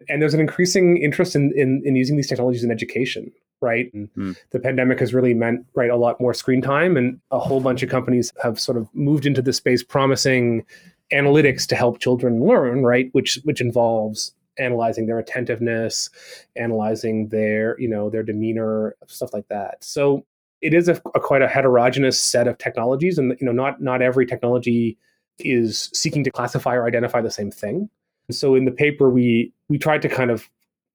and 0.10 0.22
there's 0.22 0.34
an 0.34 0.40
increasing 0.40 0.98
interest 0.98 1.36
in, 1.36 1.52
in, 1.56 1.82
in 1.86 1.96
using 1.96 2.18
these 2.18 2.28
technologies 2.28 2.64
in 2.64 2.72
education 2.72 3.32
right? 3.62 3.92
And 3.94 4.14
mm. 4.14 4.38
the 4.52 4.60
pandemic 4.60 5.00
has 5.00 5.14
really 5.14 5.34
meant 5.34 5.66
right 5.76 5.90
a 5.90 5.96
lot 5.96 6.20
more 6.22 6.34
screen 6.34 6.62
time 6.62 6.98
and 6.98 7.20
a 7.32 7.40
whole 7.40 7.60
bunch 7.60 7.84
of 7.84 7.90
companies 7.90 8.32
have 8.42 8.60
sort 8.60 8.78
of 8.78 8.88
moved 8.94 9.26
into 9.26 9.42
this 9.42 9.58
space 9.58 9.84
promising 9.84 10.66
analytics 11.12 11.66
to 11.68 11.76
help 11.76 12.00
children 12.00 12.44
learn 12.44 12.84
right 12.84 13.10
which 13.14 13.40
which 13.46 13.62
involves 13.62 14.34
analyzing 14.60 15.06
their 15.06 15.20
attentiveness 15.20 16.10
analyzing 16.58 17.30
their 17.30 17.80
you 17.80 17.88
know 17.88 18.10
their 18.10 18.24
demeanor 18.24 18.96
stuff 19.08 19.34
like 19.34 19.48
that. 19.48 19.84
So 19.84 20.26
it 20.62 20.74
is 20.74 20.90
a, 20.90 21.02
a 21.16 21.20
quite 21.20 21.42
a 21.42 21.48
heterogeneous 21.48 22.20
set 22.20 22.48
of 22.48 22.58
technologies 22.58 23.18
and 23.18 23.36
you 23.40 23.46
know 23.46 23.52
not 23.52 23.82
not 23.82 24.02
every 24.02 24.26
technology 24.26 24.98
is 25.40 25.90
seeking 25.94 26.24
to 26.24 26.32
classify 26.32 26.76
or 26.76 26.88
identify 26.88 27.22
the 27.22 27.32
same 27.32 27.52
thing 27.52 27.90
so 28.32 28.56
in 28.56 28.66
the 28.66 28.72
paper, 28.72 29.10
we 29.10 29.54
we 29.70 29.78
tried 29.78 30.02
to 30.04 30.10
kind 30.10 30.32
of 30.32 30.50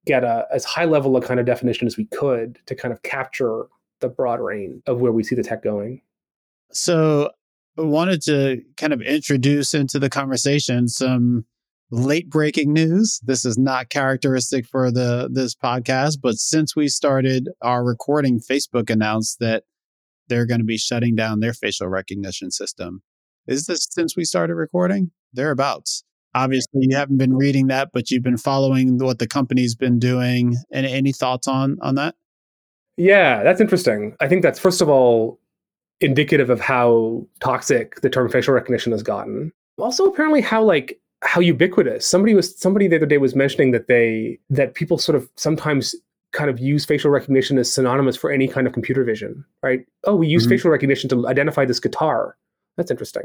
get 0.07 0.25
a 0.25 0.47
as 0.53 0.65
high 0.65 0.85
level 0.85 1.17
a 1.17 1.21
kind 1.21 1.41
of 1.41 1.47
definition 1.47 1.87
as 1.87 1.97
we 1.97 2.07
could 2.07 2.59
to 2.67 2.75
kind 2.75 2.93
of 2.93 3.03
capture 3.03 3.67
the 4.01 4.09
broad 4.09 4.41
range 4.41 4.83
of 4.87 5.01
where 5.01 5.13
we 5.13 5.23
see 5.23 5.35
the 5.35 5.43
tech 5.43 5.63
going. 5.63 6.03
So 6.73 7.31
I 7.79 7.83
wanted 7.83 8.23
to 8.23 8.63
kind 8.77 8.93
of 8.93 9.01
introduce 9.01 9.75
into 9.75 9.99
the 9.99 10.11
conversation 10.11 10.89
some 10.89 11.47
late 11.91 12.29
breaking 12.29 12.73
news. 12.73 13.21
This 13.23 13.45
is 13.45 13.57
not 13.57 13.91
characteristic 13.91 14.67
for 14.67 14.91
the 14.91 15.29
this 15.33 15.55
podcast, 15.55 16.19
but 16.23 16.37
since 16.37 16.75
we 16.75 16.89
started 16.89 17.49
our 17.63 17.85
recording, 17.85 18.41
Facebook 18.41 18.91
announced 18.91 19.39
that 19.41 19.65
they're 20.29 20.47
going 20.47 20.61
to 20.61 20.67
be 20.67 20.79
shutting 20.79 21.15
down 21.15 21.41
their 21.41 21.53
facial 21.53 21.89
recognition 21.89 22.51
system. 22.51 23.03
Is 23.47 23.67
this 23.67 23.87
since 23.91 24.17
we 24.17 24.25
started 24.25 24.55
recording? 24.55 25.11
Thereabouts. 25.33 26.05
Obviously, 26.35 26.87
you 26.89 26.97
haven't 26.97 27.19
been 27.19 27.35
reading 27.35 27.67
that, 27.67 27.91
but 27.93 28.11
you've 28.11 28.23
been 28.23 28.39
following 28.39 28.99
what 28.99 29.19
the 29.19 29.27
company's 29.27 29.75
been 29.75 29.99
doing. 29.99 30.57
And 30.71 30.87
any 30.87 31.13
thoughts 31.13 31.47
on 31.47 31.79
on 31.83 31.95
that? 31.97 32.15
Yeah, 32.97 33.43
that's 33.43 33.61
interesting. 33.61 34.17
I 34.21 34.29
think 34.29 34.43
that's 34.43 34.59
first 34.59 34.81
of 34.81 34.89
all 34.89 35.39
indicative 36.01 36.51
of 36.51 36.61
how 36.61 37.27
toxic 37.41 38.01
the 38.01 38.11
term 38.11 38.29
facial 38.29 38.55
recognition 38.55 38.93
has 38.93 39.03
gotten. 39.03 39.53
Also, 39.79 40.07
apparently, 40.07 40.41
how 40.41 40.63
like 40.63 41.01
how 41.23 41.41
ubiquitous. 41.41 42.07
Somebody 42.07 42.35
was 42.35 42.59
somebody 42.59 42.89
the 42.89 42.97
other 42.97 43.07
day 43.07 43.19
was 43.19 43.35
mentioning 43.35 43.71
that 43.73 43.87
they 43.89 44.39
that 44.51 44.75
people 44.75 44.99
sort 44.99 45.17
of 45.17 45.29
sometimes 45.37 45.95
kind 46.33 46.51
of 46.51 46.59
use 46.59 46.85
facial 46.85 47.11
recognition 47.11 47.59
as 47.59 47.73
synonymous 47.73 48.17
for 48.17 48.31
any 48.31 48.49
kind 48.49 48.67
of 48.67 48.73
computer 48.73 49.05
vision, 49.05 49.45
right? 49.63 49.85
Oh, 50.05 50.17
we 50.17 50.27
use 50.27 50.45
mm-hmm. 50.45 50.51
facial 50.51 50.71
recognition 50.71 51.09
to 51.11 51.29
identify 51.29 51.65
this 51.65 51.79
guitar. 51.79 52.37
That's 52.77 52.91
interesting. 52.91 53.25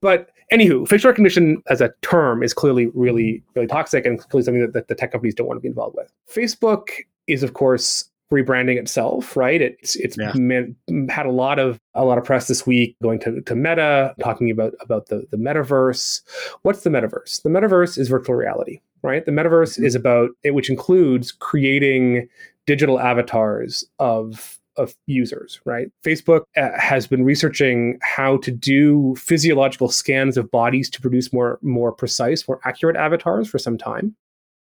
But 0.00 0.30
anywho, 0.52 0.86
facial 0.86 1.08
recognition 1.08 1.62
as 1.68 1.80
a 1.80 1.92
term 2.02 2.42
is 2.42 2.52
clearly 2.52 2.86
really, 2.94 3.42
really 3.54 3.66
toxic 3.66 4.04
and 4.04 4.18
clearly 4.18 4.44
something 4.44 4.62
that, 4.62 4.72
that 4.74 4.88
the 4.88 4.94
tech 4.94 5.12
companies 5.12 5.34
don't 5.34 5.46
want 5.46 5.56
to 5.56 5.62
be 5.62 5.68
involved 5.68 5.96
with. 5.96 6.12
Facebook 6.30 6.90
is, 7.26 7.42
of 7.42 7.54
course, 7.54 8.10
rebranding 8.32 8.78
itself, 8.78 9.36
right? 9.36 9.60
It's 9.60 9.94
it's 9.96 10.16
yeah. 10.18 10.32
meant, 10.34 10.76
had 11.10 11.26
a 11.26 11.30
lot 11.30 11.58
of 11.58 11.78
a 11.94 12.04
lot 12.04 12.18
of 12.18 12.24
press 12.24 12.48
this 12.48 12.66
week 12.66 12.96
going 13.02 13.20
to, 13.20 13.42
to 13.42 13.54
Meta, 13.54 14.14
talking 14.20 14.50
about 14.50 14.74
about 14.80 15.06
the 15.06 15.26
the 15.30 15.36
metaverse. 15.36 16.22
What's 16.62 16.82
the 16.82 16.90
metaverse? 16.90 17.42
The 17.42 17.50
metaverse 17.50 17.98
is 17.98 18.08
virtual 18.08 18.34
reality, 18.34 18.80
right? 19.02 19.24
The 19.24 19.32
metaverse 19.32 19.74
mm-hmm. 19.74 19.84
is 19.84 19.94
about 19.94 20.30
it, 20.42 20.52
which 20.52 20.70
includes 20.70 21.30
creating 21.30 22.28
digital 22.66 22.98
avatars 22.98 23.84
of 23.98 24.58
of 24.76 24.94
users, 25.06 25.60
right? 25.64 25.88
Facebook 26.04 26.42
uh, 26.56 26.70
has 26.78 27.06
been 27.06 27.24
researching 27.24 27.98
how 28.02 28.38
to 28.38 28.50
do 28.50 29.14
physiological 29.16 29.88
scans 29.88 30.36
of 30.36 30.50
bodies 30.50 30.88
to 30.90 31.00
produce 31.00 31.32
more 31.32 31.58
more 31.62 31.92
precise, 31.92 32.46
more 32.46 32.60
accurate 32.64 32.96
avatars 32.96 33.48
for 33.48 33.58
some 33.58 33.78
time. 33.78 34.14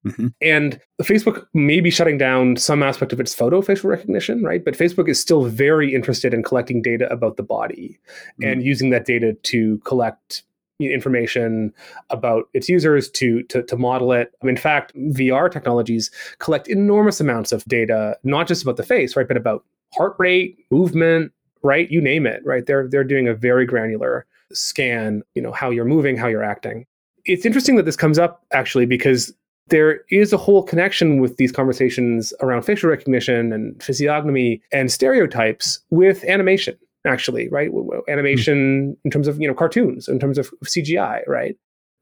Mm-hmm. 0.07 0.29
And 0.41 0.81
Facebook 1.03 1.47
may 1.55 1.81
be 1.81 1.91
shutting 1.91 2.19
down 2.19 2.57
some 2.57 2.83
aspect 2.83 3.13
of 3.13 3.21
its 3.21 3.35
photo 3.35 3.63
facial 3.63 3.91
recognition, 3.91 4.43
right? 4.43 4.65
But 4.65 4.75
Facebook 4.75 5.09
is 5.09 5.21
still 5.21 5.45
very 5.45 5.95
interested 5.95 6.35
in 6.35 6.43
collecting 6.43 6.83
data 6.83 7.11
about 7.13 7.37
the 7.37 7.43
body 7.45 7.99
mm-hmm. 8.09 8.51
and 8.51 8.65
using 8.65 8.91
that 8.91 9.07
data 9.07 9.35
to 9.35 9.79
collect 9.79 10.43
information 10.81 11.73
about 12.11 12.49
its 12.55 12.69
users 12.69 13.09
to, 13.11 13.43
to, 13.45 13.63
to 13.63 13.77
model 13.77 14.13
it. 14.13 14.33
In 14.43 14.57
fact, 14.57 14.95
VR 14.97 15.51
technologies 15.51 16.11
collect 16.39 16.67
enormous 16.67 17.21
amounts 17.21 17.53
of 17.53 17.65
data, 17.67 18.17
not 18.25 18.49
just 18.49 18.63
about 18.63 18.77
the 18.77 18.83
face, 18.83 19.15
right, 19.15 19.29
but 19.29 19.37
about 19.37 19.65
heart 19.95 20.15
rate, 20.19 20.59
movement, 20.71 21.33
right, 21.63 21.91
you 21.91 22.01
name 22.01 22.27
it, 22.27 22.43
right. 22.45 22.67
They're 22.67 22.89
they're 22.89 23.05
doing 23.05 23.29
a 23.29 23.35
very 23.35 23.67
granular 23.67 24.27
scan, 24.53 25.23
you 25.35 25.43
know, 25.43 25.53
how 25.53 25.71
you're 25.71 25.85
moving, 25.85 26.17
how 26.17 26.29
you're 26.29 26.43
acting. 26.43 26.87
It's 27.25 27.47
interesting 27.47 27.77
that 27.77 27.85
this 27.85 27.97
comes 27.97 28.19
up 28.19 28.45
actually 28.53 28.87
because 28.87 29.33
there 29.69 30.01
is 30.11 30.33
a 30.33 30.37
whole 30.37 30.63
connection 30.63 31.21
with 31.21 31.37
these 31.37 31.53
conversations 31.53 32.33
around 32.41 32.63
facial 32.63 32.91
recognition 32.91 33.53
and 33.53 33.81
physiognomy 33.83 34.61
and 34.73 34.91
stereotypes 34.91 35.79
with 35.91 36.25
animation 36.25 36.77
actually, 37.07 37.49
right? 37.49 37.71
Animation 38.09 38.97
in 39.05 39.11
terms 39.11 39.29
of, 39.29 39.41
you 39.41 39.49
know, 39.49 39.55
cartoons, 39.55 40.09
in 40.09 40.19
terms 40.19 40.39
of 40.39 40.51
CGI, 40.65 41.27
right? 41.27 41.57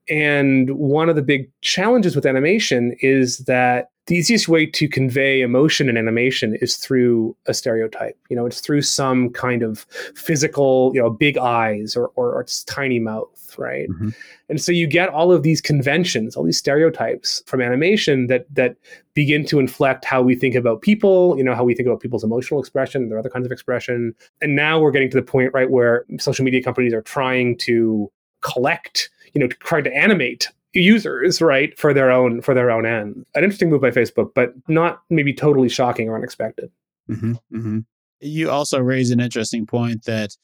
And 0.09 0.71
one 0.71 1.09
of 1.09 1.15
the 1.15 1.21
big 1.21 1.49
challenges 1.61 2.15
with 2.15 2.25
animation 2.25 2.95
is 2.99 3.39
that 3.39 3.90
the 4.07 4.15
easiest 4.15 4.47
way 4.47 4.65
to 4.65 4.87
convey 4.87 5.41
emotion 5.41 5.87
in 5.87 5.95
animation 5.95 6.57
is 6.59 6.75
through 6.75 7.35
a 7.45 7.53
stereotype. 7.53 8.17
You 8.29 8.35
know, 8.35 8.45
it's 8.45 8.59
through 8.59 8.81
some 8.81 9.29
kind 9.29 9.61
of 9.61 9.85
physical, 10.15 10.91
you 10.93 11.01
know, 11.01 11.09
big 11.09 11.37
eyes 11.37 11.95
or, 11.95 12.07
or, 12.15 12.33
or 12.33 12.45
tiny 12.65 12.99
mouth, 12.99 13.55
right? 13.57 13.89
Mm-hmm. 13.89 14.09
And 14.49 14.59
so 14.59 14.71
you 14.71 14.87
get 14.87 15.09
all 15.09 15.31
of 15.31 15.43
these 15.43 15.61
conventions, 15.61 16.35
all 16.35 16.43
these 16.43 16.57
stereotypes 16.57 17.43
from 17.45 17.61
animation 17.61 18.27
that 18.27 18.45
that 18.53 18.75
begin 19.13 19.45
to 19.45 19.59
inflect 19.59 20.03
how 20.03 20.21
we 20.21 20.35
think 20.35 20.55
about 20.55 20.81
people, 20.81 21.37
you 21.37 21.43
know, 21.43 21.53
how 21.53 21.63
we 21.63 21.75
think 21.75 21.87
about 21.87 21.99
people's 21.99 22.23
emotional 22.23 22.59
expression, 22.59 23.09
their 23.09 23.19
other 23.19 23.29
kinds 23.29 23.45
of 23.45 23.51
expression. 23.51 24.15
And 24.41 24.55
now 24.55 24.79
we're 24.79 24.91
getting 24.91 25.11
to 25.11 25.17
the 25.17 25.23
point, 25.23 25.53
right, 25.53 25.69
where 25.69 26.05
social 26.17 26.43
media 26.43 26.63
companies 26.63 26.93
are 26.93 27.01
trying 27.01 27.57
to 27.59 28.11
collect 28.41 29.09
you 29.33 29.39
know 29.39 29.47
trying 29.47 29.83
to 29.83 29.95
animate 29.95 30.49
users 30.73 31.41
right 31.41 31.77
for 31.77 31.93
their 31.93 32.11
own 32.11 32.41
for 32.41 32.53
their 32.53 32.71
own 32.71 32.85
end 32.85 33.25
an 33.35 33.43
interesting 33.43 33.69
move 33.69 33.81
by 33.81 33.91
facebook 33.91 34.31
but 34.33 34.53
not 34.67 35.01
maybe 35.09 35.33
totally 35.33 35.67
shocking 35.67 36.07
or 36.07 36.15
unexpected 36.15 36.71
mm-hmm, 37.09 37.33
mm-hmm. 37.53 37.79
you 38.21 38.49
also 38.49 38.79
raise 38.79 39.11
an 39.11 39.19
interesting 39.19 39.65
point 39.65 40.05
that 40.05 40.35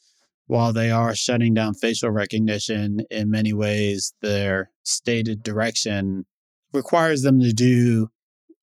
while 0.47 0.73
they 0.73 0.91
are 0.91 1.15
shutting 1.15 1.53
down 1.53 1.73
facial 1.73 2.09
recognition 2.09 3.01
in 3.09 3.29
many 3.29 3.53
ways 3.53 4.13
their 4.21 4.69
stated 4.83 5.43
direction 5.43 6.25
requires 6.73 7.21
them 7.21 7.39
to 7.39 7.53
do 7.53 8.09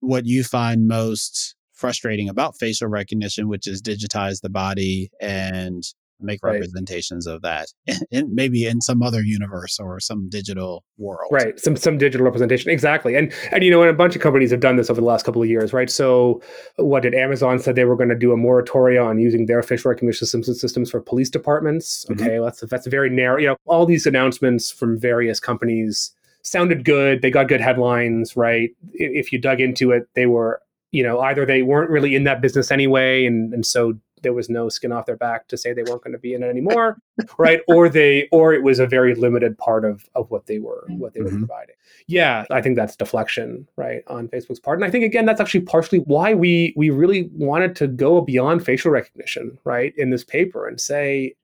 what 0.01 0.27
you 0.27 0.45
find 0.45 0.87
most 0.87 1.55
frustrating 1.73 2.29
about 2.29 2.59
facial 2.59 2.89
recognition 2.89 3.49
which 3.49 3.67
is 3.67 3.81
digitize 3.81 4.43
the 4.43 4.51
body 4.51 5.11
and 5.19 5.95
make 6.21 6.41
right. 6.43 6.53
representations 6.53 7.27
of 7.27 7.43
that 7.43 7.67
in, 8.11 8.35
maybe 8.35 8.67
in 8.67 8.81
some 8.81 9.03
other 9.03 9.23
universe 9.23 9.79
or 9.79 10.01
some 10.01 10.29
digital 10.29 10.85
world 10.99 11.29
right 11.31 11.59
some 11.59 11.77
some 11.77 11.99
digital 11.99 12.25
representation 12.25 12.71
exactly 12.71 13.15
and 13.15 13.33
and 13.51 13.65
you 13.65 13.71
know 13.71 13.83
and 13.83 13.91
a 13.91 13.95
bunch 13.95 14.15
of 14.15 14.23
companies 14.23 14.51
have 14.51 14.61
done 14.61 14.77
this 14.77 14.91
over 14.91 15.01
the 15.01 15.07
last 15.07 15.25
couple 15.25 15.43
of 15.43 15.49
years 15.49 15.73
right 15.73 15.91
so 15.91 16.41
what 16.77 17.03
did 17.03 17.15
amazon 17.15 17.59
said 17.59 17.75
they 17.75 17.85
were 17.85 17.97
going 17.97 18.09
to 18.09 18.15
do 18.15 18.33
a 18.33 18.37
moratorium 18.37 19.07
on 19.07 19.19
using 19.19 19.47
their 19.47 19.63
facial 19.63 19.91
recognition 19.91 20.27
systems 20.27 20.49
and 20.49 20.57
systems 20.57 20.91
for 20.91 21.01
police 21.01 21.31
departments 21.31 22.05
mm-hmm. 22.05 22.21
okay 22.21 22.33
mm-hmm. 22.33 22.45
that's 22.45 22.61
that's 22.63 22.87
very 22.87 23.11
narrow 23.11 23.39
you 23.39 23.47
know 23.47 23.57
all 23.67 23.87
these 23.87 24.07
announcements 24.07 24.71
from 24.71 24.99
various 24.99 25.41
companies 25.41 26.13
sounded 26.43 26.85
good 26.85 27.23
they 27.23 27.31
got 27.31 27.49
good 27.49 27.61
headlines 27.61 28.37
right 28.37 28.71
if 28.93 29.33
you 29.33 29.39
dug 29.39 29.61
into 29.61 29.91
it 29.91 30.07
they 30.15 30.27
were 30.27 30.61
you 30.93 31.03
know 31.03 31.21
either 31.21 31.45
they 31.45 31.63
weren't 31.63 31.91
really 31.91 32.15
in 32.15 32.25
that 32.25 32.41
business 32.41 32.71
anyway 32.71 33.27
and 33.27 33.53
and 33.53 33.67
so 33.67 33.95
there 34.25 34.33
was 34.33 34.51
no 34.51 34.69
skin 34.69 34.91
off 34.91 35.07
their 35.07 35.17
back 35.17 35.47
to 35.49 35.57
say 35.57 35.73
they 35.73 35.85
weren't 35.85 36.03
going 36.03 36.13
to 36.13 36.19
be 36.19 36.35
in 36.35 36.43
it 36.43 36.49
anymore, 36.49 36.99
right? 37.39 37.61
Or 37.69 37.89
they, 37.89 38.29
or 38.33 38.53
it 38.53 38.65
was 38.65 38.81
a 38.81 38.87
very 38.87 39.15
limited 39.15 39.57
part 39.57 39.85
of 39.85 40.09
of 40.17 40.29
what 40.33 40.47
they 40.47 40.59
were 40.59 40.85
what 40.89 41.15
they 41.15 41.21
mm-hmm. 41.21 41.41
were 41.41 41.47
providing. 41.47 41.77
Yeah, 42.09 42.45
I 42.51 42.61
think 42.61 42.75
that's 42.75 42.97
deflection, 42.97 43.69
right, 43.77 44.03
on 44.09 44.29
Facebook's 44.29 44.59
part, 44.59 44.79
and 44.79 44.85
I 44.85 44.91
think 44.91 45.05
again 45.05 45.27
that's 45.27 45.41
actually 45.41 45.61
partially 45.61 46.01
why 46.01 46.35
we 46.35 46.75
we 46.77 46.91
really 46.91 47.31
wanted 47.35 47.77
to 47.77 47.87
go 47.87 48.21
beyond 48.21 48.65
facial 48.65 48.91
recognition, 48.91 49.57
right, 49.63 49.95
in 49.97 50.11
this 50.11 50.25
paper 50.25 50.67
and 50.67 50.81
say 50.81 51.37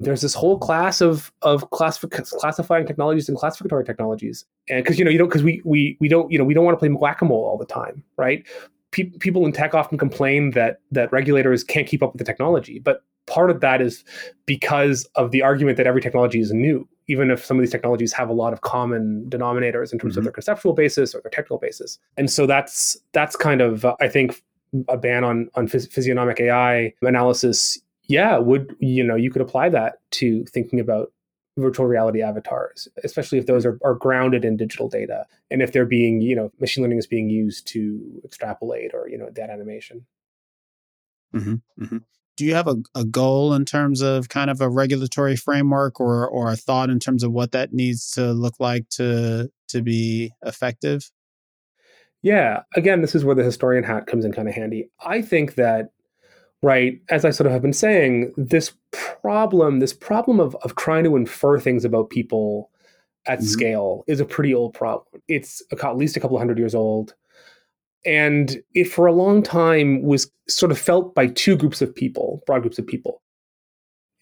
there's 0.00 0.22
this 0.22 0.34
whole 0.34 0.58
class 0.58 1.00
of 1.00 1.30
of 1.42 1.68
classif- 1.70 2.10
classifying 2.10 2.86
technologies 2.86 3.28
and 3.28 3.38
classificatory 3.38 3.84
technologies 3.84 4.46
and 4.68 4.82
because 4.82 4.98
you 4.98 5.04
know 5.04 5.10
you 5.10 5.18
don't 5.18 5.28
because 5.28 5.42
we 5.42 5.60
we 5.64 5.96
we 6.00 6.08
don't 6.08 6.32
you 6.32 6.38
know 6.38 6.44
we 6.44 6.54
don't 6.54 6.64
want 6.64 6.74
to 6.74 6.78
play 6.78 6.88
whack-a-mole 6.88 7.44
all 7.44 7.58
the 7.58 7.66
time 7.66 8.02
right 8.16 8.46
pe- 8.90 9.10
people 9.20 9.46
in 9.46 9.52
tech 9.52 9.74
often 9.74 9.98
complain 9.98 10.50
that 10.52 10.80
that 10.90 11.12
regulators 11.12 11.64
can't 11.64 11.86
keep 11.86 12.02
up 12.02 12.12
with 12.12 12.18
the 12.18 12.24
technology, 12.24 12.78
but 12.78 13.02
part 13.26 13.50
of 13.50 13.60
that 13.60 13.80
is 13.80 14.04
because 14.46 15.04
of 15.14 15.30
the 15.30 15.42
argument 15.42 15.76
that 15.76 15.86
every 15.86 16.00
technology 16.00 16.40
is 16.40 16.52
new, 16.52 16.86
even 17.06 17.30
if 17.30 17.44
some 17.44 17.56
of 17.56 17.62
these 17.62 17.70
technologies 17.70 18.12
have 18.12 18.28
a 18.28 18.32
lot 18.32 18.52
of 18.52 18.60
common 18.62 19.24
denominators 19.28 19.92
in 19.92 19.98
terms 19.98 20.12
mm-hmm. 20.12 20.18
of 20.18 20.24
their 20.24 20.32
conceptual 20.32 20.72
basis 20.72 21.14
or 21.14 21.20
their 21.22 21.30
technical 21.30 21.58
basis. 21.58 21.98
And 22.16 22.30
so 22.30 22.46
that's 22.46 22.96
that's 23.12 23.36
kind 23.36 23.60
of 23.60 23.84
uh, 23.84 23.96
I 24.00 24.08
think 24.08 24.42
a 24.88 24.96
ban 24.96 25.24
on 25.24 25.48
on 25.54 25.68
phys- 25.68 25.90
physiognomic 25.90 26.40
AI 26.40 26.92
analysis. 27.02 27.78
Yeah, 28.04 28.38
would 28.38 28.74
you 28.80 29.04
know 29.04 29.14
you 29.14 29.30
could 29.30 29.42
apply 29.42 29.68
that 29.70 29.98
to 30.12 30.44
thinking 30.46 30.80
about 30.80 31.12
virtual 31.56 31.86
reality 31.86 32.22
avatars, 32.22 32.88
especially 33.04 33.38
if 33.38 33.46
those 33.46 33.66
are, 33.66 33.78
are 33.84 33.94
grounded 33.94 34.44
in 34.44 34.56
digital 34.56 34.88
data 34.88 35.26
and 35.50 35.62
if 35.62 35.72
they're 35.72 35.84
being, 35.84 36.20
you 36.20 36.34
know, 36.34 36.50
machine 36.60 36.82
learning 36.82 36.98
is 36.98 37.06
being 37.06 37.28
used 37.28 37.66
to 37.68 38.20
extrapolate 38.24 38.92
or, 38.94 39.08
you 39.08 39.18
know, 39.18 39.28
that 39.34 39.50
animation. 39.50 40.06
Mm-hmm, 41.34 41.54
mm-hmm. 41.82 41.98
Do 42.36 42.44
you 42.44 42.54
have 42.54 42.68
a, 42.68 42.76
a 42.94 43.04
goal 43.04 43.52
in 43.52 43.64
terms 43.64 44.00
of 44.00 44.28
kind 44.28 44.50
of 44.50 44.60
a 44.60 44.68
regulatory 44.68 45.36
framework 45.36 46.00
or, 46.00 46.26
or 46.26 46.50
a 46.50 46.56
thought 46.56 46.88
in 46.88 46.98
terms 46.98 47.22
of 47.22 47.32
what 47.32 47.52
that 47.52 47.72
needs 47.72 48.12
to 48.12 48.32
look 48.32 48.54
like 48.58 48.88
to, 48.90 49.50
to 49.68 49.82
be 49.82 50.32
effective? 50.42 51.10
Yeah. 52.22 52.62
Again, 52.76 53.02
this 53.02 53.14
is 53.14 53.24
where 53.24 53.34
the 53.34 53.44
historian 53.44 53.84
hat 53.84 54.06
comes 54.06 54.24
in 54.24 54.32
kind 54.32 54.48
of 54.48 54.54
handy. 54.54 54.90
I 55.04 55.22
think 55.22 55.56
that 55.56 55.90
right? 56.62 57.00
As 57.08 57.24
i 57.24 57.30
sort 57.30 57.46
of 57.46 57.52
have 57.52 57.62
been 57.62 57.72
saying 57.72 58.32
this 58.36 58.72
problem 58.92 59.80
this 59.80 59.92
problem 59.92 60.40
of, 60.40 60.54
of 60.56 60.76
trying 60.76 61.04
to 61.04 61.16
infer 61.16 61.58
things 61.58 61.84
about 61.84 62.10
people 62.10 62.70
at 63.26 63.38
mm-hmm. 63.38 63.46
scale 63.46 64.04
is 64.06 64.20
a 64.20 64.24
pretty 64.24 64.54
old 64.54 64.74
problem. 64.74 65.22
It's 65.28 65.62
at 65.82 65.96
least 65.96 66.16
a 66.16 66.20
couple 66.20 66.38
hundred 66.38 66.58
years 66.58 66.74
old. 66.74 67.14
And 68.06 68.62
it 68.74 68.84
for 68.84 69.06
a 69.06 69.12
long 69.12 69.42
time 69.42 70.02
was 70.02 70.30
sort 70.48 70.72
of 70.72 70.78
felt 70.78 71.14
by 71.14 71.26
two 71.26 71.56
groups 71.56 71.82
of 71.82 71.94
people 71.94 72.42
broad 72.46 72.62
groups 72.62 72.78
of 72.78 72.86
people. 72.86 73.22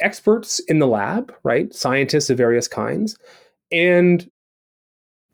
Experts 0.01 0.61
in 0.61 0.79
the 0.79 0.87
lab 0.87 1.33
right? 1.45 1.73
Scientists 1.75 2.31
of 2.31 2.39
various 2.39 2.69
kinds 2.69 3.17
and 3.71 4.29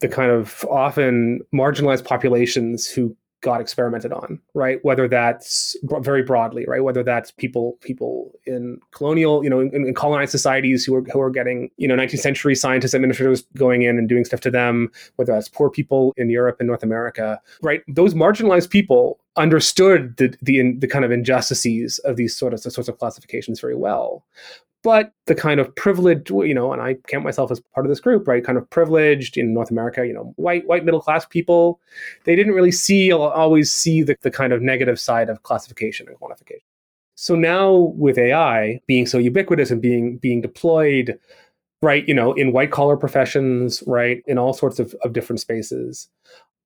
the 0.00 0.08
kind 0.08 0.30
of 0.30 0.64
often 0.70 1.40
marginalized 1.54 2.04
populations 2.04 2.86
who 2.86 3.16
got 3.44 3.60
experimented 3.60 4.10
on, 4.10 4.40
right? 4.54 4.82
Whether 4.82 5.06
that's 5.06 5.76
very 6.00 6.22
broadly, 6.22 6.64
right? 6.66 6.82
Whether 6.82 7.02
that's 7.02 7.30
people 7.30 7.76
people 7.82 8.32
in 8.46 8.80
colonial, 8.90 9.44
you 9.44 9.50
know, 9.50 9.60
in, 9.60 9.72
in, 9.74 9.94
colonized 9.94 10.32
societies 10.32 10.84
who 10.84 10.94
are 10.96 11.02
who 11.12 11.20
are 11.20 11.30
getting, 11.30 11.70
you 11.76 11.86
know, 11.86 11.94
19th 11.94 12.20
century 12.20 12.54
scientists, 12.54 12.94
administrators 12.94 13.42
going 13.56 13.82
in 13.82 13.98
and 13.98 14.08
doing 14.08 14.24
stuff 14.24 14.40
to 14.40 14.50
them. 14.50 14.90
Whether 15.16 15.34
that's 15.34 15.48
poor 15.48 15.68
people 15.68 16.14
in 16.16 16.30
Europe 16.30 16.56
and 16.58 16.66
North 16.66 16.82
America, 16.82 17.40
right? 17.62 17.82
Those 17.86 18.14
marginalized 18.14 18.70
people 18.70 19.20
understood 19.36 20.16
the 20.16 20.34
the, 20.42 20.72
the 20.78 20.88
kind 20.88 21.04
of 21.04 21.12
injustices 21.12 21.98
of 22.00 22.16
these 22.16 22.34
sort 22.34 22.54
of 22.54 22.62
the 22.62 22.70
sorts 22.70 22.88
of 22.88 22.98
classifications 22.98 23.60
very 23.60 23.76
well 23.76 24.24
but 24.84 25.12
the 25.24 25.34
kind 25.34 25.58
of 25.58 25.74
privileged, 25.74 26.30
you 26.30 26.54
know, 26.54 26.72
and 26.72 26.82
I 26.82 26.94
count 27.08 27.24
myself 27.24 27.50
as 27.50 27.58
part 27.74 27.86
of 27.86 27.90
this 27.90 28.00
group, 28.00 28.28
right? 28.28 28.44
Kind 28.44 28.58
of 28.58 28.68
privileged 28.68 29.38
in 29.38 29.54
North 29.54 29.70
America, 29.70 30.06
you 30.06 30.12
know, 30.12 30.34
white 30.36 30.66
white 30.68 30.84
middle 30.84 31.00
class 31.00 31.24
people, 31.24 31.80
they 32.24 32.36
didn't 32.36 32.52
really 32.52 32.70
see 32.70 33.10
always 33.10 33.72
see 33.72 34.02
the, 34.02 34.14
the 34.20 34.30
kind 34.30 34.52
of 34.52 34.60
negative 34.62 35.00
side 35.00 35.30
of 35.30 35.42
classification 35.42 36.06
and 36.06 36.20
quantification. 36.20 36.62
So 37.16 37.34
now 37.34 37.94
with 37.96 38.18
AI 38.18 38.80
being 38.86 39.06
so 39.06 39.18
ubiquitous 39.18 39.70
and 39.70 39.80
being 39.80 40.18
being 40.18 40.42
deployed, 40.42 41.18
right, 41.80 42.06
you 42.06 42.14
know, 42.14 42.34
in 42.34 42.52
white 42.52 42.70
collar 42.70 42.98
professions, 42.98 43.82
right, 43.86 44.22
in 44.26 44.36
all 44.36 44.52
sorts 44.52 44.78
of, 44.78 44.94
of 45.02 45.14
different 45.14 45.40
spaces, 45.40 46.08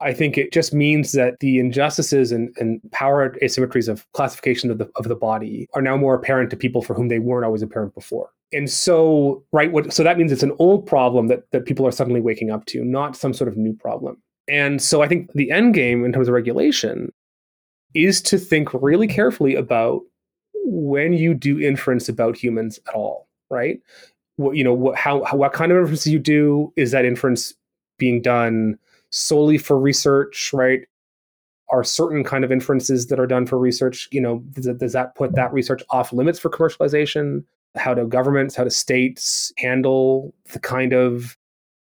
I 0.00 0.12
think 0.12 0.38
it 0.38 0.52
just 0.52 0.72
means 0.72 1.12
that 1.12 1.40
the 1.40 1.58
injustices 1.58 2.30
and, 2.30 2.54
and 2.58 2.80
power 2.92 3.36
asymmetries 3.42 3.88
of 3.88 4.06
classification 4.12 4.70
of 4.70 4.78
the 4.78 4.88
of 4.96 5.08
the 5.08 5.16
body 5.16 5.68
are 5.74 5.82
now 5.82 5.96
more 5.96 6.14
apparent 6.14 6.50
to 6.50 6.56
people 6.56 6.82
for 6.82 6.94
whom 6.94 7.08
they 7.08 7.18
weren't 7.18 7.44
always 7.44 7.62
apparent 7.62 7.94
before. 7.94 8.30
And 8.52 8.70
so, 8.70 9.44
right, 9.52 9.72
what 9.72 9.92
so 9.92 10.02
that 10.04 10.16
means 10.16 10.30
it's 10.30 10.42
an 10.42 10.56
old 10.58 10.86
problem 10.86 11.26
that 11.28 11.50
that 11.50 11.64
people 11.64 11.86
are 11.86 11.92
suddenly 11.92 12.20
waking 12.20 12.50
up 12.50 12.66
to, 12.66 12.84
not 12.84 13.16
some 13.16 13.34
sort 13.34 13.48
of 13.48 13.56
new 13.56 13.74
problem. 13.74 14.22
And 14.48 14.80
so 14.80 15.02
I 15.02 15.08
think 15.08 15.32
the 15.32 15.50
end 15.50 15.74
game 15.74 16.04
in 16.04 16.12
terms 16.12 16.28
of 16.28 16.34
regulation 16.34 17.12
is 17.94 18.22
to 18.22 18.38
think 18.38 18.72
really 18.74 19.06
carefully 19.06 19.54
about 19.54 20.02
when 20.64 21.12
you 21.12 21.34
do 21.34 21.60
inference 21.60 22.08
about 22.08 22.36
humans 22.36 22.78
at 22.88 22.94
all, 22.94 23.28
right? 23.50 23.80
What 24.36 24.56
you 24.56 24.62
know, 24.62 24.74
what 24.74 24.96
how, 24.96 25.24
how 25.24 25.36
what 25.36 25.52
kind 25.52 25.72
of 25.72 25.78
inference 25.78 26.06
you 26.06 26.18
do 26.18 26.72
is 26.76 26.92
that 26.92 27.04
inference 27.04 27.52
being 27.98 28.22
done 28.22 28.78
solely 29.10 29.58
for 29.58 29.78
research, 29.78 30.50
right? 30.52 30.80
Are 31.70 31.84
certain 31.84 32.24
kind 32.24 32.44
of 32.44 32.52
inferences 32.52 33.08
that 33.08 33.20
are 33.20 33.26
done 33.26 33.46
for 33.46 33.58
research, 33.58 34.08
you 34.10 34.20
know, 34.20 34.42
does, 34.52 34.66
does 34.78 34.92
that 34.92 35.14
put 35.14 35.34
that 35.34 35.52
research 35.52 35.82
off 35.90 36.12
limits 36.12 36.38
for 36.38 36.48
commercialization? 36.48 37.44
How 37.76 37.94
do 37.94 38.06
governments, 38.06 38.54
how 38.54 38.64
do 38.64 38.70
states 38.70 39.52
handle 39.58 40.34
the 40.52 40.58
kind 40.58 40.92
of 40.92 41.36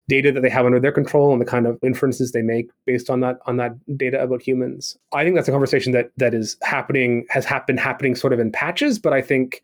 data 0.09 0.31
that 0.33 0.43
they 0.43 0.51
have 0.51 0.67
under 0.67 0.81
their 0.81 0.93
control 0.93 1.33
and 1.33 1.41
the 1.41 1.47
kind 1.47 1.67
of 1.67 1.79
inferences 1.83 2.33
they 2.33 2.43
make 2.43 2.69
based 2.87 3.09
on 3.09 3.21
that 3.21 3.39
on 3.47 3.57
that 3.57 3.73
data 3.97 4.23
about 4.23 4.43
humans. 4.43 4.97
I 5.13 5.25
think 5.25 5.35
that's 5.35 5.49
a 5.49 5.53
conversation 5.53 5.93
that 5.93 6.11
that 6.17 6.35
is 6.35 6.57
happening 6.63 7.27
has 7.31 7.47
been 7.67 7.77
happening 7.77 8.15
sort 8.15 8.33
of 8.33 8.41
in 8.41 8.53
patches, 8.53 8.99
but 8.99 9.13
I 9.13 9.23
think 9.23 9.63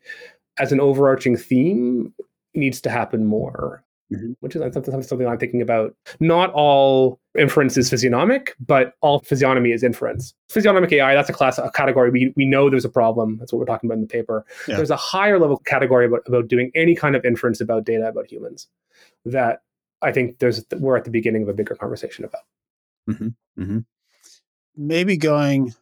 as 0.57 0.71
an 0.71 0.79
overarching 0.79 1.37
theme 1.37 2.13
needs 2.53 2.81
to 2.81 2.89
happen 2.89 3.25
more. 3.25 3.83
Mm-hmm. 4.11 4.33
Which 4.41 4.55
is 4.55 4.73
something, 4.73 5.01
something 5.03 5.27
I'm 5.27 5.37
thinking 5.37 5.61
about. 5.61 5.95
Not 6.19 6.51
all 6.51 7.19
inference 7.39 7.77
is 7.77 7.89
physiognomic, 7.89 8.55
but 8.59 8.93
all 8.99 9.19
physiognomy 9.21 9.71
is 9.71 9.83
inference. 9.83 10.33
Physiognomic 10.49 10.91
AI, 10.91 11.13
that's 11.13 11.29
a 11.29 11.33
class, 11.33 11.57
a 11.57 11.71
category. 11.71 12.09
We, 12.09 12.33
we 12.35 12.45
know 12.45 12.69
there's 12.69 12.83
a 12.83 12.89
problem. 12.89 13.37
That's 13.37 13.53
what 13.53 13.59
we're 13.59 13.65
talking 13.65 13.87
about 13.87 13.95
in 13.95 14.01
the 14.01 14.07
paper. 14.07 14.45
Yeah. 14.67 14.75
There's 14.75 14.89
a 14.89 14.97
higher 14.97 15.39
level 15.39 15.57
category 15.59 16.07
about, 16.07 16.23
about 16.27 16.49
doing 16.49 16.71
any 16.75 16.93
kind 16.93 17.15
of 17.15 17.23
inference 17.23 17.61
about 17.61 17.85
data 17.85 18.07
about 18.07 18.29
humans 18.29 18.67
that 19.23 19.61
I 20.01 20.11
think 20.11 20.39
there's 20.39 20.65
we're 20.77 20.97
at 20.97 21.05
the 21.05 21.11
beginning 21.11 21.43
of 21.43 21.49
a 21.49 21.53
bigger 21.53 21.75
conversation 21.75 22.25
about. 22.25 22.41
Mm-hmm. 23.09 23.61
Mm-hmm. 23.61 23.79
Maybe 24.75 25.17
going 25.17 25.73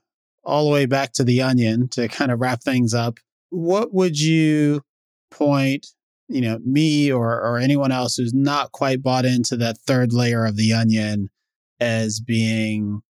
all 0.43 0.65
the 0.65 0.71
way 0.71 0.86
back 0.86 1.13
to 1.13 1.23
the 1.23 1.41
onion 1.41 1.88
to 1.89 2.07
kind 2.07 2.32
of 2.32 2.41
wrap 2.41 2.61
things 2.61 2.93
up. 2.93 3.19
What 3.49 3.93
would 3.93 4.19
you 4.19 4.84
point, 5.32 5.88
you 6.30 6.41
know, 6.41 6.59
me 6.63 7.11
or 7.11 7.41
or 7.41 7.57
anyone 7.57 7.91
else 7.91 8.15
who's 8.15 8.34
not 8.34 8.71
quite 8.71 9.01
bought 9.01 9.25
into 9.25 9.57
that 9.57 9.77
third 9.80 10.13
layer 10.13 10.45
of 10.45 10.55
the 10.55 10.73
onion 10.73 11.30
as 11.80 12.19
being 12.19 13.01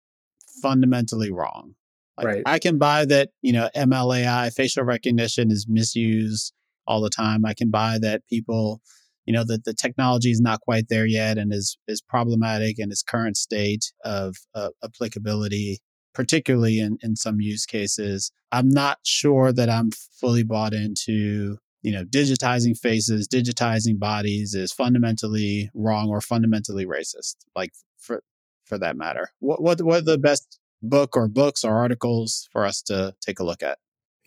fundamentally 0.62 1.30
wrong? 1.30 1.74
Like, 2.16 2.26
right. 2.26 2.42
I 2.46 2.58
can 2.58 2.78
buy 2.78 3.04
that, 3.04 3.30
you 3.42 3.52
know, 3.52 3.68
MLAI 3.76 4.52
facial 4.52 4.84
recognition 4.84 5.50
is 5.50 5.66
misused 5.68 6.52
all 6.86 7.00
the 7.00 7.10
time. 7.10 7.44
I 7.44 7.54
can 7.54 7.70
buy 7.70 7.98
that 8.00 8.26
people 8.26 8.80
you 9.28 9.34
know 9.34 9.44
that 9.44 9.64
the 9.64 9.74
technology 9.74 10.30
is 10.30 10.40
not 10.40 10.62
quite 10.62 10.88
there 10.88 11.04
yet 11.04 11.36
and 11.36 11.52
is 11.52 11.76
is 11.86 12.00
problematic 12.00 12.78
in 12.78 12.90
its 12.90 13.02
current 13.02 13.36
state 13.36 13.92
of 14.02 14.36
uh, 14.54 14.70
applicability 14.82 15.80
particularly 16.14 16.80
in 16.80 16.96
in 17.02 17.14
some 17.14 17.38
use 17.38 17.66
cases 17.66 18.32
i'm 18.52 18.70
not 18.70 18.96
sure 19.04 19.52
that 19.52 19.68
i'm 19.68 19.90
fully 20.18 20.42
bought 20.42 20.72
into 20.72 21.58
you 21.82 21.92
know 21.92 22.04
digitizing 22.04 22.76
faces 22.76 23.28
digitizing 23.28 23.98
bodies 23.98 24.54
is 24.54 24.72
fundamentally 24.72 25.70
wrong 25.74 26.08
or 26.08 26.20
fundamentally 26.20 26.86
racist 26.86 27.36
like 27.54 27.72
for 27.98 28.22
for 28.64 28.78
that 28.78 28.96
matter 28.96 29.30
what 29.40 29.62
what 29.62 29.80
what 29.82 29.98
are 29.98 30.02
the 30.02 30.18
best 30.18 30.58
book 30.82 31.16
or 31.16 31.28
books 31.28 31.64
or 31.64 31.76
articles 31.76 32.48
for 32.52 32.64
us 32.64 32.82
to 32.82 33.14
take 33.20 33.38
a 33.38 33.44
look 33.44 33.62
at 33.62 33.78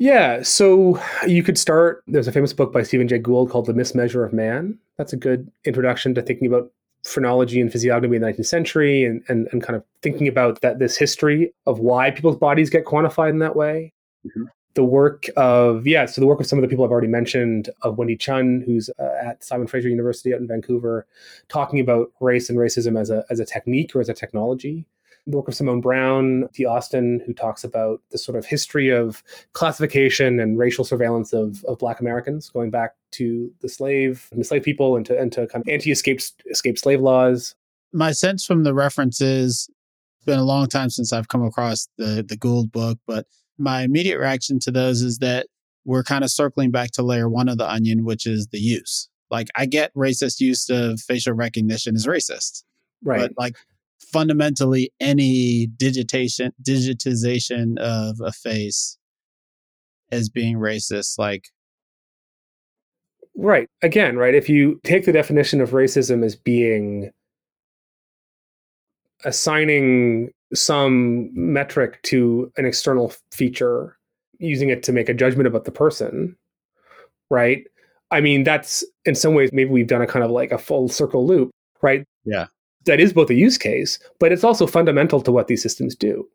yeah, 0.02 0.41
so 0.41 0.99
you 1.28 1.43
could 1.43 1.60
start. 1.60 2.04
There's 2.08 2.28
a 2.28 2.32
famous 2.32 2.54
book 2.54 2.74
by 2.74 2.82
Stephen 2.82 3.08
Jay 3.08 3.20
Gould 3.20 3.52
called 3.52 3.68
The 3.68 3.74
Mismeasure 3.74 4.26
of 4.26 4.34
Man. 4.34 4.80
That's 4.97 5.14
a 5.14 5.16
good 5.16 5.52
introduction 5.64 6.16
to 6.16 6.24
thinking 6.24 6.47
about 6.47 6.72
phrenology 7.04 7.62
and 7.62 7.72
physiognomy 7.72 8.16
in 8.16 8.24
the 8.24 8.28
19th 8.34 8.47
century 8.47 9.06
and, 9.06 9.24
and, 9.28 9.47
and 9.52 9.62
kind 9.62 9.76
of 9.76 9.84
thinking 10.02 10.28
about 10.28 10.62
that 10.62 10.80
this 10.80 10.97
history 10.97 11.54
of 11.68 11.78
why 11.78 12.10
people's 12.10 12.38
bodies 12.38 12.72
get 12.72 12.86
quantified 12.86 13.30
in 13.30 13.38
that 13.39 13.56
way. 13.56 13.93
Mm-hmm. 14.26 14.45
The 14.74 14.84
work 14.84 15.26
of, 15.36 15.86
yeah, 15.86 16.06
so 16.06 16.22
the 16.22 16.28
work 16.28 16.40
of 16.40 16.48
some 16.48 16.58
of 16.58 16.64
the 16.64 16.70
people 16.70 16.86
I've 16.86 16.92
already 16.92 17.08
mentioned, 17.08 17.70
of 17.82 17.98
Wendy 17.98 18.16
Chun, 18.16 18.64
who's 18.66 18.90
uh, 19.00 19.10
at 19.22 19.44
Simon 19.44 19.68
Fraser 19.68 19.90
University 19.90 20.34
out 20.34 20.40
in 20.40 20.48
Vancouver, 20.48 21.06
talking 21.50 21.80
about 21.80 22.12
race 22.22 22.50
and 22.50 22.58
racism 22.58 23.00
as 23.00 23.10
a, 23.10 23.26
as 23.30 23.40
a 23.40 23.46
technique 23.46 23.96
or 23.96 24.00
as 24.00 24.08
a 24.08 24.14
technology 24.14 24.86
the 25.28 25.38
work 25.38 25.48
of 25.48 25.56
Simone 25.56 25.82
Browne 25.82 26.48
T. 26.54 26.66
Austin, 26.66 27.22
who 27.26 27.34
talks 27.34 27.64
about 27.64 28.02
the 28.12 28.18
sort 28.18 28.38
of 28.38 28.46
history 28.46 28.90
of 28.90 29.24
classification 29.54 30.40
and 30.40 30.58
racial 30.58 30.84
surveillance 30.84 31.34
of, 31.34 31.64
of 31.66 31.78
Black 31.78 32.00
Americans, 32.00 32.50
going 32.50 32.72
back 32.72 32.96
to 33.12 33.52
the 33.62 33.70
slave, 33.70 34.28
the 34.32 34.44
slave 34.44 34.64
people, 34.64 34.96
and 34.96 35.06
to, 35.06 35.18
and 35.18 35.32
to 35.34 35.48
kind 35.48 35.64
of 35.64 35.70
anti-escape 35.70 36.22
escape 36.50 36.78
slave 36.78 37.02
laws. 37.02 37.56
My 37.94 38.12
sense 38.12 38.46
from 38.46 38.64
the 38.64 38.74
references, 38.74 39.70
it's 40.18 40.26
been 40.26 40.40
a 40.40 40.44
long 40.44 40.68
time 40.68 40.90
since 40.90 41.14
I've 41.14 41.28
come 41.28 41.44
across 41.44 41.88
the 41.98 42.26
the 42.28 42.38
Gould 42.38 42.72
book, 42.72 42.98
but 43.06 43.28
my 43.62 43.84
immediate 43.84 44.20
reaction 44.20 44.59
to 44.59 44.72
those 44.72 45.01
is 45.01 45.20
that 45.20 45.47
we're 45.86 46.03
kind 46.03 46.24
of 46.24 46.32
circling 46.32 46.72
back 46.72 46.91
to 46.91 47.03
layer 47.03 47.30
one 47.30 47.49
of 47.49 47.57
the 47.57 47.70
onion, 47.70 48.05
which 48.05 48.26
is 48.26 48.47
the 48.47 48.59
use. 48.59 49.09
Like 49.30 49.47
I 49.55 49.66
get 49.66 49.93
racist 49.93 50.39
use 50.39 50.70
of 50.70 50.99
facial 50.99 51.34
recognition 51.34 51.95
is 51.95 52.05
racist. 52.05 52.64
Right. 53.03 53.22
But 53.22 53.32
like 53.38 53.55
fundamentally 54.12 54.91
any 54.99 55.68
digitation 55.78 56.51
digitization 56.62 57.78
of 57.80 58.20
a 58.20 58.32
face 58.32 58.97
as 60.12 60.28
being 60.28 60.57
racist 60.57 61.18
like 61.18 61.45
right 63.38 63.70
again 63.82 64.18
right 64.18 64.36
if 64.36 64.49
you 64.49 64.82
take 64.84 65.05
the 65.05 65.12
definition 65.14 65.62
of 65.62 65.70
racism 65.70 66.26
as 66.26 66.36
being 66.36 67.09
assigning 69.24 70.32
some 70.54 71.30
metric 71.34 72.02
to 72.04 72.52
an 72.58 72.66
external 72.66 73.14
feature 73.32 73.97
using 74.39 74.70
it 74.70 74.84
to 74.84 74.91
make 74.91 75.10
a 75.10 75.14
judgment 75.14 75.47
about 75.47 75.66
the 75.66 75.72
person 75.72 76.36
right 77.30 77.66
i 78.12 78.20
mean 78.20 78.43
that's 78.43 78.84
in 79.06 79.16
some 79.16 79.34
ways 79.34 79.52
maybe 79.54 79.70
we've 79.70 79.88
done 79.88 80.02
a 80.02 80.08
kind 80.08 80.26
of 80.26 80.32
like 80.32 80.52
a 80.52 80.58
full 80.58 80.89
circle 80.89 81.26
loop 81.26 81.52
right 81.82 82.06
yeah 82.26 82.47
that 82.86 82.99
is 82.99 83.14
both 83.14 83.30
a 83.30 83.36
use 83.36 83.58
case, 83.58 83.99
but 84.20 84.32
it's 84.32 84.43
also 84.43 84.68
fundamental 84.68 85.22
to 85.22 85.32
what 85.32 85.47
these 85.47 85.62
systems 85.62 85.95
do. 85.95 86.28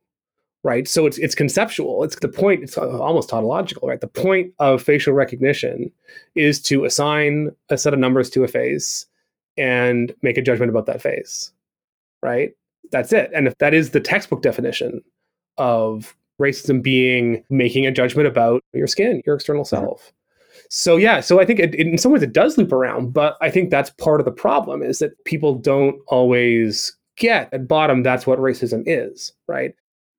Right. 0.63 0.89
So 0.89 1.07
it's 1.07 1.19
it's 1.19 1.35
conceptual. 1.35 2.03
It's 2.03 2.17
the 2.17 2.29
point, 2.29 2.65
it's 2.65 2.77
uh, 2.77 3.01
almost 3.01 3.29
tautological, 3.29 3.89
right? 3.89 4.01
The 4.01 4.09
point 4.09 4.53
of 4.59 4.83
facial 4.83 5.13
recognition 5.13 5.93
is 6.35 6.61
to 6.63 6.85
assign 6.85 7.51
a 7.69 7.79
set 7.79 7.95
of 7.95 8.01
numbers 8.01 8.31
to 8.31 8.43
a 8.43 8.49
face 8.49 9.07
and 9.57 10.13
make 10.23 10.37
a 10.37 10.43
judgment 10.43 10.71
about 10.71 10.87
that 10.87 11.01
face. 11.01 11.53
Right? 12.21 12.53
That's 12.93 13.13
it. 13.13 13.31
And 13.35 13.47
if 13.47 13.57
that 13.59 13.75
is 13.75 13.91
the 13.91 14.01
textbook 14.01 14.43
definition 14.43 15.03
of 15.59 16.15
racism 16.41 16.83
being 16.83 17.43
making 17.51 17.87
a 17.87 17.91
judgment 17.91 18.29
about 18.29 18.63
your 18.73 18.87
skin, 18.87 19.23
your 19.27 19.37
external 19.37 19.65
self. 19.65 20.13
So 20.69 20.97
yeah, 20.97 21.21
so 21.21 21.41
I 21.41 21.45
think 21.45 21.61
it, 21.61 21.75
in 21.75 21.97
some 21.99 22.13
ways 22.13 22.23
it 22.23 22.33
does 22.33 22.59
loop 22.59 22.73
around, 22.73 23.13
but 23.13 23.37
I 23.41 23.51
think 23.51 23.71
that's 23.71 23.91
part 23.91 24.21
of 24.21 24.25
the 24.25 24.33
problem 24.33 24.83
is 24.83 24.99
that 24.99 25.23
people 25.25 25.55
don't 25.55 26.01
always 26.09 26.97
get 27.17 27.53
at 27.53 27.69
bottom 27.69 28.03
that's 28.03 28.27
what 28.27 28.39
racism 28.39 28.83
is, 28.87 29.33
right? 29.47 29.75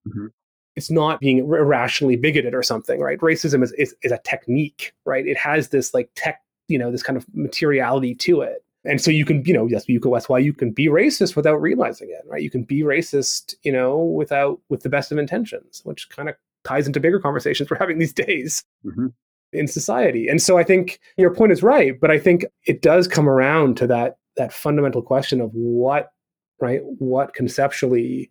Mm-hmm. 0.08 0.28
It's 0.76 0.92
not 0.92 1.20
being 1.20 1.40
irrationally 1.40 2.16
bigoted 2.16 2.54
or 2.54 2.64
something, 2.64 3.00
right? 3.00 3.20
Racism 3.20 3.64
is, 3.64 3.72
is 3.74 3.96
is 4.04 4.12
a 4.12 4.20
technique, 4.20 4.94
right? 5.06 5.26
It 5.26 5.38
has 5.38 5.70
this 5.70 5.94
like 5.94 6.10
tech, 6.16 6.42
you 6.68 6.78
know, 6.78 6.92
this 6.92 7.04
kind 7.04 7.18
of 7.18 7.26
materiality 7.34 8.14
to 8.16 8.42
it. 8.42 8.64
And 8.86 9.02
so 9.02 9.12
you 9.12 9.26
can, 9.26 9.44
you 9.46 9.54
know, 9.54 9.68
yes, 9.68 9.88
you 9.90 10.00
can, 10.00 10.12
that's 10.12 10.30
why 10.30 10.40
you 10.40 10.54
can 10.54 10.72
be 10.72 10.88
racist 10.88 11.36
without 11.36 11.62
realizing 11.62 12.10
it, 12.10 12.26
right? 12.28 12.42
You 12.42 12.50
can 12.50 12.64
be 12.64 12.82
racist, 12.82 13.56
you 13.64 13.72
know, 13.72 13.98
without 13.98 14.60
with 14.70 14.84
the 14.84 14.90
best 14.90 15.12
of 15.12 15.18
intentions, 15.18 15.82
which 15.84 16.10
kind 16.10 16.30
of 16.30 16.36
ties 16.64 16.88
into 16.88 17.00
bigger 17.00 17.20
conversations 17.20 17.70
we're 17.72 17.78
having 17.78 18.00
these 18.00 18.14
days. 18.14 18.64
Mm-hmm 18.86 19.08
in 19.54 19.68
society. 19.68 20.28
And 20.28 20.42
so 20.42 20.58
I 20.58 20.64
think 20.64 21.00
your 21.18 21.34
point 21.34 21.52
is 21.52 21.64
right, 21.64 22.00
but 22.00 22.12
I 22.12 22.20
think 22.20 22.46
it 22.66 22.82
does 22.82 23.08
come 23.08 23.30
around 23.30 23.78
to 23.78 23.88
that 23.88 24.18
that 24.36 24.54
fundamental 24.54 25.02
question 25.02 25.42
of 25.42 25.50
what 25.54 26.12
right 26.60 26.82
what 27.00 27.34
conceptually 27.34 28.30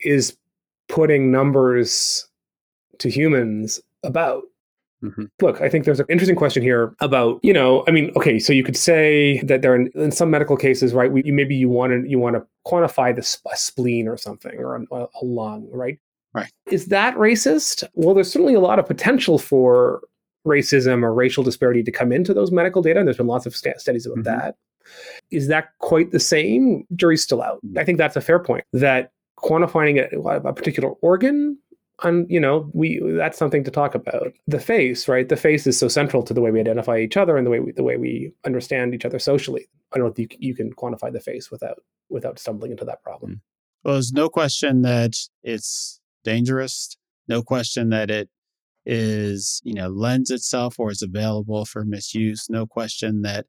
is 0.00 0.36
putting 0.88 1.30
numbers 1.30 2.28
to 2.98 3.10
humans 3.10 3.80
about 4.02 4.44
Mm-hmm. 5.02 5.24
Look, 5.40 5.60
I 5.62 5.68
think 5.68 5.86
there's 5.86 6.00
an 6.00 6.06
interesting 6.10 6.36
question 6.36 6.62
here 6.62 6.94
about, 7.00 7.40
you 7.42 7.52
know, 7.52 7.84
I 7.88 7.90
mean, 7.90 8.12
okay, 8.16 8.38
so 8.38 8.52
you 8.52 8.62
could 8.62 8.76
say 8.76 9.40
that 9.44 9.62
there 9.62 9.74
are 9.74 9.86
in 9.86 10.12
some 10.12 10.30
medical 10.30 10.56
cases, 10.56 10.92
right? 10.92 11.10
We, 11.10 11.22
maybe 11.22 11.54
you 11.54 11.68
want 11.68 11.92
to 11.92 12.08
you 12.08 12.18
want 12.18 12.36
to 12.36 12.46
quantify 12.66 13.14
the 13.14 13.22
a 13.50 13.56
spleen 13.56 14.08
or 14.08 14.16
something 14.16 14.56
or 14.58 14.76
a, 14.76 14.82
a 14.92 15.24
lung, 15.24 15.68
right? 15.72 15.98
Right. 16.32 16.50
Is 16.70 16.86
that 16.86 17.14
racist? 17.16 17.82
Well, 17.94 18.14
there's 18.14 18.30
certainly 18.30 18.54
a 18.54 18.60
lot 18.60 18.78
of 18.78 18.86
potential 18.86 19.38
for 19.38 20.02
racism 20.46 21.02
or 21.02 21.12
racial 21.12 21.42
disparity 21.42 21.82
to 21.82 21.90
come 21.90 22.12
into 22.12 22.32
those 22.32 22.52
medical 22.52 22.82
data. 22.82 23.00
And 23.00 23.08
there's 23.08 23.16
been 23.16 23.26
lots 23.26 23.46
of 23.46 23.56
st- 23.56 23.80
studies 23.80 24.06
about 24.06 24.18
mm-hmm. 24.18 24.38
that. 24.38 24.56
Is 25.30 25.48
that 25.48 25.70
quite 25.78 26.10
the 26.10 26.20
same? 26.20 26.84
Jury's 26.94 27.22
still 27.22 27.42
out. 27.42 27.60
I 27.76 27.84
think 27.84 27.98
that's 27.98 28.16
a 28.16 28.20
fair 28.20 28.38
point 28.38 28.64
that 28.72 29.12
quantifying 29.38 29.98
a, 30.00 30.48
a 30.48 30.52
particular 30.52 30.90
organ 31.02 31.58
and 32.02 32.30
you 32.30 32.40
know 32.40 32.70
we 32.72 33.00
that's 33.16 33.38
something 33.38 33.64
to 33.64 33.70
talk 33.70 33.94
about 33.94 34.32
the 34.46 34.60
face 34.60 35.08
right 35.08 35.28
the 35.28 35.36
face 35.36 35.66
is 35.66 35.78
so 35.78 35.88
central 35.88 36.22
to 36.22 36.34
the 36.34 36.40
way 36.40 36.50
we 36.50 36.60
identify 36.60 36.98
each 36.98 37.16
other 37.16 37.36
and 37.36 37.46
the 37.46 37.50
way 37.50 37.60
we, 37.60 37.72
the 37.72 37.82
way 37.82 37.96
we 37.96 38.32
understand 38.44 38.94
each 38.94 39.04
other 39.04 39.18
socially 39.18 39.68
i 39.92 39.96
don't 39.96 40.06
know 40.06 40.12
if 40.12 40.18
you, 40.18 40.28
you 40.38 40.54
can 40.54 40.72
quantify 40.72 41.12
the 41.12 41.20
face 41.20 41.50
without 41.50 41.82
without 42.08 42.38
stumbling 42.38 42.70
into 42.70 42.84
that 42.84 43.02
problem 43.02 43.32
mm. 43.32 43.40
well 43.84 43.94
there's 43.94 44.12
no 44.12 44.28
question 44.28 44.82
that 44.82 45.14
it's 45.42 46.00
dangerous. 46.24 46.96
No 47.28 47.42
question 47.42 47.90
that 47.90 48.10
it 48.10 48.28
is, 48.86 49.60
you 49.64 49.74
know, 49.74 49.88
lends 49.88 50.30
itself 50.30 50.78
or 50.78 50.90
is 50.90 51.02
available 51.02 51.64
for 51.64 51.84
misuse. 51.84 52.48
No 52.48 52.66
question 52.66 53.22
that 53.22 53.46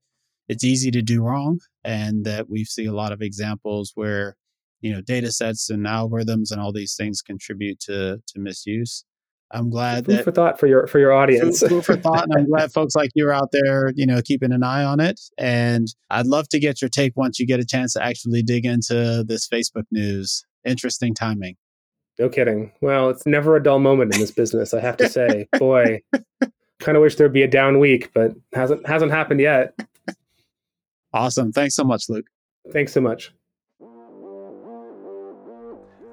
it's 0.48 0.64
easy 0.64 0.92
to 0.92 1.02
do 1.02 1.24
wrong 1.24 1.60
and 1.84 2.26
that 2.26 2.50
we 2.50 2.64
see 2.64 2.86
a 2.86 2.94
lot 2.94 3.12
of 3.12 3.22
examples 3.22 3.92
where, 3.96 4.36
you 4.82 4.92
know, 4.92 5.02
data 5.02 5.32
sets 5.32 5.70
and 5.70 5.86
algorithms 5.86 6.52
and 6.52 6.60
all 6.60 6.74
these 6.74 6.96
things 6.96 7.22
contribute 7.22 7.80
to 7.82 8.22
to 8.28 8.40
misuse. 8.40 9.06
I'm 9.54 9.70
glad 9.70 10.06
food 10.06 10.18
that 10.18 10.24
for 10.24 10.32
thought 10.32 10.60
for 10.60 10.68
your 10.68 10.88
for 10.88 11.00
your 11.00 11.12
audience. 11.12 11.60
food, 11.60 11.70
food 11.70 11.86
for 11.86 11.96
thought, 11.98 12.24
and 12.24 12.34
I'm 12.34 12.46
glad 12.50 12.72
folks 12.72 12.96
like 12.96 13.12
you 13.16 13.28
are 13.28 13.34
out 13.34 13.50
there, 13.52 13.92
you 13.96 14.06
know, 14.06 14.22
keeping 14.22 14.52
an 14.52 14.64
eye 14.64 14.84
on 14.84 15.00
it. 15.00 15.20
And 15.38 15.88
I'd 16.10 16.28
love 16.28 16.48
to 16.50 16.60
get 16.60 16.82
your 16.82 16.90
take 16.90 17.14
once 17.16 17.40
you 17.40 17.46
get 17.46 17.60
a 17.60 17.66
chance 17.66 17.94
to 17.94 18.04
actually 18.04 18.44
dig 18.44 18.66
into 18.66 19.24
this 19.28 19.48
Facebook 19.48 19.86
news. 19.92 20.46
Interesting 20.66 21.14
timing. 21.14 21.56
No 22.20 22.30
kidding. 22.30 22.72
Well, 22.82 23.10
it's 23.10 23.26
never 23.26 23.56
a 23.56 23.64
dull 23.64 23.80
moment 23.80 24.14
in 24.14 24.22
this 24.22 24.32
business, 24.32 24.74
I 24.74 24.80
have 24.80 24.98
to 24.98 25.10
say. 25.10 25.48
Boy, 25.60 26.02
kind 26.80 26.96
of 26.96 27.02
wish 27.02 27.16
there'd 27.16 27.34
be 27.34 27.44
a 27.44 27.48
down 27.48 27.80
week, 27.80 28.12
but 28.14 28.34
hasn't 28.54 28.86
hasn't 28.88 29.12
happened 29.12 29.42
yet. 29.42 29.74
Awesome. 31.14 31.52
Thanks 31.52 31.76
so 31.76 31.84
much, 31.84 32.06
Luke. 32.10 32.28
Thanks 32.72 32.94
so 32.94 33.02
much. 33.02 33.34